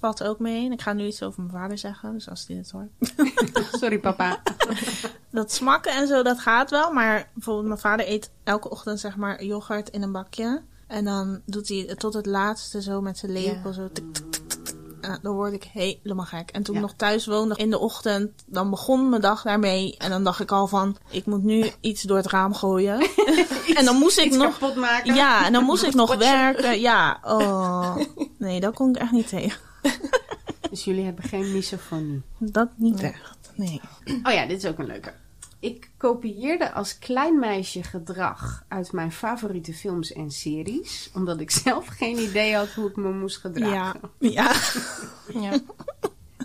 valt 0.00 0.22
ook 0.22 0.38
mee. 0.38 0.66
En 0.66 0.72
ik 0.72 0.82
ga 0.82 0.92
nu 0.92 1.06
iets 1.06 1.22
over 1.22 1.42
mijn 1.42 1.54
vader 1.54 1.78
zeggen, 1.78 2.12
dus 2.12 2.28
als 2.28 2.44
hij 2.46 2.56
dit 2.56 2.70
hoort. 2.70 2.90
Sorry 3.80 3.98
papa. 3.98 4.42
Dat 5.30 5.52
smakken 5.52 5.92
en 5.92 6.06
zo, 6.06 6.22
dat 6.22 6.38
gaat 6.38 6.70
wel. 6.70 6.92
Maar 6.92 7.30
bijvoorbeeld 7.34 7.66
mijn 7.66 7.78
vader 7.78 8.08
eet 8.08 8.30
elke 8.44 8.70
ochtend 8.70 9.00
zeg 9.00 9.16
maar 9.16 9.44
yoghurt 9.44 9.90
in 9.90 10.02
een 10.02 10.12
bakje. 10.12 10.62
En 10.86 11.04
dan 11.04 11.40
doet 11.46 11.68
hij 11.68 11.84
het 11.88 11.98
tot 11.98 12.14
het 12.14 12.26
laatste 12.26 12.82
zo 12.82 13.00
met 13.00 13.18
zijn 13.18 13.32
lepel. 13.32 13.72
Zo 13.72 13.88
tik, 13.92 14.14
tik, 14.14 14.14
tik, 14.14 14.30
tik, 14.30 14.32
tik. 14.32 14.43
En 15.04 15.18
dan 15.22 15.34
word 15.34 15.52
ik 15.52 15.64
helemaal 15.72 16.24
gek. 16.24 16.50
En 16.50 16.62
toen 16.62 16.74
Ja. 16.74 16.80
ik 16.80 16.86
nog 16.86 16.96
thuis 16.96 17.26
woonde 17.26 17.56
in 17.56 17.70
de 17.70 17.78
ochtend, 17.78 18.30
dan 18.46 18.70
begon 18.70 19.08
mijn 19.08 19.22
dag 19.22 19.42
daarmee. 19.42 19.96
En 19.98 20.10
dan 20.10 20.24
dacht 20.24 20.40
ik 20.40 20.50
al 20.52 20.66
van, 20.66 20.96
ik 21.10 21.26
moet 21.26 21.42
nu 21.42 21.70
iets 21.80 22.02
door 22.02 22.16
het 22.16 22.26
raam 22.26 22.54
gooien. 22.54 22.98
en 23.78 23.84
dan 23.84 23.96
moest 23.96 24.18
ik 24.18 24.30
nog... 24.32 24.76
maken. 24.76 25.14
Ja, 25.14 25.46
en 25.46 25.52
dan 25.52 25.64
moest 25.64 25.82
ik 25.82 25.94
nog 26.04 26.16
werken. 26.16 26.80
Ja, 26.80 27.18
oh. 27.22 27.96
Nee, 28.38 28.60
dat 28.60 28.74
kon 28.74 28.88
ik 28.88 28.96
echt 28.96 29.12
niet 29.12 29.28
tegen. 29.28 29.60
Dus 30.70 30.84
jullie 30.84 31.04
hebben 31.04 31.24
geen 31.24 31.52
misofonie. 31.52 32.22
Dat 32.38 32.68
niet 32.76 33.00
echt. 33.02 33.38
Nee. 33.54 33.80
Oh 34.22 34.32
ja, 34.32 34.46
dit 34.46 34.56
is 34.64 34.66
ook 34.70 34.78
een 34.78 34.86
leuke. 34.86 35.12
Ik 35.64 35.90
kopieerde 35.96 36.72
als 36.72 36.98
klein 36.98 37.38
meisje 37.38 37.82
gedrag 37.82 38.64
uit 38.68 38.92
mijn 38.92 39.12
favoriete 39.12 39.72
films 39.74 40.12
en 40.12 40.30
series. 40.30 41.10
Omdat 41.14 41.40
ik 41.40 41.50
zelf 41.50 41.86
geen 41.86 42.18
idee 42.18 42.54
had 42.54 42.68
hoe 42.72 42.88
ik 42.88 42.96
me 42.96 43.12
moest 43.12 43.36
gedragen. 43.36 44.00
Ja. 44.18 44.52
Ja. 45.40 45.58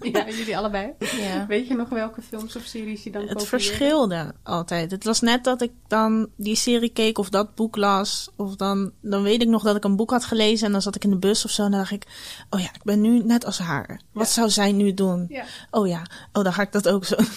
Ja, 0.01 0.29
jullie 0.29 0.57
allebei. 0.57 0.93
ja. 0.99 1.45
Weet 1.47 1.67
je 1.67 1.75
nog 1.75 1.89
welke 1.89 2.21
films 2.21 2.55
of 2.55 2.63
series 2.63 3.03
je 3.03 3.11
dan 3.11 3.21
Het 3.21 3.29
kopieerde? 3.31 3.57
verschilde 3.65 4.33
altijd. 4.43 4.91
Het 4.91 5.03
was 5.03 5.21
net 5.21 5.43
dat 5.43 5.61
ik 5.61 5.71
dan 5.87 6.29
die 6.35 6.55
serie 6.55 6.89
keek 6.89 7.17
of 7.17 7.29
dat 7.29 7.55
boek 7.55 7.75
las. 7.75 8.29
Of 8.35 8.55
dan, 8.55 8.91
dan 9.01 9.23
weet 9.23 9.41
ik 9.41 9.47
nog 9.47 9.63
dat 9.63 9.75
ik 9.75 9.83
een 9.83 9.95
boek 9.95 10.09
had 10.11 10.25
gelezen 10.25 10.65
en 10.65 10.71
dan 10.71 10.81
zat 10.81 10.95
ik 10.95 11.03
in 11.03 11.09
de 11.09 11.17
bus 11.17 11.45
of 11.45 11.51
zo. 11.51 11.63
En 11.63 11.71
dan 11.71 11.79
dacht 11.79 11.91
ik, 11.91 12.05
oh 12.49 12.59
ja, 12.59 12.73
ik 12.73 12.83
ben 12.83 13.01
nu 13.01 13.23
net 13.23 13.45
als 13.45 13.57
haar. 13.57 14.01
Wat 14.11 14.27
Ja. 14.27 14.31
zou 14.33 14.49
zij 14.49 14.71
nu 14.71 14.93
doen? 14.93 15.25
Ja. 15.29 15.43
Oh 15.71 15.87
ja, 15.87 16.01
oh 16.33 16.43
dan 16.43 16.53
ga 16.53 16.61
ik 16.61 16.71
dat 16.71 16.87
ook 16.89 17.05
zo. 17.05 17.15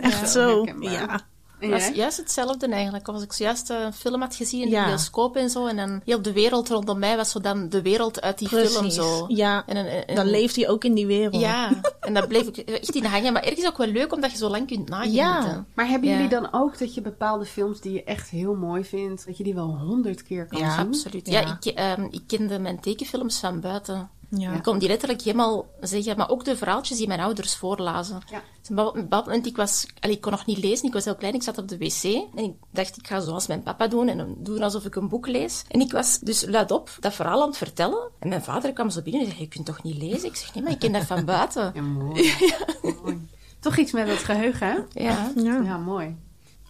Echt 0.00 0.20
Ja. 0.20 0.26
zo. 0.26 0.64
Ja. 0.80 1.20
En 1.60 1.70
Dat 1.70 1.78
is 1.80 1.86
jij? 1.86 1.94
juist 1.96 2.16
hetzelfde 2.16 2.66
eigenlijk. 2.68 3.08
Of 3.08 3.14
als 3.14 3.22
ik 3.24 3.32
zojuist 3.32 3.70
eh, 3.70 3.80
een 3.80 3.92
film 3.92 4.20
had 4.20 4.34
gezien 4.34 4.62
in 4.62 4.68
Ja. 4.68 4.82
de 4.82 4.88
bioscoop 4.88 5.36
en 5.36 5.50
zo. 5.50 5.66
En 5.66 5.76
dan 5.76 6.00
heel 6.04 6.22
de 6.22 6.32
wereld 6.32 6.68
rondom 6.68 6.98
mij 6.98 7.16
was 7.16 7.30
zo 7.30 7.40
dan 7.40 7.68
de 7.68 7.82
wereld 7.82 8.20
uit 8.20 8.38
die 8.38 8.48
film 8.48 8.90
zo. 8.90 9.24
Ja, 9.28 9.62
En, 9.66 9.76
en, 9.76 10.06
en- 10.06 10.14
dan 10.14 10.26
leeft 10.26 10.56
hij 10.56 10.68
ook 10.68 10.84
in 10.84 10.94
die 10.94 11.06
wereld. 11.06 11.40
Ja, 11.40 11.70
en 12.00 12.14
dat 12.14 12.28
bleef 12.28 12.46
ik 12.46 12.56
echt 12.56 12.94
in 12.94 13.04
hangen. 13.04 13.32
Maar 13.32 13.42
ergens 13.42 13.66
ook 13.66 13.76
wel 13.76 13.86
leuk, 13.86 14.12
omdat 14.12 14.30
je 14.30 14.36
zo 14.36 14.48
lang 14.48 14.66
kunt 14.66 14.88
nagenieten. 14.88 15.24
Ja. 15.24 15.64
Maar 15.74 15.88
hebben 15.88 16.08
Ja. 16.08 16.14
jullie 16.14 16.30
dan 16.30 16.48
ook 16.52 16.78
dat 16.78 16.94
je 16.94 17.00
bepaalde 17.00 17.44
films 17.44 17.80
die 17.80 17.92
je 17.92 18.04
echt 18.04 18.28
heel 18.30 18.54
mooi 18.54 18.84
vindt, 18.84 19.26
dat 19.26 19.36
je 19.36 19.44
die 19.44 19.54
wel 19.54 19.78
honderd 19.78 20.22
keer 20.22 20.46
kan 20.46 20.58
Ja, 20.60 20.76
zien? 20.76 20.86
Absoluut. 20.86 21.26
Ja. 21.30 21.40
Ja, 21.40 21.58
ik, 21.60 21.74
ehm, 21.74 22.06
ik 22.10 22.22
kende 22.26 22.58
mijn 22.58 22.80
tekenfilms 22.80 23.38
van 23.38 23.60
buiten. 23.60 24.10
Ja. 24.30 24.52
Ik 24.52 24.62
kon 24.62 24.78
die 24.78 24.88
letterlijk 24.88 25.22
helemaal 25.22 25.66
zeggen, 25.80 26.16
maar 26.16 26.30
ook 26.30 26.44
de 26.44 26.56
verhaaltjes 26.56 26.98
die 26.98 27.06
mijn 27.06 27.20
ouders 27.20 27.56
voorlazen. 27.56 28.20
Ja. 28.30 28.42
Dus 28.62 29.46
ik, 29.46 29.56
was, 29.56 29.86
allee, 30.00 30.16
ik 30.16 30.20
kon 30.20 30.30
nog 30.30 30.46
niet 30.46 30.58
lezen, 30.58 30.86
ik 30.86 30.92
was 30.92 31.04
heel 31.04 31.14
klein, 31.14 31.34
ik 31.34 31.42
zat 31.42 31.58
op 31.58 31.68
de 31.68 31.78
wc. 31.78 32.02
En 32.34 32.44
ik 32.44 32.52
dacht, 32.70 32.96
ik 32.96 33.06
ga 33.06 33.20
zoals 33.20 33.46
mijn 33.46 33.62
papa 33.62 33.86
doen 33.86 34.08
en 34.08 34.16
dan 34.16 34.36
doen 34.38 34.62
alsof 34.62 34.84
ik 34.84 34.94
een 34.94 35.08
boek 35.08 35.26
lees. 35.26 35.64
En 35.68 35.80
ik 35.80 35.92
was 35.92 36.18
dus 36.18 36.44
luidop 36.46 36.90
dat 37.00 37.14
verhaal 37.14 37.40
aan 37.42 37.48
het 37.48 37.56
vertellen. 37.56 38.10
En 38.18 38.28
mijn 38.28 38.42
vader 38.42 38.72
kwam 38.72 38.90
zo 38.90 39.02
binnen 39.02 39.20
en 39.22 39.26
zei, 39.26 39.40
je 39.40 39.48
kunt 39.48 39.66
toch 39.66 39.82
niet 39.82 39.96
lezen? 39.96 40.28
Ik 40.28 40.36
zeg, 40.36 40.54
nee, 40.54 40.62
maar 40.62 40.72
ik 40.72 40.78
ken 40.78 40.92
dat 40.92 41.04
van 41.04 41.24
buiten. 41.24 41.70
Ja, 41.74 41.82
mooi. 41.82 42.34
mooi. 43.02 43.28
Toch 43.60 43.76
iets 43.76 43.92
met 43.92 44.08
het 44.08 44.18
geheugen, 44.18 44.66
hè? 44.66 45.02
Ja. 45.04 45.32
Ja. 45.36 45.60
Ja, 45.60 45.76
mooi. 45.76 46.16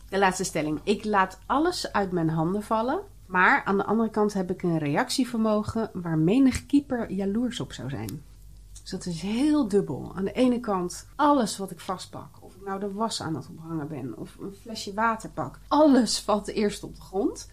De 0.08 0.18
laatste 0.18 0.44
stelling. 0.44 0.80
Ik 0.84 1.04
laat 1.04 1.38
alles 1.46 1.92
uit 1.92 2.12
mijn 2.12 2.28
handen 2.28 2.62
vallen. 2.62 3.00
Maar 3.31 3.64
aan 3.64 3.76
de 3.76 3.85
andere 3.85 4.11
kant 4.11 4.33
heb 4.33 4.51
ik 4.51 4.62
een 4.62 4.78
reactievermogen 4.78 5.91
waar 5.93 6.18
menig 6.18 6.66
keeper 6.66 7.12
jaloers 7.12 7.61
op 7.61 7.72
zou 7.72 7.89
zijn. 7.91 8.22
Dus 8.83 8.91
dat 8.91 9.07
is 9.07 9.20
heel 9.20 9.68
dubbel. 9.68 10.12
Aan 10.16 10.24
de 10.24 10.33
ene 10.33 10.61
kant 10.61 11.07
alles 11.16 11.57
wat 11.59 11.70
ik 11.70 11.81
vastpak. 11.81 12.28
Of 12.41 12.55
ik 12.55 12.64
nou 12.64 12.81
de 12.81 12.93
was 12.93 13.22
aan 13.22 13.35
het 13.35 13.49
ophangen 13.57 13.89
ben. 13.89 14.16
Of 14.16 14.37
een 14.41 14.55
flesje 14.61 14.95
water 14.95 15.31
pak. 15.31 15.59
Alles 15.68 16.20
valt 16.20 16.49
eerst 16.49 16.83
op 16.83 16.95
de 16.95 17.01
grond. 17.01 17.51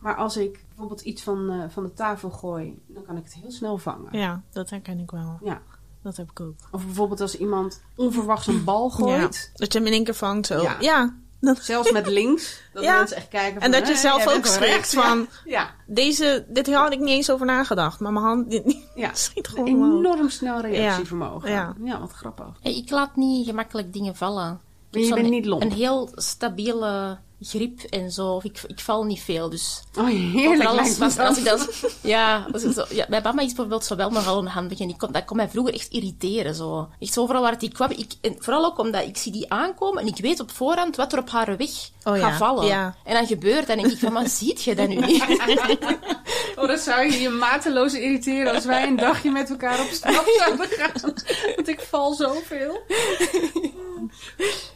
Maar 0.00 0.16
als 0.16 0.36
ik 0.36 0.64
bijvoorbeeld 0.68 1.00
iets 1.00 1.22
van, 1.22 1.50
eh, 1.50 1.68
van 1.68 1.82
de 1.82 1.92
tafel 1.92 2.30
gooi, 2.30 2.82
dan 2.86 3.04
kan 3.04 3.16
ik 3.16 3.24
het 3.24 3.34
heel 3.34 3.50
snel 3.50 3.78
vangen. 3.78 4.18
ja, 4.18 4.42
dat 4.50 4.70
herken 4.70 4.98
ik 4.98 5.10
wel. 5.10 5.38
Ja. 5.42 5.62
Dat 6.02 6.16
heb 6.16 6.30
ik 6.30 6.40
ook. 6.40 6.54
Of 6.70 6.84
bijvoorbeeld 6.84 7.20
als 7.20 7.38
iemand 7.38 7.82
onverwachts 7.94 8.46
een 8.46 8.64
bal 8.64 8.90
gooit. 8.90 9.50
Ja. 9.52 9.58
Dat 9.58 9.72
je 9.72 9.78
hem 9.78 9.86
in 9.86 9.92
één 9.92 10.04
keer 10.04 10.14
vangt 10.14 10.46
zo. 10.46 10.62
Ja. 10.62 10.76
Ja. 10.80 11.16
Dat- 11.46 11.58
Zelfs 11.64 11.92
met 11.92 12.06
links. 12.06 12.60
Dat 12.72 12.82
Ja. 12.82 12.98
mensen 12.98 13.16
echt 13.16 13.28
kijken 13.28 13.52
van... 13.54 13.62
En 13.62 13.70
dat 13.70 13.86
je 13.88 13.92
"Hé, 13.94 14.00
zelf 14.00 14.22
ook 14.26 14.46
schrikt 14.46 14.58
correct." 14.58 14.94
van... 14.94 15.26
Ja, 15.44 15.70
Deze, 15.86 16.44
dit 16.48 16.74
had 16.74 16.92
ik 16.92 16.98
niet 16.98 17.08
eens 17.08 17.30
over 17.30 17.46
nagedacht. 17.46 18.00
Maar 18.00 18.12
mijn 18.12 18.24
hand 18.24 18.60
ja. 18.94 19.10
schiet 19.14 19.46
Een 19.46 19.52
gewoon 19.52 19.68
omhoog. 19.68 19.98
enorm 19.98 20.28
snel 20.30 20.60
reactievermogen. 20.60 21.50
Ja. 21.50 21.74
Ja. 21.84 22.00
wat 22.00 22.12
grappig. 22.12 22.46
Hey, 22.62 22.76
ik 22.76 22.90
laat 22.90 23.16
niet 23.16 23.46
gemakkelijk 23.46 23.92
dingen 23.92 24.16
vallen. 24.16 24.60
Je 24.90 25.14
bent 25.14 25.28
niet 25.30 25.46
lomp. 25.46 25.62
Een 25.62 25.72
heel 25.72 26.08
stabiele 26.14 27.18
grip 27.40 27.80
en 27.80 28.10
zo. 28.10 28.26
Of 28.28 28.44
Ik, 28.44 28.60
ik 28.66 28.80
val 28.80 29.04
niet 29.04 29.20
veel, 29.20 29.50
dus... 29.50 29.82
Oh, 29.98 30.06
heerlijk 30.06 30.72
lijkt 30.72 31.00
als, 31.18 31.38
ik 31.38 31.44
dat... 31.44 31.68
Ja, 32.00 32.46
als 32.52 32.62
ik 32.62 32.72
zo, 32.72 32.84
ja, 32.90 33.06
mijn 33.08 33.22
mama 33.22 33.40
is 33.40 33.46
bijvoorbeeld 33.46 33.84
zo 33.84 33.96
wel 33.96 34.10
nogal 34.10 34.36
onhandig. 34.36 34.78
En 34.80 34.86
die 34.86 34.96
kon, 34.96 35.12
dat 35.12 35.24
kon 35.24 35.36
mij 35.36 35.48
vroeger 35.48 35.74
echt 35.74 35.88
irriteren. 35.88 36.54
Zo. 36.54 36.88
Echt 36.98 37.18
overal 37.18 37.42
waar 37.42 37.58
die 37.58 37.72
kwam. 37.72 37.90
Ik, 37.90 38.12
en 38.20 38.36
vooral 38.38 38.64
ook 38.64 38.78
omdat 38.78 39.02
ik 39.04 39.16
zie 39.16 39.32
die 39.32 39.50
aankomen 39.52 40.02
en 40.02 40.08
ik 40.08 40.16
weet 40.16 40.40
op 40.40 40.50
voorhand 40.50 40.96
wat 40.96 41.12
er 41.12 41.18
op 41.18 41.30
haar 41.30 41.56
weg 41.56 41.70
Oh 42.04 42.18
gaat 42.18 42.36
vallen. 42.36 42.66
ja. 42.66 42.94
En 43.04 43.14
dan 43.14 43.26
gebeurt 43.26 43.66
dat 43.66 43.76
en 43.76 43.82
denk 43.82 43.92
ik 43.92 43.98
van, 43.98 44.12
maar 44.12 44.28
ziet 44.28 44.62
je 44.62 44.74
dat 44.74 44.88
nu 44.88 44.94
niet? 44.94 45.24
Oh, 46.56 46.68
dan 46.68 46.78
zou 46.78 47.12
je 47.12 47.20
je 47.20 47.28
mateloos 47.28 47.94
irriteren 47.94 48.54
als 48.54 48.64
wij 48.64 48.86
een 48.86 48.96
dagje 48.96 49.30
met 49.30 49.50
elkaar 49.50 49.80
op 49.80 49.88
stap 49.90 50.24
zouden 50.38 50.68
gaan. 50.68 51.12
Want 51.56 51.68
ik 51.68 51.80
val 51.80 52.14
zoveel. 52.14 52.80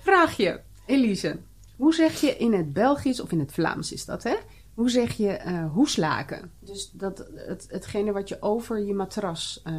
Vraagje, 0.02 0.62
Elise. 0.86 1.38
Hoe 1.80 1.94
zeg 1.94 2.20
je 2.20 2.36
in 2.36 2.52
het 2.52 2.72
Belgisch, 2.72 3.20
of 3.20 3.32
in 3.32 3.38
het 3.38 3.52
Vlaams 3.52 3.92
is 3.92 4.04
dat, 4.04 4.22
hè? 4.22 4.36
Hoe 4.74 4.90
zeg 4.90 5.12
je 5.12 5.28
eh, 5.30 5.72
hoeslaken? 5.72 6.50
Dus 6.58 6.90
dat, 6.92 7.26
het, 7.34 7.66
hetgene 7.70 8.12
wat 8.12 8.28
je 8.28 8.42
over 8.42 8.78
je 8.78 8.94
matras 8.94 9.60
eh, 9.64 9.74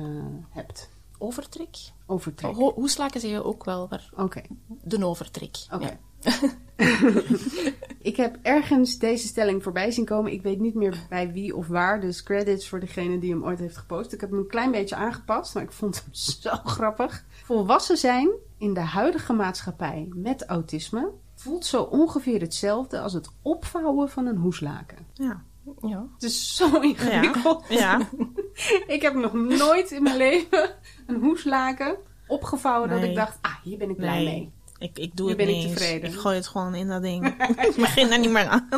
hebt. 0.49 0.89
Overtrek? 1.18 1.78
Overtrek. 2.06 2.56
Ho 2.56 2.74
hoeslaken 2.74 3.22
zeg 3.22 3.32
je 3.32 3.43
ook 3.43 3.66
wel, 3.66 3.88
maar 3.89 4.10
Oké. 4.16 4.41
de 4.84 5.06
overtrek. 5.06 5.58
Oké. 5.74 5.97
Ja. 6.20 6.32
ik 8.12 8.16
heb 8.18 8.38
ergens 8.41 8.97
deze 8.97 9.28
stelling 9.28 9.64
voorbij 9.64 9.91
zien 9.91 10.06
komen. 10.06 10.32
Ik 10.32 10.41
weet 10.41 10.60
niet 10.60 10.76
meer 10.76 11.06
bij 11.10 11.32
wie 11.32 11.56
of 11.56 11.68
waar. 11.68 12.02
Dus 12.02 12.24
credits 12.24 12.70
voor 12.70 12.80
degene 12.80 13.20
die 13.20 13.32
hem 13.32 13.43
ooit 13.43 13.60
heeft 13.60 13.78
gepost. 13.78 14.14
Ik 14.14 14.22
heb 14.22 14.30
hem 14.30 14.39
een 14.39 14.47
klein 14.47 14.72
beetje 14.72 14.95
aangepast, 14.95 15.54
maar 15.54 15.64
ik 15.64 15.72
vond 15.72 16.04
hem 16.04 16.14
zo 16.41 16.52
grappig. 16.64 17.26
Volwassen 17.43 17.97
zijn 17.97 18.30
in 18.58 18.74
de 18.74 18.80
huidige 18.80 19.34
maatschappij 19.34 20.10
met 20.14 20.45
autisme 20.45 21.12
voelt 21.41 21.65
zo 21.65 21.81
ongeveer 21.81 22.41
hetzelfde 22.41 22.99
als 22.99 23.13
het 23.13 23.29
opvouwen 23.41 24.09
van 24.09 24.25
een 24.25 24.37
hoeslaken. 24.37 24.97
Ja. 25.13 25.43
Ja. 25.81 26.07
Het 26.13 26.23
is 26.23 26.55
zo 26.55 26.79
ingewikkeld. 26.91 27.65
Ja. 27.69 27.99
Ik 28.87 29.01
heb 29.01 29.13
nog 29.13 29.33
nooit 29.33 29.91
in 29.91 30.03
mijn 30.03 30.17
leven 30.17 30.69
een 31.07 31.19
hoeslaken 31.19 31.97
opgevouwen 32.27 32.89
dat 32.89 33.03
ik 33.03 33.15
dacht, 33.15 33.37
ah, 33.41 33.55
hier 33.63 33.77
ben 33.77 33.89
ik 33.89 33.95
blij 33.95 34.23
Nee. 34.23 34.25
mee. 34.25 34.51
Ik, 34.79 34.99
ik 34.99 35.15
doe 35.15 35.27
het 35.27 35.37
ben 35.37 35.47
ik 35.49 35.55
niet 35.55 35.67
tevreden. 35.67 36.09
Ik 36.09 36.15
gooi 36.19 36.35
het 36.35 36.47
gewoon 36.47 36.75
in 36.75 36.87
dat 36.87 37.01
ding. 37.01 37.27
ik 37.69 37.75
begin 37.75 38.11
er 38.11 38.19
niet 38.19 38.31
meer 38.31 38.47
aan. 38.47 38.69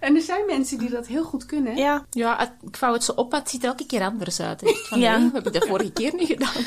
En 0.00 0.14
er 0.14 0.22
zijn 0.22 0.46
mensen 0.46 0.78
die 0.78 0.90
dat 0.90 1.06
heel 1.06 1.24
goed 1.24 1.46
kunnen. 1.46 1.76
Ja. 1.76 2.04
Ja, 2.10 2.40
ik 2.62 2.76
vouw 2.76 2.92
het 2.92 3.04
zo 3.04 3.12
op, 3.12 3.30
maar 3.30 3.40
het 3.40 3.50
ziet 3.50 3.62
er 3.62 3.68
elke 3.68 3.86
keer 3.86 4.02
anders 4.02 4.40
uit. 4.40 4.62
Van, 4.64 4.98
Ja. 5.00 5.16
nee, 5.16 5.30
heb 5.32 5.46
ik 5.46 5.52
dat 5.52 5.66
vorige 5.66 5.92
keer 5.92 6.14
niet 6.14 6.26
gedaan? 6.28 6.64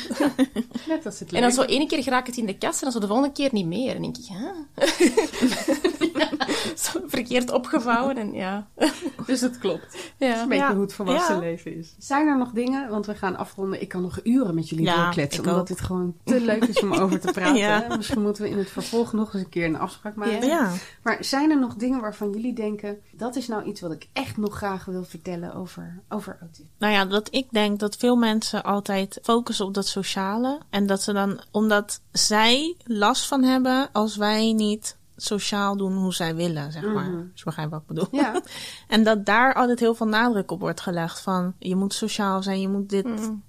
Net 0.88 1.06
als 1.06 1.18
het 1.18 1.32
En 1.32 1.40
dan 1.40 1.52
zo 1.52 1.62
ene 1.62 1.86
keer 1.86 2.08
raak 2.08 2.26
het 2.26 2.36
in 2.36 2.46
de 2.46 2.58
kast 2.58 2.74
en 2.74 2.82
dan 2.82 2.92
zo 2.92 2.98
de 3.00 3.06
volgende 3.06 3.32
keer 3.32 3.48
niet 3.52 3.66
meer. 3.66 3.94
En 3.96 4.02
dan 4.02 4.12
denk 4.12 4.16
ik, 4.16 4.28
hè? 4.32 4.48
verkeerd 7.06 7.52
opgevouwen 7.52 8.16
en 8.16 8.32
ja. 8.32 8.66
Dus 9.26 9.40
het 9.40 9.58
klopt. 9.58 9.92
Dat 9.92 10.28
is 10.28 10.34
ja. 10.34 10.42
een 10.42 10.48
beetje 10.48 10.72
hoe 10.72 10.82
het 10.82 10.92
volwassen 10.92 11.38
leven 11.38 11.76
is. 11.76 11.94
Zijn 11.98 12.26
er 12.26 12.38
nog 12.38 12.50
dingen, 12.50 12.88
want 12.90 13.06
we 13.06 13.14
gaan 13.14 13.36
afronden. 13.36 13.80
Ik 13.80 13.88
kan 13.88 14.02
nog 14.02 14.20
uren 14.22 14.54
met 14.54 14.68
jullie 14.68 14.84
doorkletsen, 14.94 15.44
omdat 15.44 15.60
ook. 15.60 15.66
dit 15.66 15.80
gewoon 15.80 16.16
te 16.24 16.40
leuk 16.40 16.64
is 16.64 16.82
om 16.82 16.92
over 16.92 17.20
te 17.20 17.32
praten. 17.40 17.96
Misschien 17.96 18.22
moeten 18.22 18.42
we 18.42 18.48
in 18.48 18.58
het 18.58 18.70
vervolg 18.70 19.12
nog 19.12 19.34
eens 19.34 19.42
een 19.42 19.48
keer 19.48 19.64
een 19.64 19.78
afspraak 19.78 20.14
maken. 20.14 20.46
Ja. 20.46 20.72
Maar 21.02 21.24
zijn 21.24 21.50
er 21.50 21.58
nog 21.58 21.74
dingen 21.74 22.00
waarvan 22.00 22.30
jullie 22.30 22.54
denken, 22.54 22.98
dat 23.12 23.36
is 23.36 23.48
nou 23.48 23.64
iets 23.64 23.80
wat 23.80 23.92
ik 23.92 24.08
echt 24.12 24.36
nog 24.36 24.56
graag 24.56 24.84
wil 24.84 25.04
vertellen 25.04 25.54
over, 25.54 26.02
over 26.08 26.36
autisme? 26.40 26.70
Nou 26.78 26.92
ja, 26.92 27.04
dat 27.04 27.28
ik 27.30 27.46
denk 27.50 27.78
dat 27.78 27.96
veel 27.96 28.16
mensen 28.16 28.62
altijd 28.62 29.18
focussen 29.22 29.66
op 29.66 29.74
dat 29.74 29.86
sociale. 29.86 30.58
En 30.70 30.86
dat 30.86 31.02
ze 31.02 31.12
dan, 31.12 31.40
omdat 31.50 32.00
zij 32.12 32.76
last 32.84 33.26
van 33.26 33.42
hebben 33.42 33.88
als 33.92 34.16
wij 34.16 34.52
niet 34.52 34.98
sociaal 35.22 35.76
doen 35.76 35.96
hoe 35.96 36.14
zij 36.14 36.34
willen, 36.34 36.72
zeg 36.72 36.82
maar. 36.82 37.04
Mhm. 37.04 37.16
Als 37.16 37.24
je 37.34 37.44
begrijpt 37.44 37.70
wat 37.70 37.80
ik 37.80 37.86
bedoel. 37.86 38.08
Ja, 38.10 38.40
En 38.88 39.04
dat 39.04 39.26
daar 39.26 39.54
altijd 39.54 39.80
heel 39.80 39.94
veel 39.94 40.06
nadruk 40.06 40.50
op 40.50 40.60
wordt 40.60 40.80
gelegd 40.80 41.20
van 41.20 41.54
je 41.58 41.76
moet 41.76 41.94
sociaal 41.94 42.42
zijn, 42.42 42.60
je 42.60 42.68
moet 42.68 42.88
dit 42.88 43.06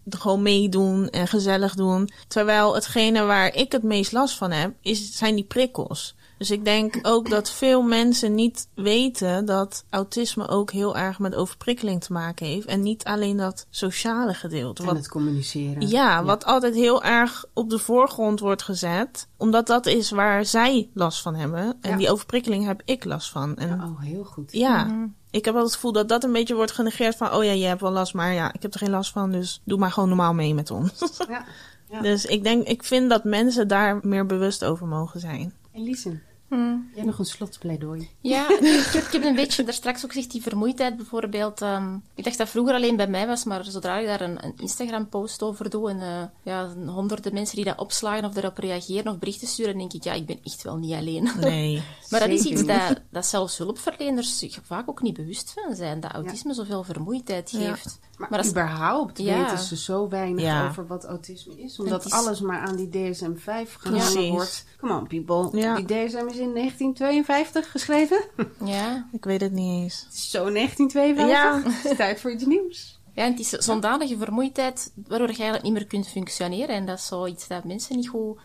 gewoon 0.09 0.41
meedoen 0.41 1.09
en 1.09 1.27
gezellig 1.27 1.75
doen. 1.75 2.09
Terwijl 2.27 2.75
hetgene 2.75 3.23
waar 3.23 3.55
ik 3.55 3.71
het 3.71 3.83
meest 3.83 4.11
last 4.11 4.37
van 4.37 4.51
heb, 4.51 4.73
is, 4.81 5.17
zijn 5.17 5.35
die 5.35 5.43
prikkels. 5.43 6.15
Dus 6.41 6.51
ik 6.51 6.65
denk 6.65 6.99
ook 7.01 7.29
dat 7.29 7.51
veel 7.51 7.81
mensen 7.81 8.35
niet 8.35 8.67
weten 8.75 9.45
dat 9.45 9.85
autisme 9.89 10.47
ook 10.47 10.71
heel 10.71 10.97
erg 10.97 11.19
met 11.19 11.35
overprikkeling 11.35 12.03
te 12.03 12.13
maken 12.13 12.45
heeft. 12.45 12.67
En 12.67 12.81
niet 12.81 13.03
alleen 13.03 13.37
dat 13.37 13.65
sociale 13.69 14.33
gedeelte. 14.33 14.81
En 14.81 14.87
Wat, 14.87 14.97
het 14.97 15.07
communiceren. 15.07 15.87
ja, 15.87 16.23
wat 16.23 16.45
altijd 16.45 16.73
heel 16.73 17.03
erg 17.03 17.45
op 17.53 17.69
de 17.69 17.79
voorgrond 17.79 18.39
wordt 18.39 18.61
gezet. 18.61 19.27
Omdat 19.37 19.67
dat 19.67 19.85
is 19.85 20.11
waar 20.11 20.45
zij 20.45 20.89
last 20.93 21.21
van 21.21 21.35
hebben. 21.35 21.77
En 21.81 21.89
Ja. 21.91 21.97
die 21.97 22.11
overprikkeling 22.11 22.65
heb 22.65 22.81
ik 22.85 23.03
last 23.03 23.29
van. 23.29 23.57
En 23.57 23.67
Ja, 23.67 23.85
oh, 23.85 24.01
heel 24.01 24.23
goed. 24.23 24.51
ja, 24.51 25.07
ik 25.29 25.45
heb 25.45 25.53
wel 25.53 25.63
het 25.63 25.73
gevoel 25.73 25.91
dat 25.91 26.09
dat 26.09 26.23
een 26.23 26.31
beetje 26.31 26.55
wordt 26.55 26.71
genegeerd 26.71 27.15
van... 27.15 27.33
oh 27.33 27.43
ja, 27.43 27.51
je 27.51 27.65
hebt 27.65 27.81
wel 27.81 27.91
last, 27.91 28.13
maar 28.13 28.33
ja, 28.33 28.53
ik 28.53 28.61
heb 28.61 28.73
er 28.73 28.79
geen 28.79 28.89
last 28.89 29.11
van... 29.11 29.31
dus 29.31 29.61
doe 29.63 29.77
maar 29.79 29.91
gewoon 29.91 30.09
normaal 30.09 30.33
mee 30.33 30.53
met 30.53 30.71
ons. 30.71 30.91
Ja. 31.27 31.45
Ja. 31.91 32.01
Dus 32.01 32.25
ik 32.25 32.43
denk, 32.43 32.67
ik 32.67 32.83
vind 32.83 33.09
dat 33.09 33.23
mensen 33.23 33.67
daar 33.67 33.99
meer 34.01 34.25
bewust 34.25 34.63
over 34.63 34.87
mogen 34.87 35.19
zijn. 35.19 35.53
Elise, 35.73 36.19
Hmm. 36.51 36.89
jij 36.95 37.03
nog 37.03 37.19
een 37.19 37.25
slotpleidooi? 37.25 38.09
Ja, 38.21 38.49
ik 38.93 39.07
heb 39.11 39.23
een 39.23 39.35
beetje 39.35 39.63
daar 39.63 39.73
straks 39.73 40.03
ook 40.05 40.11
gezegd, 40.11 40.31
die 40.31 40.41
vermoeidheid 40.41 40.95
bijvoorbeeld. 40.97 41.61
ehm, 41.61 41.95
ik 42.15 42.23
dacht 42.23 42.37
dat 42.37 42.49
vroeger 42.49 42.73
alleen 42.73 42.95
bij 42.95 43.07
mij 43.07 43.27
was, 43.27 43.43
maar 43.43 43.65
zodra 43.65 43.97
ik 43.97 44.05
daar 44.05 44.21
een, 44.21 44.45
een 44.45 44.53
Instagram-post 44.57 45.43
over 45.43 45.69
doe 45.69 45.89
en 45.89 46.01
eh, 46.01 46.23
ja, 46.43 46.69
honderden 46.85 47.33
mensen 47.33 47.55
die 47.55 47.65
dat 47.65 47.79
opslagen 47.79 48.25
of 48.25 48.35
erop 48.35 48.57
reageren 48.57 49.11
of 49.11 49.19
berichten 49.19 49.47
sturen, 49.47 49.77
denk 49.77 49.93
ik, 49.93 50.03
ja, 50.03 50.13
ik 50.13 50.25
ben 50.25 50.39
echt 50.43 50.63
wel 50.63 50.75
niet 50.77 50.93
alleen. 50.93 51.29
Nee. 51.39 51.81
Maar 52.09 52.19
dat 52.19 52.29
is 52.29 52.43
iets 52.43 52.65
dat, 52.65 53.01
dat 53.09 53.25
zelfs 53.25 53.57
hulpverleners 53.57 54.37
zich 54.39 54.59
vaak 54.63 54.89
ook 54.89 55.01
niet 55.01 55.13
bewust 55.13 55.53
van 55.53 55.75
zijn, 55.75 55.99
dat 55.99 56.11
autisme 56.11 56.53
zoveel 56.53 56.83
vermoeidheid 56.83 57.51
Ja. 57.51 57.59
geeft. 57.59 57.99
Maar, 58.17 58.29
Maar 58.29 58.39
als- 58.39 58.49
überhaupt 58.49 59.17
Ja. 59.19 59.37
weten 59.43 59.57
ze 59.57 59.77
zo 59.77 60.09
weinig 60.09 60.43
Ja. 60.43 60.67
over 60.67 60.87
wat 60.87 61.03
autisme 61.05 61.61
is. 61.61 61.79
Omdat 61.79 62.05
is- 62.05 62.11
alles 62.11 62.39
maar 62.41 62.59
aan 62.59 62.75
die 62.75 62.89
DSM-5 62.89 63.73
gehangen 63.77 64.11
Precies. 64.11 64.29
wordt. 64.29 64.65
Come 64.79 64.93
on, 64.93 65.07
people. 65.07 65.59
Ja. 65.59 65.75
Die 65.75 65.85
DSM 65.85 66.27
is 66.27 66.37
in 66.41 66.53
1952 66.53 67.71
geschreven. 67.71 68.21
Ja. 68.65 69.07
Ik 69.11 69.25
weet 69.25 69.41
het 69.41 69.51
niet 69.51 69.83
eens. 69.83 70.07
Zo 70.31 70.51
1952. 70.51 71.81
Het 71.83 71.91
is 71.91 71.97
tijd 71.97 72.21
voor 72.21 72.31
iets 72.31 72.45
nieuws. 72.45 72.99
Ja, 73.13 73.23
en 73.23 73.31
het 73.31 73.39
is 73.39 73.49
zodanig 73.49 74.13
vermoeidheid 74.17 74.91
waardoor 75.07 75.27
je 75.27 75.33
eigenlijk 75.33 75.63
niet 75.63 75.73
meer 75.73 75.85
kunt 75.87 76.07
functioneren. 76.07 76.75
En 76.75 76.85
dat 76.85 76.97
is 76.97 77.05
zoiets 77.07 77.47
dat 77.47 77.63
mensen 77.63 77.95
niet 77.95 78.09
goed... 78.09 78.39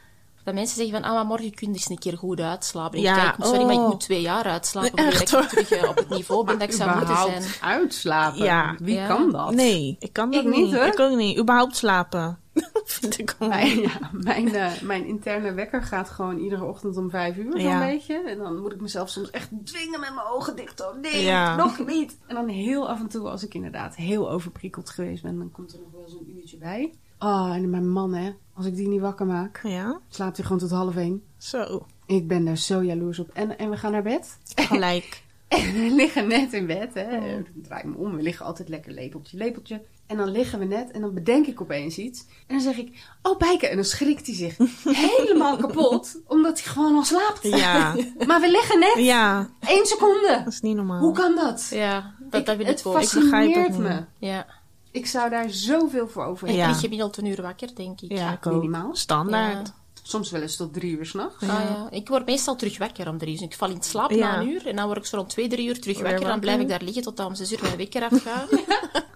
Dat 0.44 0.54
mensen 0.54 0.76
zeggen 0.76 0.94
van, 0.94 1.04
ah, 1.08 1.14
maar 1.14 1.26
morgen 1.26 1.54
kun 1.54 1.68
je 1.68 1.74
eens 1.74 1.88
een 1.88 1.98
keer 1.98 2.16
goed 2.18 2.40
uitslapen. 2.40 3.00
Ja, 3.00 3.14
kijk, 3.14 3.34
sorry, 3.48 3.62
maar 3.64 3.72
ik 3.74 3.78
oh. 3.80 3.88
moet 3.88 4.00
twee 4.00 4.20
jaar 4.20 4.44
uitslapen 4.44 4.94
Nee, 4.94 5.12
voordat 5.12 5.42
ik 5.42 5.48
terug 5.48 5.70
eh, 5.70 5.88
op 5.88 5.96
het 5.96 6.08
niveau 6.08 6.44
ben 6.44 6.58
dat 6.58 6.68
ik 6.68 6.74
zou 6.74 6.96
moeten 6.96 7.16
zijn. 7.16 7.42
uitslapen. 7.60 8.44
Ja. 8.44 8.74
Wie 8.78 8.94
Ja. 8.94 9.06
kan 9.06 9.30
dat? 9.30 9.54
Nee, 9.54 9.96
ik 9.98 10.12
kan 10.12 10.30
dat 10.30 10.44
Ik 10.44 10.50
niet, 10.50 10.74
hoor. 10.74 10.84
Ik 10.84 11.00
ook 11.00 11.16
niet. 11.16 11.38
Überhaupt 11.38 11.76
slapen. 11.76 12.38
Vind 12.84 13.18
ik 13.18 13.34
wel. 13.38 13.48
Mijn, 13.48 13.80
ja, 13.80 14.10
mijn, 14.12 14.54
eh, 14.54 14.80
mijn 14.82 15.04
interne 15.06 15.52
wekker 15.52 15.82
gaat 15.82 16.08
gewoon 16.10 16.38
iedere 16.38 16.64
ochtend 16.64 16.96
om 16.96 17.10
vijf 17.10 17.36
uur, 17.36 17.52
zo'n 17.52 17.60
Ja. 17.60 17.78
beetje. 17.86 18.22
En 18.30 18.38
dan 18.38 18.60
moet 18.60 18.72
ik 18.72 18.80
mezelf 18.80 19.08
soms 19.08 19.30
echt 19.30 19.48
dwingen 19.64 20.00
met 20.00 20.14
mijn 20.14 20.26
ogen 20.26 20.56
dicht. 20.56 20.80
Oh, 20.80 20.96
nee, 21.00 21.22
Ja. 21.24 21.56
nog 21.56 21.86
niet. 21.86 22.16
En 22.26 22.34
dan 22.34 22.48
heel 22.48 22.88
af 22.88 23.00
en 23.00 23.08
toe, 23.08 23.28
als 23.28 23.44
ik 23.44 23.54
inderdaad 23.54 23.96
heel 23.96 24.30
overprikkeld 24.30 24.90
geweest 24.90 25.22
ben, 25.22 25.38
dan 25.38 25.50
komt 25.50 25.72
er 25.72 25.78
nog 25.78 25.90
wel 25.92 26.08
zo'n 26.08 26.36
uurtje 26.36 26.56
bij. 26.56 26.92
Oh, 27.18 27.50
en 27.54 27.70
mijn 27.70 27.90
man, 27.90 28.14
hè. 28.14 28.32
Als 28.54 28.66
ik 28.66 28.76
die 28.76 28.88
niet 28.88 29.00
wakker 29.00 29.26
maak, 29.26 29.60
Ja, 29.62 30.00
slaapt 30.08 30.36
hij 30.36 30.44
gewoon 30.46 30.60
tot 30.60 30.70
half 30.70 30.96
één. 30.96 31.22
zo. 31.38 31.86
Ik 32.06 32.28
ben 32.28 32.44
daar 32.44 32.56
zo 32.58 32.82
jaloers 32.82 33.18
op. 33.18 33.30
En, 33.32 33.58
en 33.58 33.70
we 33.70 33.76
gaan 33.76 33.92
naar 33.92 34.02
bed. 34.02 34.38
Gelijk. 34.54 35.24
En 35.48 35.72
we 35.72 35.90
liggen 35.94 36.28
net 36.28 36.52
in 36.52 36.66
bed, 36.66 36.94
hè. 36.94 37.38
Ik 37.38 37.64
draai 37.64 37.86
me 37.86 37.96
om. 37.96 38.16
We 38.16 38.22
liggen 38.22 38.46
altijd 38.46 38.68
lekker 38.68 38.92
lepeltje, 38.92 39.36
lepeltje. 39.36 39.82
En 40.06 40.16
dan 40.16 40.30
liggen 40.30 40.58
we 40.58 40.64
net 40.64 40.90
en 40.90 41.00
dan 41.00 41.14
bedenk 41.14 41.46
ik 41.46 41.60
opeens 41.60 41.98
iets. 41.98 42.20
En 42.20 42.54
dan 42.54 42.60
zeg 42.60 42.76
ik, 42.76 43.04
oh 43.22 43.38
Bijke. 43.38 43.68
En 43.68 43.76
dan 43.76 43.84
schrikt 43.84 44.26
hij 44.26 44.34
zich 44.34 44.56
helemaal 45.06 45.56
kapot. 45.56 46.16
Omdat 46.26 46.60
hij 46.62 46.72
gewoon 46.72 46.94
al 46.94 47.04
slaapt. 47.04 47.42
Ja. 47.42 47.94
Maar 48.26 48.40
we 48.40 48.50
liggen 48.50 48.78
net 48.78 48.94
Ja, 48.96 49.48
één 49.60 49.86
seconde. 49.86 50.42
dat 50.44 50.52
is 50.52 50.60
niet 50.60 50.76
normaal. 50.76 51.00
Hoe 51.00 51.12
kan 51.14 51.34
dat? 51.34 51.66
Ja, 51.70 52.14
dat, 52.30 52.40
Ik- 52.40 52.66
het 52.66 52.80
ik 52.80 52.86
ook. 52.86 53.00
Ik 53.00 53.10
begrijp 53.10 53.10
het 53.10 53.10
fascineert 53.10 53.68
niet. 53.68 53.78
me. 53.78 54.04
Ja. 54.18 54.46
Ik 54.90 55.06
zou 55.06 55.30
daar 55.30 55.50
zoveel 55.50 56.08
voor 56.08 56.24
over 56.24 56.48
Ik 56.48 56.54
Ja. 56.54 56.68
lig 56.68 56.80
gemiddeld 56.80 57.16
een 57.16 57.26
uur 57.26 57.42
wakker, 57.42 57.74
denk 57.74 58.00
ik. 58.00 58.12
Ja, 58.12 58.32
ik 58.32 58.44
minimaal. 58.44 58.94
Standaard. 58.96 59.72
Soms 60.08 60.30
wel 60.30 60.40
eens 60.42 60.56
tot 60.56 60.72
drie 60.74 60.96
uur 60.98 61.06
s'nachts. 61.06 61.42
Ah, 61.42 61.48
ja. 61.48 61.86
Ik 61.90 62.08
word 62.08 62.26
meestal 62.26 62.56
terug 62.56 62.78
wakker 62.78 63.08
om 63.08 63.18
drie 63.18 63.32
uur. 63.32 63.38
Dus 63.38 63.46
ik 63.48 63.54
val 63.54 63.70
in 63.70 63.82
slaap 63.82 64.10
Ja. 64.10 64.16
na 64.16 64.40
een 64.40 64.48
uur 64.48 64.66
en 64.66 64.76
dan 64.76 64.86
word 64.86 64.98
ik 64.98 65.06
zo 65.06 65.16
rond 65.16 65.28
twee, 65.28 65.48
drie 65.48 65.66
uur 65.68 65.80
terug 65.80 65.96
Weer 65.96 66.04
wakker. 66.10 66.26
Dan 66.28 66.40
blijf 66.40 66.60
ik 66.60 66.60
wakker. 66.68 66.78
daar 66.78 66.86
liggen 66.86 67.02
tot 67.02 67.16
dan 67.16 67.26
om 67.26 67.34
zes 67.34 67.52
uur 67.52 67.58
mijn 67.62 67.76
wekker 67.76 68.02
afgaat. 68.10 68.50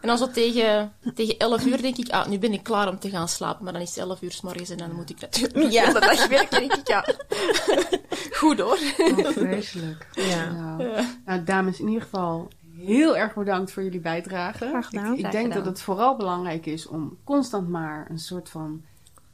En 0.00 0.08
dan 0.08 0.18
zo 0.18 0.30
tegen, 0.30 0.92
tegen 1.14 1.38
elf 1.38 1.64
uur 1.66 1.82
denk 1.82 1.96
ik, 1.96 2.10
ah, 2.10 2.26
nu 2.28 2.38
ben 2.38 2.52
ik 2.52 2.62
klaar 2.62 2.88
om 2.88 2.98
te 2.98 3.10
gaan 3.10 3.28
slapen. 3.28 3.64
Maar 3.64 3.72
dan 3.72 3.82
is 3.82 3.88
het 3.88 3.98
elf 3.98 4.22
uur 4.22 4.32
s 4.32 4.40
morgens 4.40 4.70
en 4.70 4.76
dan 4.78 4.94
moet 4.94 5.10
ik 5.10 5.20
natuurlijk 5.20 5.72
Ja. 5.72 5.82
ja. 5.84 5.92
de 5.92 6.00
dag 6.00 6.26
werken. 6.28 6.58
denk 6.60 6.72
ik, 6.74 6.88
ja, 6.88 7.04
goed 8.40 8.58
hoor. 8.60 8.78
Oh, 8.98 9.26
vreselijk. 9.26 10.06
Ja. 10.12 10.50
Nou, 10.52 11.04
nou, 11.24 11.44
dames, 11.44 11.80
in 11.80 11.86
ieder 11.86 12.02
geval 12.02 12.48
heel 12.78 13.16
erg 13.16 13.34
bedankt 13.34 13.72
voor 13.72 13.82
jullie 13.82 14.00
bijdrage. 14.00 14.66
Graag 14.68 14.86
gedaan. 14.86 15.06
Ik, 15.06 15.12
ik 15.12 15.18
Graag 15.20 15.32
denk 15.32 15.46
gedaan. 15.46 15.64
dat 15.64 15.72
het 15.72 15.82
vooral 15.82 16.16
belangrijk 16.16 16.66
is 16.66 16.86
om 16.86 17.16
constant 17.24 17.68
maar 17.68 18.06
een 18.10 18.18
soort 18.18 18.48
van 18.48 18.82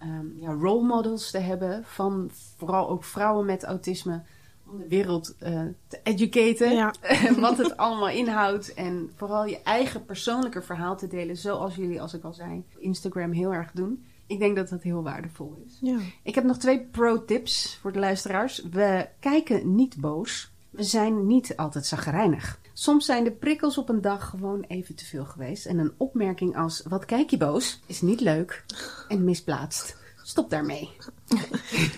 ehm, 0.06 0.40
ja, 0.40 0.52
role 0.52 0.86
models 0.86 1.30
te 1.30 1.38
hebben. 1.38 1.84
Van 1.84 2.30
vooral 2.56 2.88
ook 2.88 3.04
vrouwen 3.04 3.46
met 3.46 3.64
autisme. 3.64 4.22
Om 4.70 4.78
de 4.78 4.88
wereld 4.88 5.36
eh, 5.38 5.62
te 5.88 6.00
educaten. 6.02 6.74
Ja. 6.74 6.94
wat 7.38 7.58
het 7.58 7.76
allemaal 7.76 8.08
inhoudt. 8.08 8.74
En 8.74 9.10
vooral 9.16 9.46
je 9.46 9.62
eigen 9.62 10.04
persoonlijke 10.04 10.62
verhaal 10.62 10.96
te 10.96 11.06
delen. 11.06 11.36
Zoals 11.36 11.74
jullie, 11.74 12.02
als 12.02 12.14
ik 12.14 12.24
al 12.24 12.32
zei, 12.32 12.64
op 12.74 12.80
Instagram 12.80 13.32
heel 13.32 13.54
erg 13.54 13.72
doen. 13.72 14.04
Ik 14.26 14.38
denk 14.38 14.56
dat 14.56 14.68
dat 14.68 14.82
heel 14.82 15.02
waardevol 15.02 15.56
is. 15.66 15.78
Ja. 15.80 15.98
Ik 16.22 16.34
heb 16.34 16.44
nog 16.44 16.56
twee 16.56 16.80
pro-tips 16.80 17.78
voor 17.80 17.92
de 17.92 17.98
luisteraars. 17.98 18.62
We 18.70 19.08
kijken 19.20 19.74
niet 19.74 20.00
boos. 20.00 20.52
We 20.70 20.82
zijn 20.82 21.26
niet 21.26 21.56
altijd 21.56 21.86
zagrijnig. 21.86 22.58
Soms 22.78 23.04
zijn 23.04 23.24
de 23.24 23.32
prikkels 23.32 23.78
op 23.78 23.88
een 23.88 24.00
dag 24.00 24.28
gewoon 24.28 24.64
even 24.68 24.94
te 24.94 25.04
veel 25.04 25.24
geweest. 25.24 25.66
En 25.66 25.78
een 25.78 25.92
opmerking 25.96 26.56
als: 26.56 26.82
Wat 26.88 27.04
kijk 27.04 27.30
je 27.30 27.36
boos? 27.36 27.80
is 27.86 28.00
niet 28.00 28.20
leuk 28.20 28.64
en 29.08 29.24
misplaatst. 29.24 29.96
Stop 30.22 30.50
daarmee. 30.50 30.90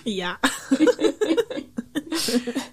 Ja. 0.05 0.39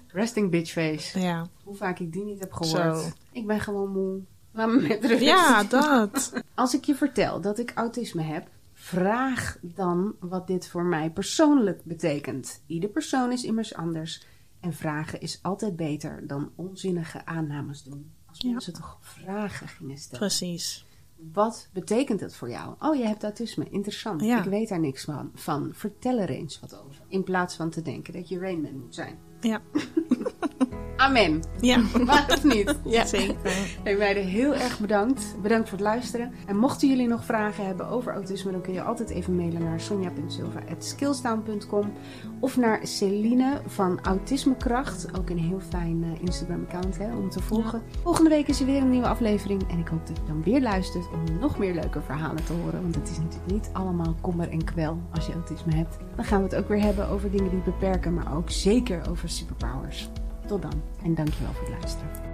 Resting 0.08 0.50
bitch 0.50 0.70
face. 0.70 1.20
Ja. 1.20 1.48
Hoe 1.64 1.74
vaak 1.74 1.98
ik 1.98 2.12
die 2.12 2.24
niet 2.24 2.40
heb 2.40 2.52
gehoord. 2.52 2.98
Zo. 2.98 3.10
Ik 3.32 3.46
ben 3.46 3.60
gewoon 3.60 3.90
moe. 3.90 4.20
Laat 4.52 4.68
me 4.68 4.80
met 4.80 5.04
rust. 5.04 5.22
Ja, 5.22 5.64
dat. 5.64 6.42
Als 6.54 6.74
ik 6.74 6.84
je 6.84 6.94
vertel 6.94 7.40
dat 7.40 7.58
ik 7.58 7.72
autisme 7.74 8.22
heb, 8.22 8.48
vraag 8.72 9.58
dan 9.60 10.14
wat 10.20 10.46
dit 10.46 10.68
voor 10.68 10.84
mij 10.84 11.10
persoonlijk 11.10 11.84
betekent. 11.84 12.62
Ieder 12.66 12.90
persoon 12.90 13.32
is 13.32 13.44
immers 13.44 13.74
anders. 13.74 14.26
En 14.66 14.72
vragen 14.72 15.20
is 15.20 15.38
altijd 15.42 15.76
beter 15.76 16.26
dan 16.26 16.50
onzinnige 16.56 17.26
aannames 17.26 17.82
doen. 17.82 18.10
Als 18.26 18.38
Ja. 18.40 18.50
mensen 18.50 18.72
toch 18.72 18.98
vragen 19.00 19.68
gingen 19.68 19.98
stellen. 19.98 20.18
Precies. 20.26 20.86
Wat 21.32 21.68
betekent 21.72 22.20
het 22.20 22.34
voor 22.36 22.50
jou? 22.50 22.74
Oh, 22.78 22.96
je 22.96 23.06
hebt 23.06 23.22
autisme. 23.22 23.68
Interessant. 23.70 24.20
Ja. 24.22 24.38
Ik 24.38 24.44
weet 24.50 24.68
daar 24.68 24.80
niks 24.80 25.04
van. 25.04 25.30
van. 25.34 25.70
Vertel 25.74 26.18
er 26.18 26.30
eens 26.30 26.60
wat 26.60 26.78
over. 26.84 27.02
In 27.08 27.24
plaats 27.24 27.56
van 27.56 27.70
te 27.70 27.82
denken 27.82 28.12
dat 28.12 28.28
je 28.28 28.38
Rainman 28.38 28.78
moet 28.80 28.94
zijn. 28.94 29.18
Ja. 29.40 29.60
Amen. 30.96 31.42
Ja. 31.60 31.80
Maar 32.04 32.24
of 32.28 32.44
niet? 32.44 32.74
Ja. 32.84 33.04
Zeker. 33.04 33.34
Hey 33.82 33.96
meiden, 33.96 34.24
heel 34.24 34.54
erg 34.54 34.78
bedankt. 34.78 35.36
Bedankt 35.42 35.68
voor 35.68 35.78
het 35.78 35.86
luisteren. 35.86 36.32
En 36.46 36.56
mochten 36.56 36.88
jullie 36.88 37.08
nog 37.08 37.24
vragen 37.24 37.66
hebben 37.66 37.88
over 37.88 38.12
autisme, 38.12 38.52
dan 38.52 38.60
kun 38.60 38.72
je 38.72 38.82
altijd 38.82 39.10
even 39.10 39.36
mailen 39.36 39.64
naar 39.64 39.80
sonja.silva.skillstown.com 39.80 41.92
of 42.40 42.56
naar 42.56 42.80
Celine 42.82 43.60
van 43.66 43.98
Autismekracht. 44.02 45.06
Ook 45.18 45.30
een 45.30 45.38
heel 45.38 45.60
fijn 45.68 46.04
eh, 46.04 46.10
Instagram-account 46.22 46.98
hè, 46.98 47.16
om 47.16 47.30
te 47.30 47.42
volgen. 47.42 47.82
Volgende 48.02 48.30
week 48.30 48.48
is 48.48 48.60
er 48.60 48.66
weer 48.66 48.82
een 48.82 48.90
nieuwe 48.90 49.08
aflevering. 49.08 49.70
En 49.70 49.78
ik 49.78 49.88
hoop 49.88 50.06
dat 50.06 50.16
je 50.16 50.22
dan 50.26 50.42
weer 50.42 50.60
luistert 50.60 51.08
om 51.12 51.24
nog 51.40 51.58
meer 51.58 51.74
leuke 51.74 52.02
verhalen 52.02 52.44
te 52.44 52.52
horen. 52.52 52.82
Want 52.82 52.94
het 52.94 53.10
is 53.10 53.18
natuurlijk 53.18 53.52
niet 53.52 53.70
allemaal 53.72 54.14
kommer 54.20 54.50
en 54.50 54.64
kwel 54.64 54.98
als 55.14 55.26
je 55.26 55.32
autisme 55.32 55.74
hebt. 55.74 55.96
Dan 56.16 56.24
gaan 56.24 56.38
we 56.38 56.44
het 56.44 56.54
ook 56.56 56.68
weer 56.68 56.80
hebben 56.80 57.08
over 57.08 57.30
dingen 57.30 57.50
die 57.50 57.60
beperken, 57.60 58.14
maar 58.14 58.36
ook 58.36 58.50
zeker 58.50 59.10
over 59.10 59.28
superpowers. 59.28 60.10
Tot 60.46 60.62
dan 60.62 60.82
en 61.02 61.14
dankjewel 61.14 61.52
voor 61.52 61.66
het 61.66 61.78
luisteren. 61.78 62.25